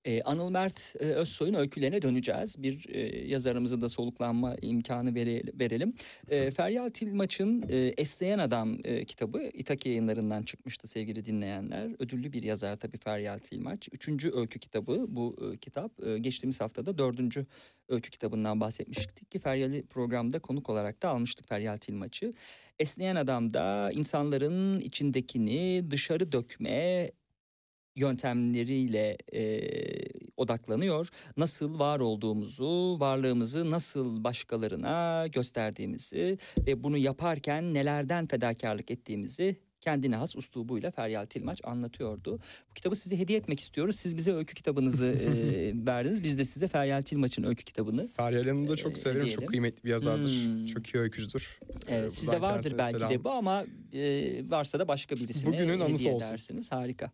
[0.04, 2.62] Ee, Anıl Mert e, Özsoy'un öykülerine döneceğiz.
[2.62, 5.94] Bir e, yazarımıza da soluklanma imkanı vere- verelim.
[6.28, 11.90] E, Feryal Tilmaç'ın e, Esneyen Adam e, kitabı İtaki yayınlarından çıkmıştı sevgili dinleyenler.
[11.98, 13.88] Ödüllü bir yazar tabii Feryal Tilmaç.
[13.92, 16.06] Üçüncü öykü kitabı bu e, kitap.
[16.06, 17.46] E, geçtiğimiz haftada dördüncü
[17.88, 22.34] öykü kitabından bahsetmiştik ki Feryal'i programda konuk olarak da almıştık Feryal Tilmaç'ı.
[22.78, 27.10] Esneyen Adam'da insanların içindekini dışarı dökme
[27.96, 29.60] yöntemleriyle e,
[30.36, 31.08] odaklanıyor.
[31.36, 40.36] Nasıl var olduğumuzu, varlığımızı nasıl başkalarına gösterdiğimizi ve bunu yaparken nelerden fedakarlık ettiğimizi kendine has
[40.36, 42.38] uslubuyla Feryal Tilmaç anlatıyordu.
[42.70, 43.96] Bu kitabı size hediye etmek istiyoruz.
[43.96, 46.22] Siz bize öykü kitabınızı e, verdiniz.
[46.24, 48.08] Biz de size Feryal Tilmaç'ın öykü kitabını.
[48.08, 49.20] Feryal Hanım'ı da Ee, çok severim.
[49.24, 49.40] diyelim.
[49.40, 50.44] Çok kıymetli bir yazardır.
[50.44, 50.66] Hmm.
[50.66, 51.58] Çok iyi öykücüdür.
[51.88, 53.10] Ee, Evet, sizde buradan vardır belki selam.
[53.10, 56.26] de bu ama e, varsa da başka birisine Bugünün anısı hediye olsun.
[56.28, 56.72] edersiniz.
[56.72, 57.10] Harika.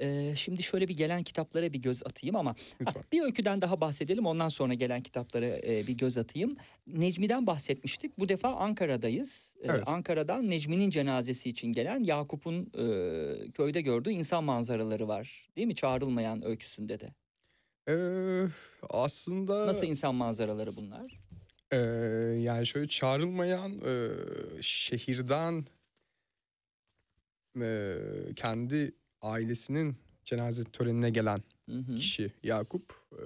[0.00, 3.00] Ee, şimdi şöyle bir gelen kitaplara bir göz atayım ama Lütfen.
[3.00, 4.26] Ah, bir öyküden daha bahsedelim.
[4.26, 6.56] Ondan sonra gelen kitaplara e, bir göz atayım.
[6.86, 8.18] Necmi'den bahsetmiştik.
[8.18, 9.56] Bu defa Ankara'dayız.
[9.62, 9.88] Ee, Evet.
[9.88, 15.48] Ankara'dan Necmi'nin cenazesi için gelen Yakup'un e, köyde gördüğü insan manzaraları var.
[15.56, 15.74] Değil mi?
[15.74, 17.08] Çağrılmayan öyküsünde de.
[17.88, 18.48] Ee,
[18.90, 21.20] aslında Nasıl insan manzaraları bunlar?
[21.72, 21.76] Ee,
[22.42, 24.08] yani şöyle çağrılmayan e,
[24.62, 25.64] şehirden
[27.60, 27.96] e,
[28.36, 31.94] kendi ailesinin cenaze törenine gelen Hı hı.
[31.94, 32.92] kişi Yakup.
[33.12, 33.24] Ee,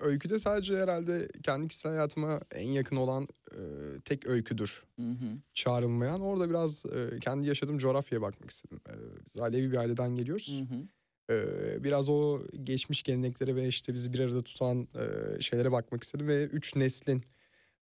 [0.00, 3.60] öyküde sadece herhalde kendi kişisel hayatıma en yakın olan e,
[4.04, 5.26] tek öyküdür Hı hı.
[5.54, 6.20] çağrılmayan.
[6.20, 8.80] Orada biraz e, kendi yaşadığım coğrafyaya bakmak istedim.
[8.88, 8.92] Ee,
[9.26, 10.62] biz Alevi bir aileden geliyoruz.
[10.68, 10.82] Hı hı.
[11.30, 16.28] Ee, biraz o geçmiş geleneklere ve işte bizi bir arada tutan e, şeylere bakmak istedim
[16.28, 17.22] ve üç neslin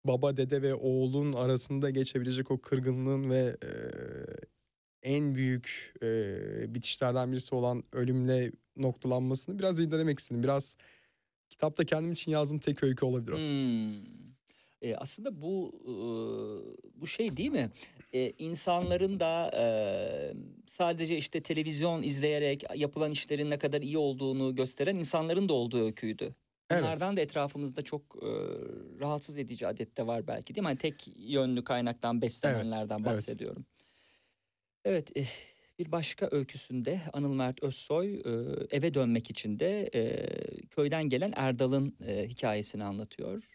[0.04, 3.70] baba, dede ve oğlun arasında geçebilecek o kırgınlığın ve e,
[5.02, 10.42] en büyük e, bitişlerden birisi olan ölümle noktalanmasını biraz irdelemek istedim.
[10.42, 10.76] Biraz
[11.50, 13.36] kitapta kendim için yazdığım tek öykü olabilir o.
[13.36, 14.22] Hmm.
[14.82, 15.94] E, aslında bu e,
[17.00, 17.70] bu şey değil mi?
[18.12, 19.64] E, insanların da e,
[20.66, 26.34] sadece işte televizyon izleyerek yapılan işlerin ne kadar iyi olduğunu gösteren insanların da olduğu öyküydü.
[26.70, 26.82] Evet.
[26.82, 28.28] Bunlardan da etrafımızda çok e,
[29.00, 30.68] rahatsız edici adet de var belki değil mi?
[30.68, 33.06] Hani tek yönlü kaynaktan beslenenlerden evet.
[33.06, 33.66] bahsediyorum.
[34.84, 35.28] Evet, eh,
[35.78, 38.22] bir başka öyküsünde Anıl Mert Özsoy
[38.70, 39.90] eve dönmek için de
[40.70, 41.96] köyden gelen Erdal'ın
[42.28, 43.54] hikayesini anlatıyor.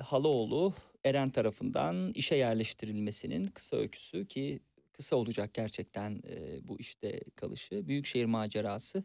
[0.00, 4.60] Halaoğlu Eren tarafından işe yerleştirilmesinin kısa öyküsü ki
[4.92, 6.22] kısa olacak gerçekten
[6.62, 7.88] bu işte kalışı.
[7.88, 9.04] Büyükşehir macerası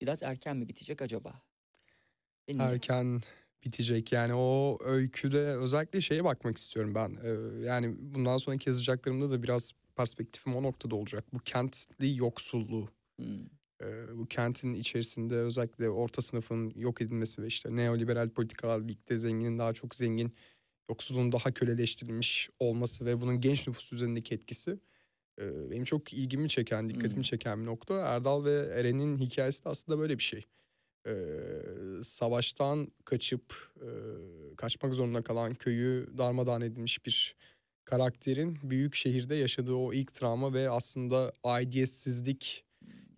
[0.00, 1.42] biraz erken mi bitecek acaba?
[2.48, 2.74] Bilmiyorum.
[2.74, 3.20] erken
[3.64, 4.12] bitecek.
[4.12, 7.18] Yani o öyküde özellikle şeye bakmak istiyorum ben.
[7.24, 9.72] Ee, yani bundan sonraki yazacaklarımda da biraz
[10.02, 11.24] perspektifim o noktada olacak.
[11.32, 12.88] Bu kentli yoksulluğu.
[13.16, 13.46] Hmm.
[13.82, 19.58] Ee, bu kentin içerisinde özellikle orta sınıfın yok edilmesi ve işte neoliberal politikalar birlikte zenginin
[19.58, 20.32] daha çok zengin,
[20.90, 24.78] yoksulun daha köleleştirilmiş olması ve bunun genç nüfus üzerindeki etkisi
[25.40, 27.22] e, benim çok ilgimi çeken, dikkatimi Hmm.
[27.22, 27.94] çeken bir nokta.
[27.94, 30.44] Erdal ve Eren'in hikayesi de aslında böyle bir şey.
[31.06, 31.12] Ee,
[32.02, 33.88] savaştan kaçıp e,
[34.56, 37.36] kaçmak zorunda kalan köyü darmadağın edilmiş bir
[37.84, 42.64] karakterin büyük şehirde yaşadığı o ilk travma ve aslında aidiyetsizlik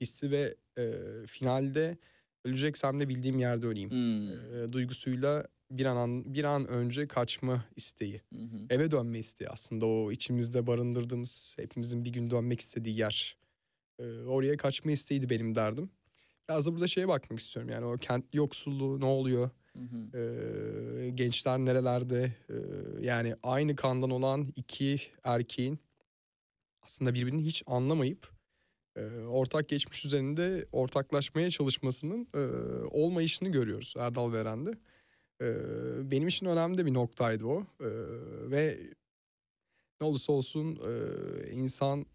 [0.01, 0.93] hissi ve e,
[1.27, 1.99] finalde
[2.45, 4.31] öleceksem de bildiğim yerde öleyim Hmm.
[4.31, 8.21] e, duygusuyla bir an bir an önce kaçma isteği.
[8.35, 8.67] Hı hı.
[8.71, 13.37] Eve dönme isteği aslında o içimizde barındırdığımız hepimizin bir gün dönmek istediği yer.
[13.99, 15.91] E, oraya kaçma isteğiydi benim derdim.
[16.49, 19.51] Biraz da burada şeye bakmak istiyorum yani o kent yoksulluğu ne oluyor?
[19.77, 20.19] Hı hı.
[20.19, 22.55] Ee, gençler nerelerde Ee,
[23.01, 25.79] yani aynı kandan olan iki erkeğin
[26.83, 28.31] aslında birbirini hiç anlamayıp
[28.97, 32.41] e, ortak geçmiş üzerinde ortaklaşmaya çalışmasının e,
[32.91, 34.79] olmayışını görüyoruz Erdal ve Eren'de.
[35.41, 37.87] Ee, benim için önemli bir noktaydı o Ee,
[38.51, 38.79] ve
[40.01, 42.07] ne olursa olsun e, insan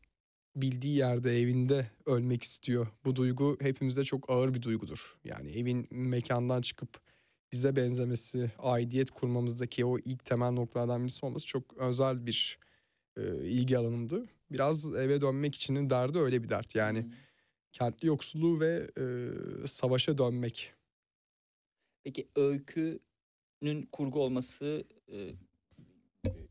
[0.55, 2.87] bildiği yerde evinde ölmek istiyor.
[3.05, 5.17] Bu duygu hepimize çok ağır bir duygudur.
[5.23, 6.89] Yani evin mekandan çıkıp
[7.51, 12.59] bize benzemesi, aidiyet kurmamızdaki o ilk temel noktalardan birisi olması çok özel bir
[13.17, 14.25] e, ilgi alanımdı.
[14.51, 16.75] Biraz eve dönmek içinin derdi öyle bir dert.
[16.75, 17.11] Yani Hmm.
[17.71, 19.03] kentli yoksulluğu ve e,
[19.67, 20.73] savaşa dönmek.
[22.03, 25.17] Peki öykünün kurgu olması e,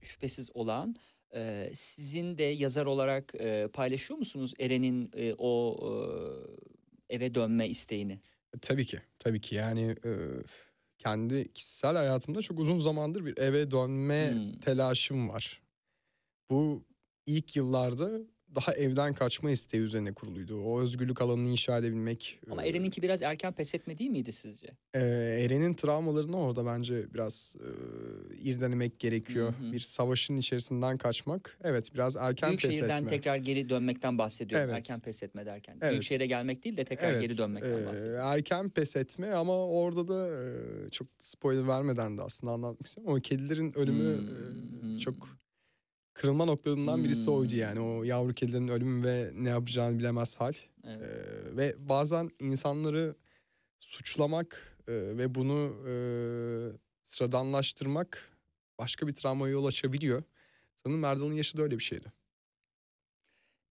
[0.00, 0.94] şüphesiz olan
[1.34, 5.76] e, sizin de yazar olarak e, paylaşıyor musunuz Eren'in e, o
[7.10, 8.20] e, eve dönme isteğini?
[8.60, 9.54] Tabii ki, tabii ki.
[9.54, 10.10] Yani e,
[10.98, 14.60] kendi kişisel hayatımda çok uzun zamandır bir eve dönme Hmm.
[14.60, 15.62] telaşım var.
[16.50, 16.84] Bu
[17.26, 18.20] ilk yıllarda
[18.54, 20.60] daha evden kaçma isteği üzerine kuruluydu.
[20.62, 22.40] O özgürlük alanını inşa edebilmek.
[22.50, 24.68] Ama e, Eren'inki biraz erken pes etme değil miydi sizce?
[24.94, 25.00] Ee,
[25.44, 27.68] Eren'in travmalarını orada bence biraz e,
[28.36, 29.54] irdelemek gerekiyor.
[29.60, 29.72] Hı hı.
[29.72, 31.58] Bir savaşın içerisinden kaçmak.
[31.64, 33.06] Evet biraz erken Büyük pes etme.
[33.08, 34.64] tekrar geri dönmekten bahsediyorum.
[34.70, 34.76] Evet.
[34.76, 35.78] Erken pes etme derken.
[35.80, 35.90] Evet.
[35.92, 38.20] Büyük şehre gelmek değil de tekrar Evet, geri dönmekten e, bahsediyorum.
[38.26, 40.28] erken pes etme ama orada da
[40.86, 43.14] e, çok spoiler vermeden de aslında anlatmak istiyorum.
[43.14, 44.96] O kedilerin ölümü e, Hmm.
[44.98, 45.14] çok
[46.18, 47.58] kırılma noktalarından birisi oydu Hmm.
[47.58, 47.80] yani.
[47.80, 50.52] O yavru kedilerin ölümü ve ne yapacağını bilemez hal.
[50.84, 51.02] Evet.
[51.02, 53.14] Ee, ve bazen insanları
[53.78, 55.92] suçlamak e, ve bunu e,
[57.02, 58.30] sıradanlaştırmak
[58.78, 60.22] başka bir travmaya yol açabiliyor.
[60.74, 62.12] Sanırım Erdal'ın yaşı da öyle bir şeydi.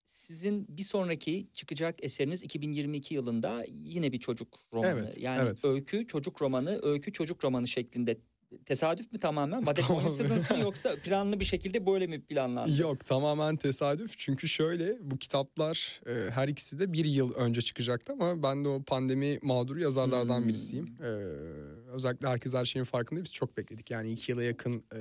[0.05, 4.99] Sizin bir sonraki çıkacak eseriniz 2022 yılında yine bir çocuk romanı.
[4.99, 5.65] Evet, yani evet.
[5.65, 8.17] öykü çocuk romanı, öykü çocuk romanı şeklinde.
[8.65, 9.61] Tesadüf mü tamamen?
[9.61, 9.87] Tamamen.
[9.87, 12.81] coincidence mi yoksa planlı bir şekilde böyle mi planlandı?
[12.81, 18.13] Yok tamamen tesadüf çünkü şöyle bu kitaplar e, her ikisi de bir yıl önce çıkacaktı
[18.13, 20.47] ama ben de o pandemi mağduru yazarlardan Hmm.
[20.47, 20.95] birisiyim.
[21.01, 21.03] Ee,
[21.91, 24.97] özellikle herkes her şeyin farkında biz çok bekledik yani iki yıla yakın e,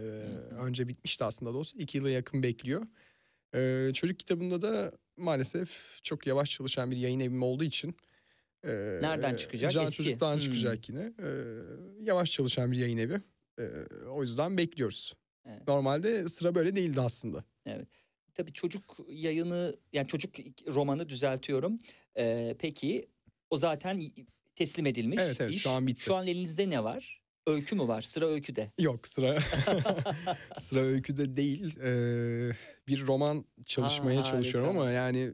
[0.60, 2.86] önce bitmişti aslında da olsa iki yıla yakın bekliyor.
[3.54, 7.96] Ee, çocuk kitabında da maalesef çok yavaş çalışan bir yayın evim olduğu için
[8.64, 8.68] e,
[9.02, 9.70] Nereden çıkacak?
[9.72, 9.96] Can Eski.
[9.96, 10.40] Çocuk'tan Hmm.
[10.40, 11.12] çıkacak yine.
[11.22, 11.26] Ee,
[12.02, 13.20] yavaş çalışan bir yayın evi.
[13.58, 13.62] Ee,
[14.10, 15.12] o yüzden bekliyoruz.
[15.46, 15.68] Evet.
[15.68, 17.44] Normalde sıra böyle değildi aslında.
[18.34, 20.34] Tabii çocuk yayını yani çocuk
[20.66, 21.80] romanı düzeltiyorum.
[22.18, 23.08] Ee, peki
[23.50, 24.02] o zaten
[24.56, 25.18] teslim edilmiş.
[25.22, 25.62] Evet, evet, iş.
[25.62, 26.02] şu an bitti.
[26.02, 27.20] Şu an elinizde ne var?
[27.46, 28.00] Öykü mü var?
[28.02, 28.72] Sıra öyküde.
[28.80, 29.38] Yok sıra
[30.56, 31.76] sıra öyküde değil.
[31.80, 32.50] Ee,
[32.88, 34.80] bir roman çalışmaya Ha, çalışıyorum harika.
[34.82, 35.32] ama yani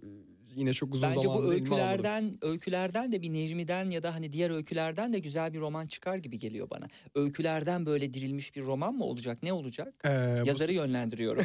[0.56, 1.50] yine çok uzun Bence bu almadım.
[1.50, 6.16] öykülerden öykülerden de bir Necmi'den ya da hani diğer öykülerden de güzel bir roman çıkar
[6.16, 6.86] gibi geliyor bana.
[7.14, 9.42] Öykülerden böyle dirilmiş bir roman mı olacak?
[9.42, 9.94] Ne olacak?
[10.06, 11.44] Ee, bu Yazarı yönlendiriyorum.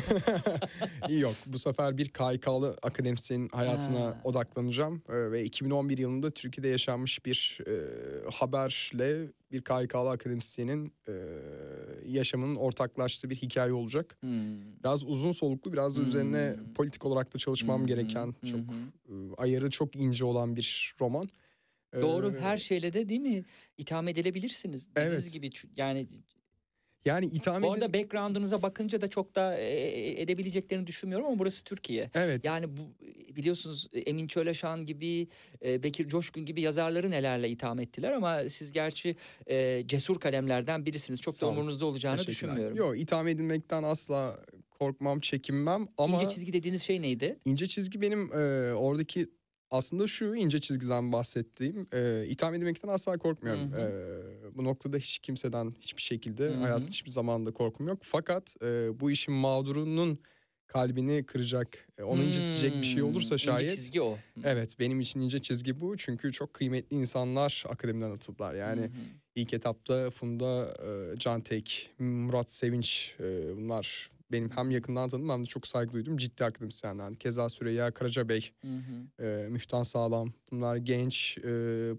[1.09, 4.21] Yok bu sefer bir KYK'lı akademisyenin hayatına Ha.
[4.23, 7.73] odaklanacağım Ee, ve 2011 yılında Türkiye'de yaşanmış bir e,
[8.31, 11.13] haberle bir KYK'lı akademisyenin e,
[12.05, 14.17] yaşamının ortaklaştığı bir hikaye olacak.
[14.19, 14.79] Hmm.
[14.83, 16.73] Biraz uzun soluklu biraz da üzerine Hmm.
[16.73, 18.59] politik olarak da çalışmam hı, gereken hı çok
[19.09, 21.29] e, ayarı çok ince olan bir roman.
[22.01, 23.45] Doğru Ee, her şeyle de değil mi?
[23.77, 24.87] İtham edilebilirsiniz.
[24.95, 25.33] Dediğiniz Evet.
[25.33, 26.07] gibi yani
[27.07, 32.11] Yani itham bu arada background'unuza bakınca da çok da e, edebileceklerini düşünmüyorum ama burası Türkiye.
[32.13, 32.45] Evet.
[32.45, 32.81] Yani bu
[33.35, 35.27] biliyorsunuz Emin Çöleşan gibi,
[35.65, 39.15] e, Bekir Coşkun gibi yazarları nelerle itham ettiler ama siz gerçi
[39.49, 41.21] e, cesur kalemlerden birisiniz.
[41.21, 42.77] Çok da umurunuzda olacağını düşünmüyorum.
[42.77, 44.39] Yok itham edilmekten asla
[44.79, 47.37] korkmam, çekinmem ama İnce çizgi dediğiniz şey neydi?
[47.45, 49.29] ince çizgi benim e, oradaki
[49.71, 53.71] aslında şu ince çizgiden bahsettiğim e, itham edilmekten asla korkmuyorum.
[53.71, 56.57] Hı E, bu noktada hiç kimseden hiçbir şekilde Hı hı.
[56.57, 57.99] hayatım hiçbir zamanda korkum yok.
[58.01, 60.19] Fakat e, bu işin mağdurunun
[60.67, 63.75] kalbini kıracak, onu incitecek bir şey Hmm, olursa ince şayet.
[63.75, 64.13] çizgi o.
[64.13, 64.17] Hı.
[64.43, 68.53] Evet benim için ince çizgi bu çünkü çok kıymetli insanlar akademiden atıldılar.
[68.55, 68.89] Yani Hı hı.
[69.35, 75.45] İlk etapta Funda e, Cantek, Murat Sevinç e, bunlar benim hem yakından tanıdığım hem de
[75.45, 77.15] çok saygı duyduğum ciddi akademisyenler.
[77.15, 79.23] Keza Süreyya Karacabey, Hı hı.
[79.25, 80.33] e, Mühtan Sağlam.
[80.51, 81.41] Bunlar genç e,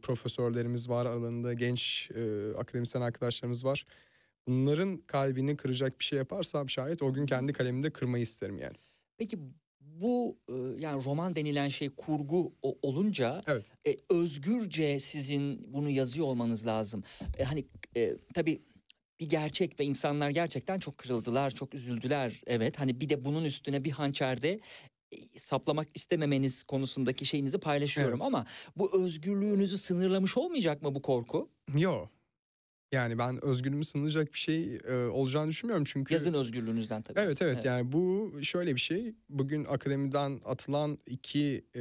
[0.02, 3.86] profesörlerimiz var alanında, genç e, akademisyen arkadaşlarımız var.
[4.46, 8.76] Bunların kalbini kıracak bir şey yaparsam şayet o gün kendi kalemimde kırmayı isterim yani.
[9.18, 9.38] Peki
[9.80, 13.72] bu e, yani roman denilen şey kurgu olunca Evet.
[13.88, 17.02] e, özgürce sizin bunu yazıyor olmanız lazım.
[17.38, 17.64] E, hani
[17.96, 18.62] e, tabii
[19.20, 22.40] bir gerçek ve insanlar gerçekten çok kırıldılar, çok üzüldüler.
[22.47, 24.61] Evet hani bir de bunun üstüne bir hançerde
[25.12, 28.27] e, saplamak istememeniz konusundaki şeyinizi paylaşıyorum Evet.
[28.27, 28.47] ama
[28.77, 31.51] bu özgürlüğünüzü sınırlamış olmayacak mı bu korku?
[31.77, 32.07] Yo.
[32.93, 36.15] Yani ben özgürlüğümü sınırlayacak bir şey e, olacağını düşünmüyorum çünkü...
[36.15, 37.20] Yazın özgürlüğünüzden tabii.
[37.20, 39.15] Evet, evet yani bu şöyle bir şey.
[39.28, 41.81] Bugün akademiden atılan iki e,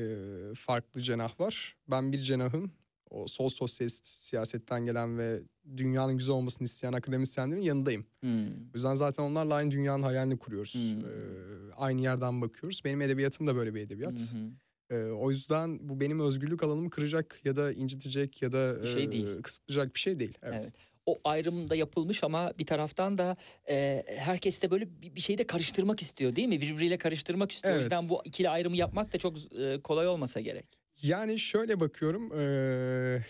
[0.56, 1.76] farklı cenah var.
[1.88, 2.72] Ben bir cenahın
[3.10, 5.42] o sol sosyalist siyasetten gelen ve
[5.78, 8.06] dünyanın güzel olmasını isteyen akademisyenlerin yanındayım.
[8.20, 8.48] Hmm.
[8.48, 10.74] O yüzden zaten onlarla aynı dünyanın hayalini kuruyoruz.
[10.74, 11.00] Hmm.
[11.00, 12.82] E, aynı yerden bakıyoruz.
[12.86, 14.20] Benim edebiyatım da böyle bir edebiyat.
[14.20, 14.52] Hı hı.
[15.00, 19.04] E, o yüzden bu benim özgürlük alanımı kıracak ya da incitecek ya da Bir şey
[19.04, 19.42] e, değil.
[19.42, 20.38] kısıtlayacak bir şey değil.
[20.44, 20.64] Evet.
[20.64, 20.74] Evet.
[21.06, 23.38] O ayrım da yapılmış ama bir taraftan da
[23.70, 26.62] e, herkes de böyle bir, bir şeyi de karıştırmak istiyor değil mi?
[26.62, 27.76] Birbiriyle karıştırmak istiyor.
[27.76, 27.92] O Evet.
[27.92, 30.77] yüzden bu ikili ayrımı yapmak da çok e, kolay olmasa gerek.
[31.02, 32.30] Yani şöyle bakıyorum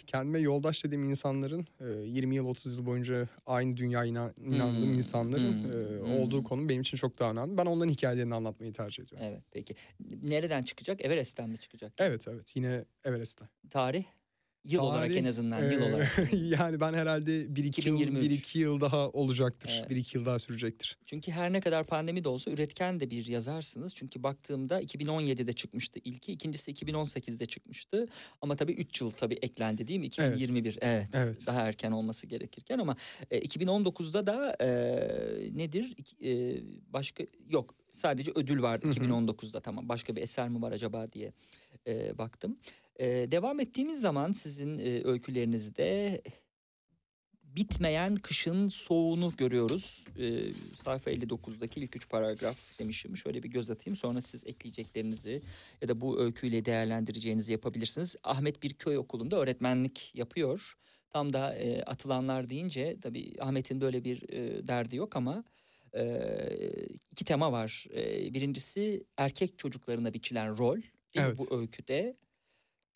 [0.07, 4.97] kendime yoldaş dediğim insanların eee, 20 yıl 30 yıl boyunca aynı dünya inan, inandığım Hmm,
[4.97, 6.11] insanların hmm, hmm.
[6.11, 7.57] olduğu konu benim için çok daha önemli.
[7.57, 9.27] Ben onların hikayelerini anlatmayı tercih ediyorum.
[9.27, 9.75] Evet peki.
[10.23, 11.01] Nereden çıkacak?
[11.05, 11.93] Everest'ten mi çıkacak?
[11.97, 13.45] Evet evet yine Everest'te.
[13.69, 14.05] Tarih
[14.67, 16.19] Yıl olarak en azından yıl olarak.
[16.59, 18.23] yani ben herhalde bir iki yıl, 2023.
[18.23, 19.77] bir iki yıl daha olacaktır.
[19.79, 19.89] Evet.
[19.89, 20.97] Bir iki yıl daha sürecektir.
[21.05, 23.95] Çünkü her ne kadar pandemi de olsa üretken de bir yazarsınız.
[23.95, 28.07] Çünkü baktığımda 2017'de çıkmıştı ilki, ikincisi 2018'de çıkmıştı.
[28.41, 30.05] Ama tabii 3 yıl tabii eklendi değil mi?
[30.05, 31.07] 2021 evet.
[31.13, 31.47] Evet.
[31.47, 32.95] Daha erken olması gerekirken ama
[33.31, 34.67] e, 2019'da da e,
[35.57, 35.95] nedir?
[36.23, 36.61] E,
[36.93, 38.93] başka yok sadece ödül vardı Hı hı.
[38.93, 39.89] 2019'da tamam.
[39.89, 41.33] Başka bir eser mi var acaba diye
[41.87, 42.57] e, baktım.
[42.99, 46.21] E, devam ettiğimiz zaman sizin e, öykülerinizde
[47.57, 50.05] bitmeyen kışın soğuğunu görüyoruz.
[50.19, 53.17] Ee, sayfa 59'daki ilk üç paragraf demişim.
[53.17, 55.41] Şöyle bir göz atayım sonra siz ekleyeceklerinizi
[55.81, 58.15] ya da bu öyküyle değerlendireceğinizi yapabilirsiniz.
[58.23, 60.73] Ahmet bir köy okulunda öğretmenlik yapıyor.
[61.09, 65.43] Tam da e, atılanlar deyince tabii Ahmet'in böyle bir e, derdi yok ama
[65.93, 66.05] e,
[67.11, 67.85] iki tema var.
[67.93, 71.37] E, birincisi erkek çocuklarına biçilen rol değil Evet.
[71.39, 72.17] bu öyküde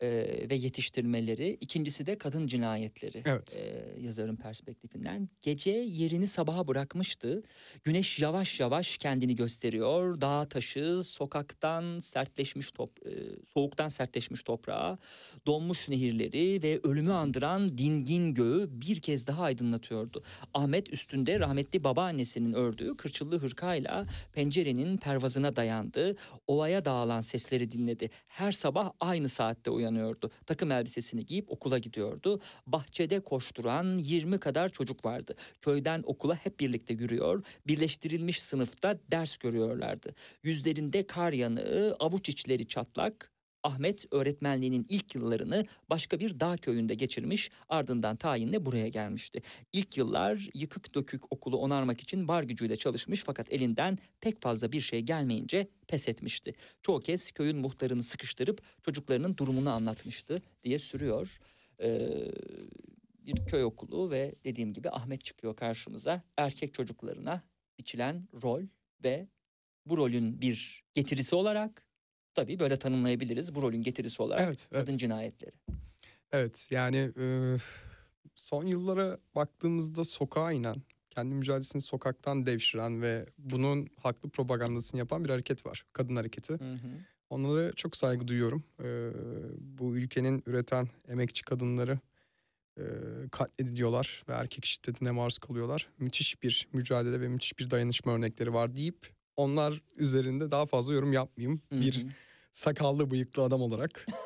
[0.02, 0.08] e,
[0.50, 1.58] ve yetiştirmeleri.
[1.60, 3.56] İkincisi de kadın cinayetleri Evet.
[3.60, 5.28] e, yazarın perspektifinden.
[5.40, 7.42] Gece yerini sabaha bırakmıştı.
[7.84, 10.20] Güneş yavaş yavaş kendini gösteriyor.
[10.20, 13.10] Dağ taşı, sokaktan sertleşmiş top, e,
[13.46, 14.98] soğuktan sertleşmiş toprağa,
[15.46, 20.22] donmuş nehirleri ve ölümü andıran dingin göğü bir kez daha aydınlatıyordu.
[20.54, 26.16] Ahmet üstünde rahmetli babaannesinin ördüğü kırçıllı hırkayla pencerenin pervazına dayandı.
[26.46, 28.10] Ovaya dağılan sesleri dinledi.
[28.26, 29.91] Her sabah aynı saatte uyanıyordu.
[30.46, 32.40] Takım elbisesini giyip okula gidiyordu.
[32.66, 35.34] Bahçede koşturan 20 kadar çocuk vardı.
[35.60, 37.42] Köyden okula hep birlikte yürüyor.
[37.66, 40.14] Birleştirilmiş sınıfta ders görüyorlardı.
[40.42, 43.31] Yüzlerinde kar yanığı, avuç içleri çatlak.
[43.62, 49.42] Ahmet öğretmenliğinin ilk yıllarını başka bir dağ köyünde geçirmiş ardından tayinle buraya gelmişti.
[49.72, 54.80] İlk yıllar yıkık dökük okulu onarmak için var gücüyle çalışmış fakat elinden pek fazla bir
[54.80, 56.54] şey gelmeyince pes etmişti.
[56.82, 61.38] Çoğu kez köyün muhtarını sıkıştırıp çocuklarının durumunu anlatmıştı diye sürüyor.
[61.80, 62.08] Ee,
[63.26, 66.22] bir köy okulu ve dediğim gibi Ahmet çıkıyor karşımıza.
[66.36, 67.42] Erkek çocuklarına
[67.78, 68.62] biçilen rol
[69.04, 69.28] ve
[69.86, 71.91] bu rolün bir getirisi olarak
[72.34, 73.54] tabii böyle tanımlayabiliriz.
[73.54, 74.84] Bu rolün getirisi olarak Evet, evet.
[74.84, 75.52] kadın cinayetleri.
[76.32, 77.56] Evet yani e,
[78.34, 80.74] son yıllara baktığımızda sokağa inen,
[81.10, 85.84] kendi mücadelesini sokaktan devşiren ve bunun haklı propagandasını yapan bir hareket var.
[85.92, 86.52] Kadın hareketi.
[86.52, 86.88] Hı hı.
[87.30, 88.64] Onlara çok saygı duyuyorum.
[88.80, 89.10] E,
[89.60, 91.98] bu ülkenin üreten emekçi kadınları
[92.78, 92.84] e,
[93.30, 95.88] katlediliyorlar ve erkek şiddetine maruz kalıyorlar.
[95.98, 101.12] Müthiş bir mücadele ve müthiş bir dayanışma örnekleri var deyip onlar üzerinde daha fazla yorum
[101.12, 101.62] yapmayayım.
[101.72, 102.06] Hı Bir
[102.52, 104.06] sakallı bıyıklı adam olarak.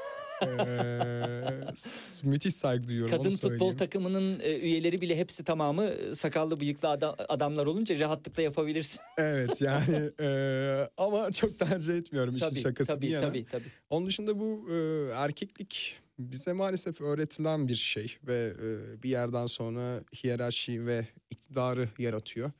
[0.42, 6.60] Eee, s- müthiş saygı duyuyorum Kadın futbol takımının e, üyeleri bile hepsi tamamı e, sakallı
[6.60, 9.00] bıyıklı adam, adamlar olunca rahatlıkla yapabilirsin.
[9.18, 13.26] Evet yani eee, ama çok tercih etmiyorum işin tabii şakası tabii, bir yana.
[13.28, 13.68] tabii tabii.
[13.90, 20.00] Onun dışında bu eee, erkeklik bize maalesef öğretilen bir şey ve eee, bir yerden sonra
[20.24, 22.50] hiyerarşi ve iktidarı yaratıyor.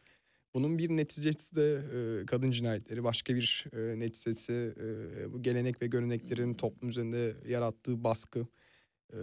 [0.57, 5.87] Bunun bir neticesi de eee, kadın cinayetleri, başka bir eee, neticesi eee, bu gelenek ve
[5.87, 8.47] göreneklerin toplum üzerinde yarattığı baskı.
[9.13, 9.19] Eee,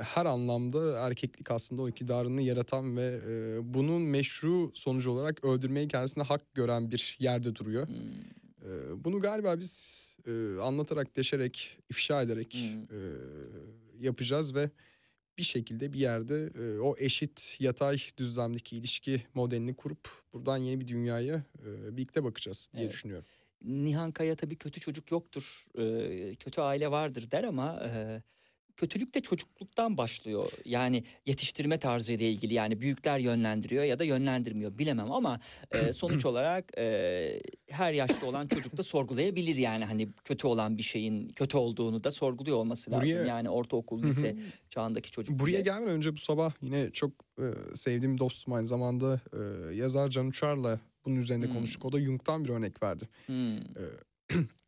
[0.00, 6.22] her anlamda erkeklik aslında o iktidarını yaratan ve eee, bunun meşru sonucu olarak öldürmeyi kendisine
[6.24, 7.86] hak gören bir yerde duruyor.
[7.88, 7.94] Hmm.
[8.64, 12.96] Ee, Bunu galiba biz e, anlatarak, deşerek, ifşa ederek Hmm.
[12.98, 12.98] e,
[14.00, 14.70] yapacağız ve
[15.38, 20.88] bir şekilde bir yerde e, o eşit yatay düzlemdeki ilişki modelini kurup buradan yeni bir
[20.88, 22.92] dünyaya e, birlikte bakacağız diye Evet.
[22.92, 23.26] düşünüyorum.
[23.62, 28.22] Nihan Kaya tabii kötü çocuk yoktur, e, kötü aile vardır der ama e,
[28.76, 30.52] kötülük de çocukluktan başlıyor.
[30.64, 35.40] Yani yetiştirme tarzı ile ilgili yani büyükler yönlendiriyor ya da yönlendirmiyor bilemem ama
[35.70, 37.40] e, sonuç olarak e,
[37.70, 42.10] her yaşta olan çocuk da sorgulayabilir yani hani kötü olan bir şeyin kötü olduğunu da
[42.10, 43.04] sorguluyor olması lazım.
[43.08, 44.36] Buraya- Yani ortaokul, lise
[44.70, 45.38] çağındaki çocuk.
[45.38, 45.60] Buraya bile.
[45.60, 47.44] gelmeden önce bu sabah yine çok e,
[47.74, 51.54] sevdiğim dostum aynı zamanda e, yazar Can Uçar'la bunun üzerine Hmm.
[51.54, 51.84] konuştuk.
[51.84, 53.04] O da Jung'tan bir örnek verdi.
[53.26, 53.56] Hmm.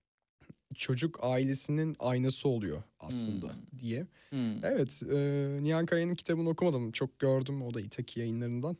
[0.74, 3.78] Çocuk ailesinin aynası oluyor aslında Hmm.
[3.78, 4.06] diye.
[4.30, 4.64] Hmm.
[4.64, 5.16] Evet, e,
[5.60, 6.92] Nihan Kaya'nın kitabını okumadım.
[6.92, 7.62] Çok gördüm.
[7.62, 8.76] O da İtaki yayınlarından.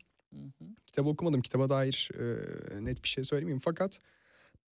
[0.87, 1.43] Kitabı okumadım.
[1.43, 3.61] Kitaba dair e, net bir şey söylemeyeyim.
[3.65, 3.99] Fakat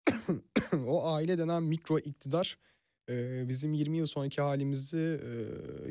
[0.86, 2.58] o aile denen mikro iktidar
[3.10, 5.28] e, bizim 20 yıl sonraki halimizi e,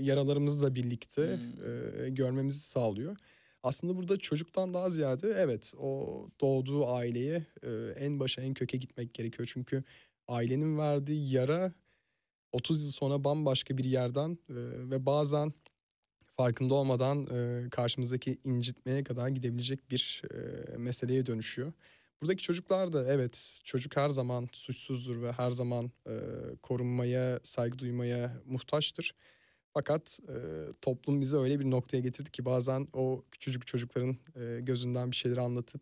[0.01, 2.05] yaralarımızla birlikte Hmm.
[2.05, 3.15] e, görmemizi sağlıyor.
[3.63, 9.13] Aslında burada çocuktan daha ziyade evet o doğduğu aileye e, en başa en köke gitmek
[9.13, 9.49] gerekiyor.
[9.53, 9.83] Çünkü
[10.29, 11.73] ailenin verdiği yara
[12.51, 14.55] 30 yıl sonra bambaşka bir yerden e,
[14.89, 15.53] ve bazen
[16.37, 21.73] farkında olmadan e, karşımızdaki incitmeye kadar gidebilecek bir e, meseleye dönüşüyor.
[22.21, 26.13] Buradaki çocuklar da evet çocuk her zaman suçsuzdur ve her zaman e,
[26.61, 29.15] korunmaya, saygı duymaya muhtaçtır.
[29.73, 30.35] Fakat e,
[30.81, 35.41] toplum bizi öyle bir noktaya getirdi ki bazen o küçücük çocukların e, gözünden bir şeyleri
[35.41, 35.81] anlatıp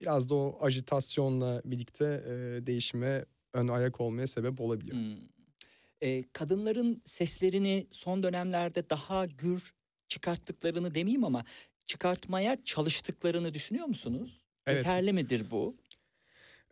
[0.00, 4.96] biraz da o ajitasyonla birlikte e, değişime ön ayak olmaya sebep olabiliyor.
[4.96, 5.16] Hmm.
[6.02, 9.72] Ee, kadınların seslerini son dönemlerde daha gür
[10.08, 11.44] çıkarttıklarını demeyeyim ama
[11.86, 14.40] çıkartmaya çalıştıklarını düşünüyor musunuz?
[14.66, 14.76] Evet.
[14.76, 15.74] Yeterli midir bu?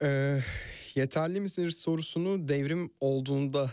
[0.02, 0.40] Ee,
[0.94, 3.70] yeterli misindir sorusunu devrim olduğunda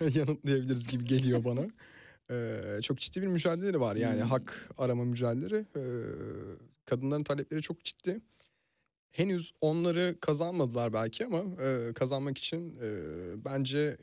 [0.14, 1.60] yanıtlayabiliriz gibi geliyor bana.
[2.30, 4.28] Ee, çok ciddi bir mücadeleleri var yani Hmm.
[4.28, 5.66] hak arama mücadeleleri.
[5.76, 5.80] Ee,
[6.84, 8.20] kadınların talepleri çok ciddi.
[9.10, 12.88] Henüz onları kazanmadılar belki ama e, kazanmak için e,
[13.44, 13.96] bence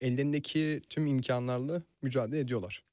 [0.00, 2.84] ellerindeki tüm imkanlarla mücadele ediyorlar.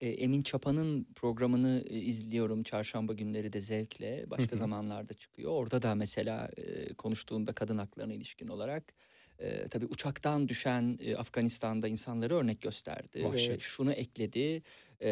[0.00, 4.30] Ee, Emin Çapa'nın programını izliyorum çarşamba günleri de zevkle.
[4.30, 5.50] Başka zamanlarda çıkıyor.
[5.50, 6.50] Orada da mesela
[6.98, 8.94] konuştuğunda kadın haklarına ilişkin olarak
[9.40, 13.60] e, tabii uçaktan düşen e, Afganistan'da insanları örnek gösterdi ve Vahşet.
[13.60, 14.62] şunu ekledi.
[15.00, 15.10] e,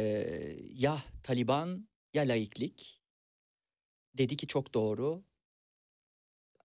[0.75, 2.98] ya Taliban ya laiklik.
[4.15, 5.23] Dedi ki çok doğru.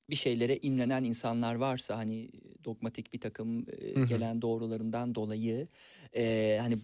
[0.10, 2.32] Bir şeylere imrenen insanlar varsa hani
[2.64, 5.68] dogmatik bir takım e, gelen doğrularından dolayı
[6.16, 6.78] e, hani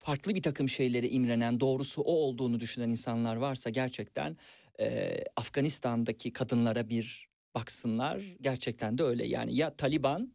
[0.00, 4.36] farklı bir takım şeylere imrenen doğrusu o olduğunu düşünen insanlar varsa gerçekten
[4.80, 8.22] e, Afganistan'daki kadınlara bir baksınlar.
[8.40, 9.26] Gerçekten de öyle.
[9.26, 10.32] Yani ya Taliban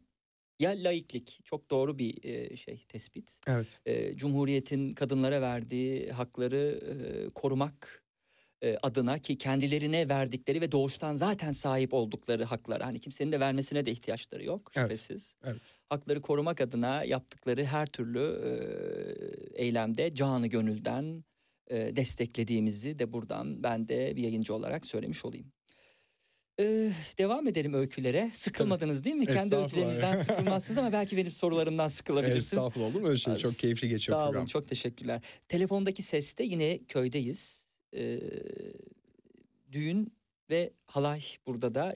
[0.60, 1.40] ya laiklik.
[1.44, 3.40] Çok doğru bir e, şey tespit.
[3.46, 3.80] Evet.
[3.86, 8.05] e, Cumhuriyet'in kadınlara verdiği hakları e, korumak
[8.62, 13.86] e, adına ki kendilerine verdikleri ve doğuştan zaten sahip oldukları haklar hani kimsenin de vermesine
[13.86, 14.84] de ihtiyaçları yok Evet.
[14.86, 15.36] şüphesiz.
[15.44, 15.74] Evet.
[15.88, 21.24] Hakları korumak adına yaptıkları her türlü e, eylemde canı gönülden
[21.70, 25.52] e, desteklediğimizi de buradan ben de bir yayıncı olarak söylemiş olayım.
[26.60, 28.30] Ee, devam edelim öykülere.
[28.34, 29.26] Sıkılmadınız değil mi?
[29.26, 32.44] Kendi öykülerinizden sıkılmazsınız ama belki benim sorularımdan sıkılabilirsiniz.
[32.52, 33.36] Estağfurullah olur mu öyle şey?
[33.36, 34.40] Çok keyifli geçiyor Sağ program.
[34.40, 35.20] olun çok teşekkürler.
[35.48, 37.65] Telefondaki seste yine köydeyiz.
[37.96, 38.20] Ee,
[39.72, 40.12] düğün
[40.50, 41.94] ve halay burada da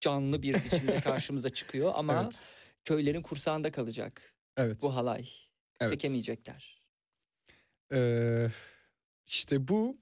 [0.00, 2.44] canlı bir biçimde karşımıza çıkıyor ama Evet.
[2.84, 4.82] köylerin kursağında kalacak Evet.
[4.82, 5.28] bu halay.
[5.80, 5.92] evet.
[5.92, 6.80] Çekemeyecekler.
[7.92, 8.48] Ee,
[9.26, 9.98] işte bu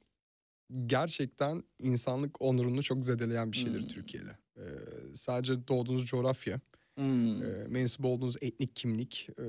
[0.86, 3.88] gerçekten insanlık onurunu çok zedeleyen bir şeydir Hmm.
[3.88, 4.38] Türkiye'de.
[4.56, 4.62] Ee,
[5.14, 6.60] sadece doğduğunuz coğrafya,
[6.94, 9.44] Hmm, e, mensup olduğunuz etnik kimlik e,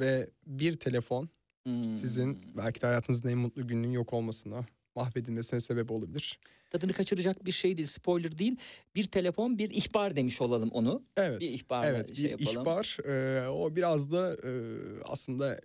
[0.00, 1.28] ve bir telefon
[1.66, 1.84] hmm.
[1.86, 4.66] sizin belki de hayatınızın en mutlu gününün yok olmasına,
[4.96, 6.38] mahvedilmesine sebep olabilir.
[6.70, 8.56] Tadını kaçıracak bir şey değil, spoiler değil.
[8.94, 11.02] Bir telefon, bir ihbar demiş olalım onu.
[11.16, 11.40] Evet.
[11.40, 12.62] Bir ihbarla evet, şey bir yapalım.
[12.62, 12.98] ihbar.
[13.04, 14.50] Ee, o biraz da e,
[15.04, 15.60] aslında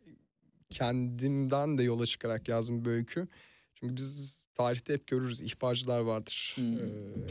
[0.70, 3.28] kendimden de yola çıkarak yazdım bir öykü.
[3.74, 6.54] Çünkü biz tarihte hep görürüz ihbarcılar vardır.
[6.56, 6.80] Hmm.
[6.80, 6.90] Ee,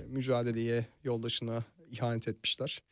[0.09, 2.83] mücadeleye, yoldaşına ihanet etmişler.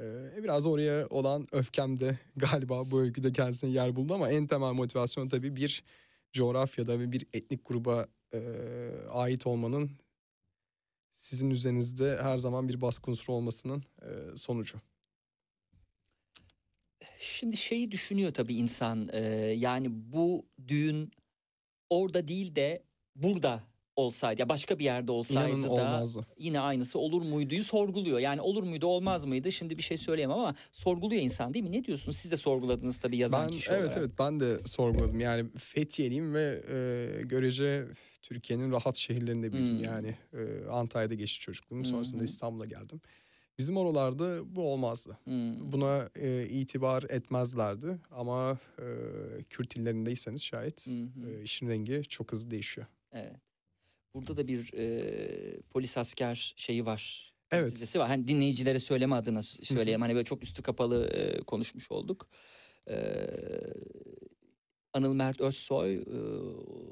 [0.00, 4.72] Ee, biraz oraya olan öfkem de galiba bu öyküde kendisine yer buldu ama en temel
[4.72, 5.84] motivasyon tabii bir
[6.32, 8.40] coğrafyada ve bir etnik gruba e,
[9.10, 9.90] ait olmanın
[11.10, 14.80] sizin üzerinizde her zaman bir baskı unsuru olmasının e, sonucu.
[17.18, 19.08] Şimdi şeyi düşünüyor tabii insan.
[19.12, 19.20] e,
[19.56, 21.12] yani bu düğün
[21.90, 22.82] orada değil de
[23.16, 23.67] burada
[23.98, 26.26] olsaydı ya başka bir yerde olsaydı İnanın da olmazdı.
[26.38, 28.18] yine aynısı olur muyduyu sorguluyor.
[28.18, 31.72] Yani olur muydu olmaz mıydı şimdi bir şey söyleyemem ama sorguluyor insan değil mi?
[31.72, 32.16] Ne diyorsunuz?
[32.16, 33.96] Siz de sorguladınız tabii yazan Ben kişi evet olarak.
[33.98, 35.20] evet ben de sorguladım.
[35.20, 37.86] Yani Fethiye'liyim ve e, görece
[38.22, 39.76] Türkiye'nin rahat şehirlerinde büyüdüm.
[39.76, 39.84] Hmm.
[39.84, 41.84] Yani e, Antalya'da geçti çocukluğum.
[41.84, 42.24] Sonrasında hı.
[42.24, 43.00] İstanbul'a geldim.
[43.58, 45.18] Bizim oralarda bu olmazdı.
[45.24, 45.72] Hmm.
[45.72, 48.86] Buna e, itibar etmezlerdi ama e,
[49.50, 51.30] Kürt illerindeyseniz şayet hı.
[51.30, 52.86] e, işin rengi çok hızlı değişiyor.
[53.12, 53.36] Evet.
[54.14, 57.32] Burada da bir e, polis asker şeyi var.
[57.50, 57.72] Evet.
[57.72, 58.08] Dizisi var.
[58.08, 60.00] Hani dinleyicilere söyleme adına söyleyeyim.
[60.00, 62.28] hani böyle çok üstü kapalı e, konuşmuş olduk.
[62.88, 62.96] E,
[64.92, 66.02] Anıl Mert Özsoy e,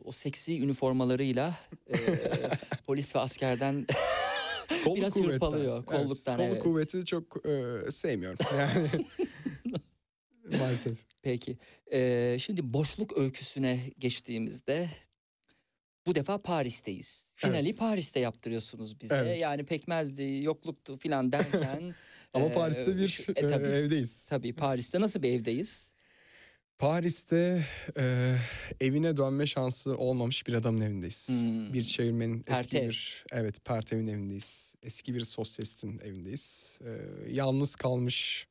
[0.05, 1.55] o seksi üniformalarıyla
[1.87, 1.97] e,
[2.87, 3.87] polis ve askerden
[4.85, 5.33] Kolluk Biraz kuvvetten.
[5.33, 6.63] hırpalıyor, kolluktan, Kolluk evet.
[6.63, 8.39] kuvveti çok e, sevmiyorum.
[8.59, 8.89] Yani
[10.59, 10.99] maalesef.
[11.23, 11.59] Peki.
[11.93, 14.91] Ee, şimdi boşluk öyküsüne geçtiğimizde
[16.07, 17.25] bu defa Paris'teyiz.
[17.37, 17.79] Finali Evet.
[17.79, 19.17] Paris'te yaptırıyorsunuz bize.
[19.17, 19.43] Evet.
[19.43, 21.95] Yani pekmezdi, yokluktu filan derken.
[22.35, 24.29] Ama Paris'te bir şu- e, tabii, evdeyiz.
[24.29, 25.93] tabii Paris'te nasıl bir evdeyiz?
[26.79, 27.65] Paris'te
[27.99, 28.37] e,
[28.81, 31.29] evine dönme şansı olmamış bir adamın evindeyiz.
[31.29, 31.73] Hmm.
[31.73, 32.89] Bir çevirmenin eski Pertev.
[32.89, 34.75] bir evet Pertev'in evindeyiz.
[34.83, 36.79] Eski bir sosyalistin evindeyiz.
[36.85, 36.91] E,
[37.33, 38.47] yalnız kalmış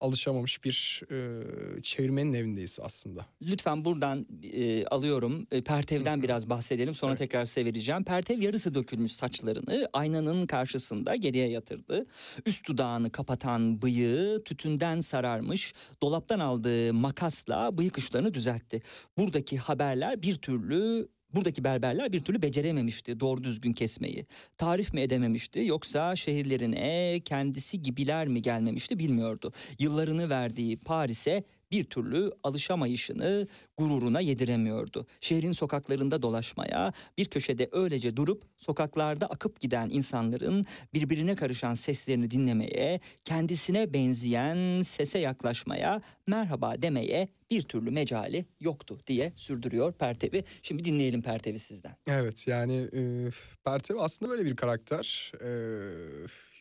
[0.00, 3.26] alışamamış bir e, çevirmenin evindeyiz aslında.
[3.42, 5.46] Lütfen buradan e, alıyorum.
[5.52, 7.18] E, Pertev'den biraz bahsedelim sonra Evet.
[7.18, 8.04] tekrar size vereceğim.
[8.04, 12.06] Pertev yarısı dökülmüş saçlarını aynanın karşısında geriye yatırdı.
[12.46, 15.74] Üst dudağını kapatan bıyığı tütünden sararmış.
[16.02, 18.80] Dolaptan aldığı makasla bıyık uçlarını düzeltti.
[19.18, 24.26] Buradaki haberler bir türlü Buradaki berberler bir türlü becerememişti doğru düzgün kesmeyi.
[24.56, 29.52] Tarif mi edememişti yoksa şehirlerine kendisi gibiler mi gelmemişti bilmiyordu.
[29.78, 33.46] Yıllarını verdiği Paris'e bir türlü alışamayışını
[33.76, 35.06] gururuna yediremiyordu.
[35.20, 43.00] Şehrin sokaklarında dolaşmaya, bir köşede öylece durup sokaklarda akıp giden insanların birbirine karışan seslerini dinlemeye,
[43.24, 50.44] kendisine benzeyen sese yaklaşmaya, merhaba demeye bir türlü mecali yoktu diye sürdürüyor Pertevi.
[50.62, 51.96] Şimdi dinleyelim Pertevi sizden.
[52.06, 53.30] Evet yani e,
[53.64, 55.32] Pertev aslında böyle bir karakter.
[55.44, 55.50] E,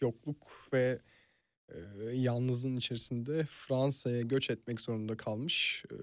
[0.02, 1.00] yokluk ve
[1.70, 5.96] e, yalnızlığın içerisinde Fransa'ya göç etmek zorunda kalmış e,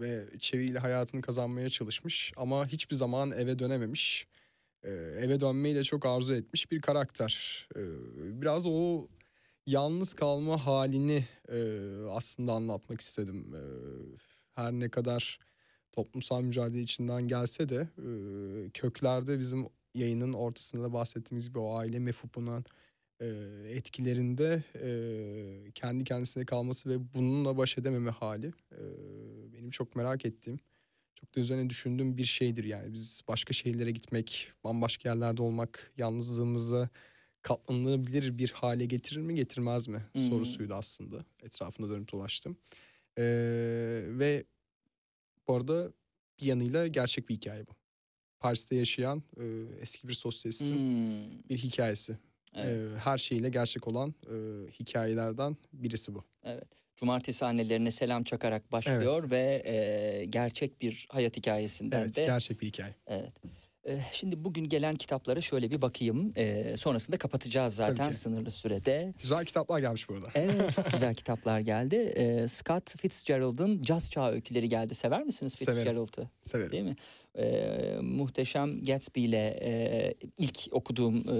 [0.00, 4.26] ve çeviriyle hayatını kazanmaya çalışmış ama hiçbir zaman eve dönememiş.
[4.82, 7.66] E, eve dönmeyi de çok arzu etmiş bir karakter.
[7.76, 7.80] E,
[8.42, 9.08] biraz o
[9.66, 13.54] yalnız kalma halini e, aslında anlatmak istedim.
[13.54, 13.62] E,
[14.54, 15.38] her ne kadar
[15.92, 21.98] toplumsal mücadele içinden gelse de e, köklerde bizim yayının ortasında da bahsettiğimiz gibi o aile
[21.98, 22.64] mefhumunun
[23.20, 23.26] e,
[23.68, 28.78] etkilerinde e, kendi kendisine kalması ve bununla baş edememe hali e,
[29.52, 30.60] benim çok merak ettiğim
[31.14, 36.88] çok da üzerine düşündüğüm bir şeydir yani biz başka şehirlere gitmek bambaşka yerlerde olmak yalnızlığımızı
[37.42, 40.22] katlanılabilir bir hale getirir mi getirmez mi Hmm.
[40.28, 42.56] sorusuydu aslında etrafında dönüp dolaştım
[43.18, 43.24] E,
[44.08, 44.44] ve
[45.48, 45.92] bu arada
[46.40, 47.70] bir yanıyla gerçek bir hikaye bu.
[48.40, 49.44] Paris'te yaşayan e,
[49.80, 52.18] eski bir sosyalistin Hmm, bir hikayesi.
[52.54, 52.92] Evet.
[52.94, 54.34] E, her şeyiyle gerçek olan e,
[54.80, 56.24] hikayelerden birisi bu.
[56.44, 56.64] Evet.
[56.96, 59.30] Cumartesi annelerine selam çakarak başlıyor Evet.
[59.30, 62.24] ve e, gerçek bir hayat hikayesinden Evet, de.
[62.24, 62.94] gerçek bir hikaye.
[63.06, 63.32] Evet.
[63.86, 66.32] E, şimdi bugün gelen kitaplara şöyle bir bakayım.
[66.36, 69.14] E, sonrasında kapatacağız zaten sınırlı sürede.
[69.22, 70.26] Güzel kitaplar gelmiş burada.
[70.34, 71.96] Evet çok güzel kitaplar geldi.
[71.96, 74.94] E, Scott Fitzgerald'ın Caz Çağı öyküleri geldi.
[74.94, 75.76] Sever misiniz Severim.
[75.76, 76.30] Fitzgerald'ı?
[76.42, 76.72] Severim.
[76.72, 76.96] Değil mi?
[77.34, 81.36] E, muhteşem Gatsby ile e, ilk okuduğum e,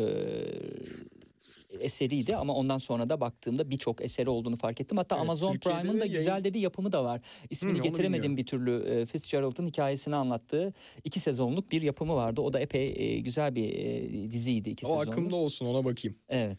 [1.80, 4.96] eseriydi ama ondan sonra da baktığımda birçok eseri olduğunu fark ettim.
[4.98, 7.20] Hatta Evet, Amazon Prime'ın da yayın- güzel de bir yapımı da var.
[7.50, 8.84] İsmini onu getiremedim bir türlü.
[8.84, 10.72] E, Fitzgerald'ın hikayesini anlattığı
[11.04, 12.40] iki sezonluk bir yapımı vardı.
[12.40, 15.08] O da epey e, güzel bir e, diziydi iki O sezonluk.
[15.12, 16.18] akımda olsun ona bakayım.
[16.28, 16.58] Evet.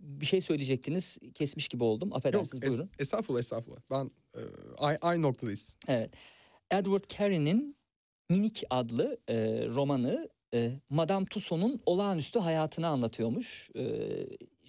[0.00, 1.18] Bir şey söyleyecektiniz.
[1.34, 2.08] Kesmiş gibi oldum.
[2.08, 2.90] Yok Affedersiniz es, buyurun.
[2.98, 3.80] estağfurullah estağfurullah.
[3.90, 4.40] Ben e,
[4.78, 5.76] ay- aynı noktadayız.
[5.88, 6.10] Evet.
[6.70, 7.76] Edward Carey'nin
[8.30, 9.34] Minik adlı e,
[9.66, 13.70] romanı e, Madame Tussauds'un olağanüstü hayatını anlatıyormuş.
[13.76, 13.82] E,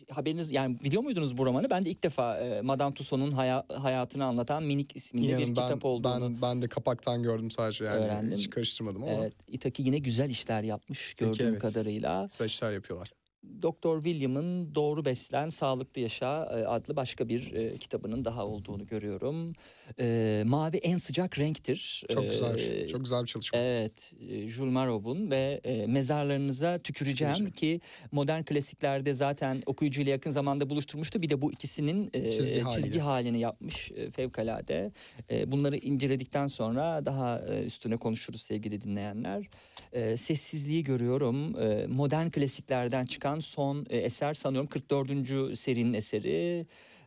[0.09, 1.69] haberiniz yani biliyor muydunuz bu romanı?
[1.69, 5.53] Ben de ilk defa e, Madame Tussauds'un haya- hayatını anlatan Minik isminde bir İnanın ben,
[5.53, 6.21] kitap olduğunu.
[6.29, 8.37] ben, ben de kapaktan gördüm sadece yani öğrendim.
[8.37, 11.61] hiç karıştırmadım ama Evet, Itaki yine güzel işler yapmış Peki, gördüğüm evet.
[11.61, 12.27] kadarıyla.
[12.27, 13.11] flashlar yapıyorlar.
[13.61, 19.53] Doktor William'ın Doğru Beslen Sağlıklı Yaşa e, adlı başka bir e, kitabının daha olduğunu görüyorum.
[19.99, 22.03] E, mavi en sıcak renktir.
[22.09, 22.87] Çok E, güzel.
[22.87, 23.59] Çok güzel bir çalışma.
[23.59, 27.79] Evet, e, Jules Marob'un ve e, mezarlarınıza tüküreceğim Tüküreceğim.
[27.79, 31.21] ki modern klasiklerde zaten okuyucuyla yakın zamanda buluşturmuştu.
[31.21, 32.81] Bir de bu ikisinin e, Çizgi haliyle.
[32.81, 34.91] çizgi halini yapmış e, fevkalade.
[35.31, 39.45] E, bunları inceledikten sonra daha e, üstüne konuşuruz sevgili dinleyenler.
[39.93, 41.59] E, sessizliği görüyorum.
[41.61, 45.59] E, modern klasiklerden çıkan son e, eser sanıyorum 44.
[45.59, 46.65] serinin eseri.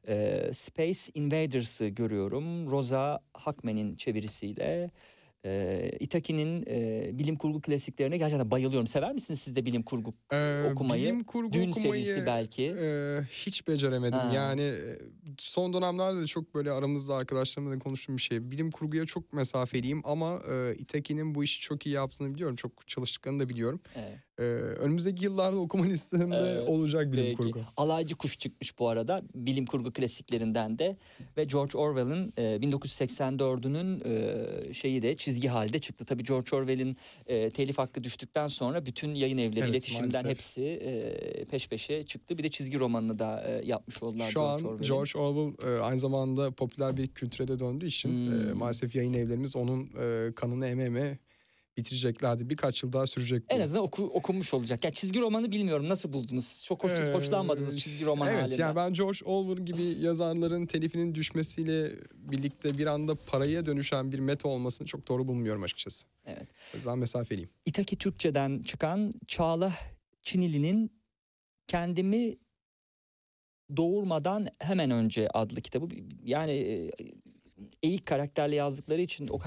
[0.09, 2.71] E, Space Invaders'ı görüyorum.
[2.71, 4.91] Rosa Hackman'in çevirisiyle.
[5.45, 8.87] E, Itaki'nin e, bilim kurgu klasiklerine gerçekten bayılıyorum.
[8.87, 11.03] Sever misiniz siz de bilim kurgu Ee, okumayı?
[11.03, 12.75] Bilim kurgu Dün okumayı serisi belki.
[12.81, 14.19] e, hiç beceremedim.
[14.19, 14.33] Ha.
[14.35, 14.99] Yani e,
[15.39, 18.51] son dönemlerde de çok böyle aramızda arkadaşlarımla da konuştuğum bir şey.
[18.51, 22.57] Bilim kurguya çok mesafeliyim ama e, Itaki'nin bu işi çok iyi yaptığını biliyorum.
[22.57, 23.81] Çok çalıştıklarını da biliyorum.
[23.97, 24.19] Evet.
[24.43, 24.45] E,
[24.79, 27.37] önümüzdeki yıllarda okuma listemde Evet, olacak bilim Peki.
[27.37, 27.61] kurgu.
[27.77, 30.97] Alaycı Kuş çıkmış bu arada bilim kurgu klasiklerinden de
[31.37, 36.05] ve George Orwell'ın e, 1984'ünün e, şeyi de çizgi halde çıktı.
[36.05, 36.97] Tabii George Orwell'in
[37.27, 40.31] e, telif hakkı düştükten sonra bütün yayın evleri Evet, iletişimden maalesef.
[40.31, 42.39] hepsi e, peş peşe çıktı.
[42.39, 44.89] Bir de çizgi romanını da e, yapmış oldular Şu George an Orwell'in.
[44.89, 48.51] George Orwell e, aynı zamanda popüler bir kültüre de döndüğü için Hmm.
[48.51, 51.19] e, maalesef yayın evlerimiz onun e, kanını eme eme
[51.77, 52.51] bitireceklerdi.
[52.51, 53.43] Birkaç yıl daha sürecek.
[53.49, 54.85] En azından oku, okunmuş olacak.
[54.85, 56.63] Yani çizgi romanı bilmiyorum nasıl buldunuz?
[56.67, 58.59] Çok hoş, Ee, hoşlanmadınız çizgi roman Evet halinden.
[58.59, 64.49] yani ben George Orwell gibi yazarların telifinin düşmesiyle birlikte bir anda paraya dönüşen bir meta
[64.49, 66.07] olmasını çok doğru bulmuyorum açıkçası.
[66.27, 66.49] Evet.
[66.75, 67.51] O yüzden mesafeliyim.
[67.67, 69.73] İtaki Türkçe'den çıkan Çağla
[70.23, 71.03] Çinili'nin
[71.67, 72.37] Kendimi
[73.77, 75.89] Doğurmadan Hemen Önce adlı kitabı.
[76.25, 76.91] Yani e,
[77.83, 79.39] eğik karakterle yazdıkları için o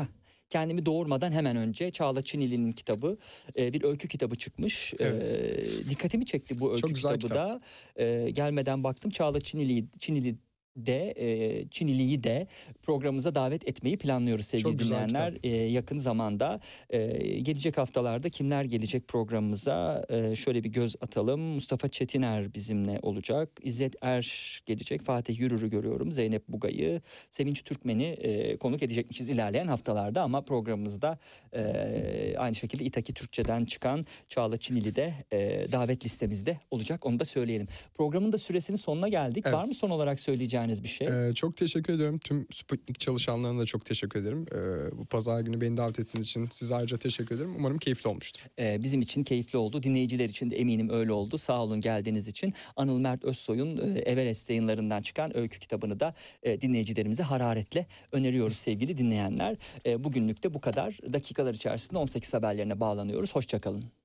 [0.49, 3.17] kendimi doğurmadan hemen önce Çağla Çinili'nin kitabı
[3.57, 4.93] e, bir öykü kitabı çıkmış.
[4.99, 5.29] Evet.
[5.29, 7.37] E, dikkatimi çekti bu öykü kitabı kitap.
[7.37, 7.61] da.
[7.95, 10.35] E, gelmeden baktım Çağla Çinili Çinili
[10.75, 12.47] de e, Çinili'yi de
[12.83, 15.33] programımıza davet etmeyi planlıyoruz sevgili Çok dinleyenler.
[15.43, 16.99] E, yakın zamanda e,
[17.39, 21.41] gelecek haftalarda kimler gelecek programımıza e, şöyle bir göz atalım.
[21.41, 23.49] Mustafa Çetiner bizimle olacak.
[23.61, 25.01] İzzet Er gelecek.
[25.01, 26.11] Fatih Yürür'ü görüyorum.
[26.11, 31.19] Zeynep Bugay'ı, Sevinç Türkmen'i e, konuk edecekmişiz ilerleyen haftalarda ama programımızda
[31.53, 37.05] e, aynı şekilde İtaki Türkçe'den çıkan Çağla Çinili de e, davet listemizde olacak.
[37.05, 37.67] Onu da söyleyelim.
[37.93, 39.43] Programın da süresinin sonuna geldik.
[39.47, 39.55] Evet.
[39.55, 40.19] Var mı son olarak
[40.65, 41.29] söyleyeceğiniz bir şey?
[41.29, 42.19] Ee, çok teşekkür ediyorum.
[42.19, 44.45] Tüm Sputnik çalışanlarına da çok teşekkür ederim.
[44.51, 47.55] Ee, bu pazar günü beni davet ettiğiniz için size ayrıca teşekkür ederim.
[47.57, 48.45] Umarım keyifli olmuştur.
[48.59, 49.83] Ee, bizim için keyifli oldu.
[49.83, 51.37] Dinleyiciler için de eminim öyle oldu.
[51.37, 52.53] Sağ olun geldiğiniz için.
[52.75, 56.13] Anıl Mert Özsoy'un e, Everest yayınlarından çıkan öykü kitabını da
[56.43, 59.57] e, dinleyicilerimize hararetle öneriyoruz sevgili dinleyenler.
[59.85, 60.97] E, bugünlük de bu kadar.
[61.13, 63.35] Dakikalar içerisinde 18 haberlerine bağlanıyoruz.
[63.35, 64.04] Hoşçakalın.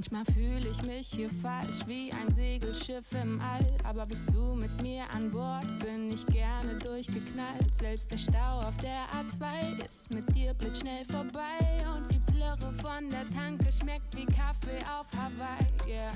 [0.00, 3.66] Manchmal fühle ich mich hier falsch wie ein Segelschiff im All.
[3.84, 7.76] Aber bist du mit mir an Bord, bin ich gerne durchgeknallt.
[7.78, 11.84] Selbst der Stau auf der A2 ist mit dir blitzschnell vorbei.
[11.94, 15.66] Und die Plörre von der Tanke schmeckt wie Kaffee auf Hawaii.
[15.86, 16.12] Yeah.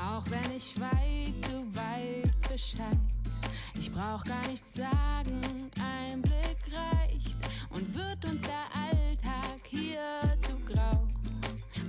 [0.00, 2.98] Auch wenn ich schweig, du weißt Bescheid.
[3.78, 7.36] Ich brauch gar nichts sagen, ein Blick reicht.
[7.68, 10.00] Und wird uns der Alltag hier
[10.38, 11.13] zu grau?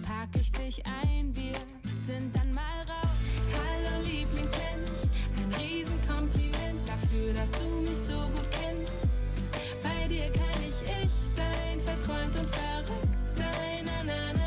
[0.06, 1.54] Pack ich dich ein, wir
[2.00, 3.26] sind dann mal raus.
[3.54, 9.24] Hallo Lieblingsmensch, ein Riesenkompliment dafür, dass du mich so gut kennst.
[9.82, 13.86] Bei dir kann ich ich sein, verträumt und verrückt sein.
[13.86, 14.45] Na, na, na,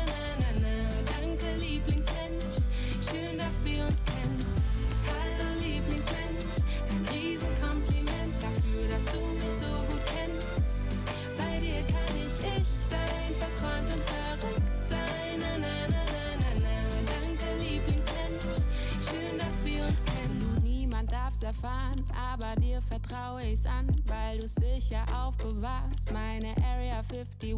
[21.39, 26.11] darf's erfahren, aber dir vertraue ich's an, weil du's sicher aufbewahrst.
[26.11, 27.55] Meine Area 51.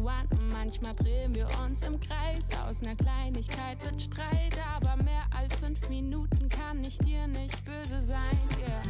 [0.50, 2.48] Manchmal drehen wir uns im Kreis.
[2.66, 8.00] Aus ner Kleinigkeit wird Streit, aber mehr als fünf Minuten kann ich dir nicht böse
[8.00, 8.38] sein.
[8.60, 8.82] Yeah.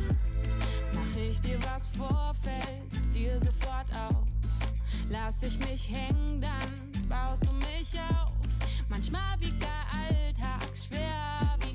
[0.95, 4.27] Mach ich dir was vor, fällt's dir sofort auf.
[5.09, 8.33] Lass ich mich hängen, dann baust du mich auf.
[8.89, 9.69] Manchmal wiegt der
[10.01, 11.72] Alltag schwer wie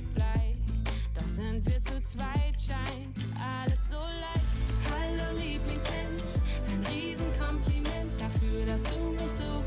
[1.28, 4.48] sind wir zu zweit, scheint alles so leicht.
[4.90, 9.67] Hallo Lieblingsmensch, ein Riesenkompliment dafür, dass du mich so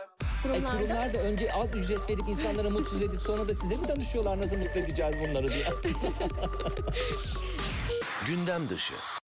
[0.00, 3.88] E, Kurumlarda kurumlar da önce az ücret verip insanlara mutsuz edip sonra da size mi
[3.88, 5.66] danışıyorlar nasıl mutlu edeceğiz bunları diye?
[8.26, 8.94] Gündem dışı.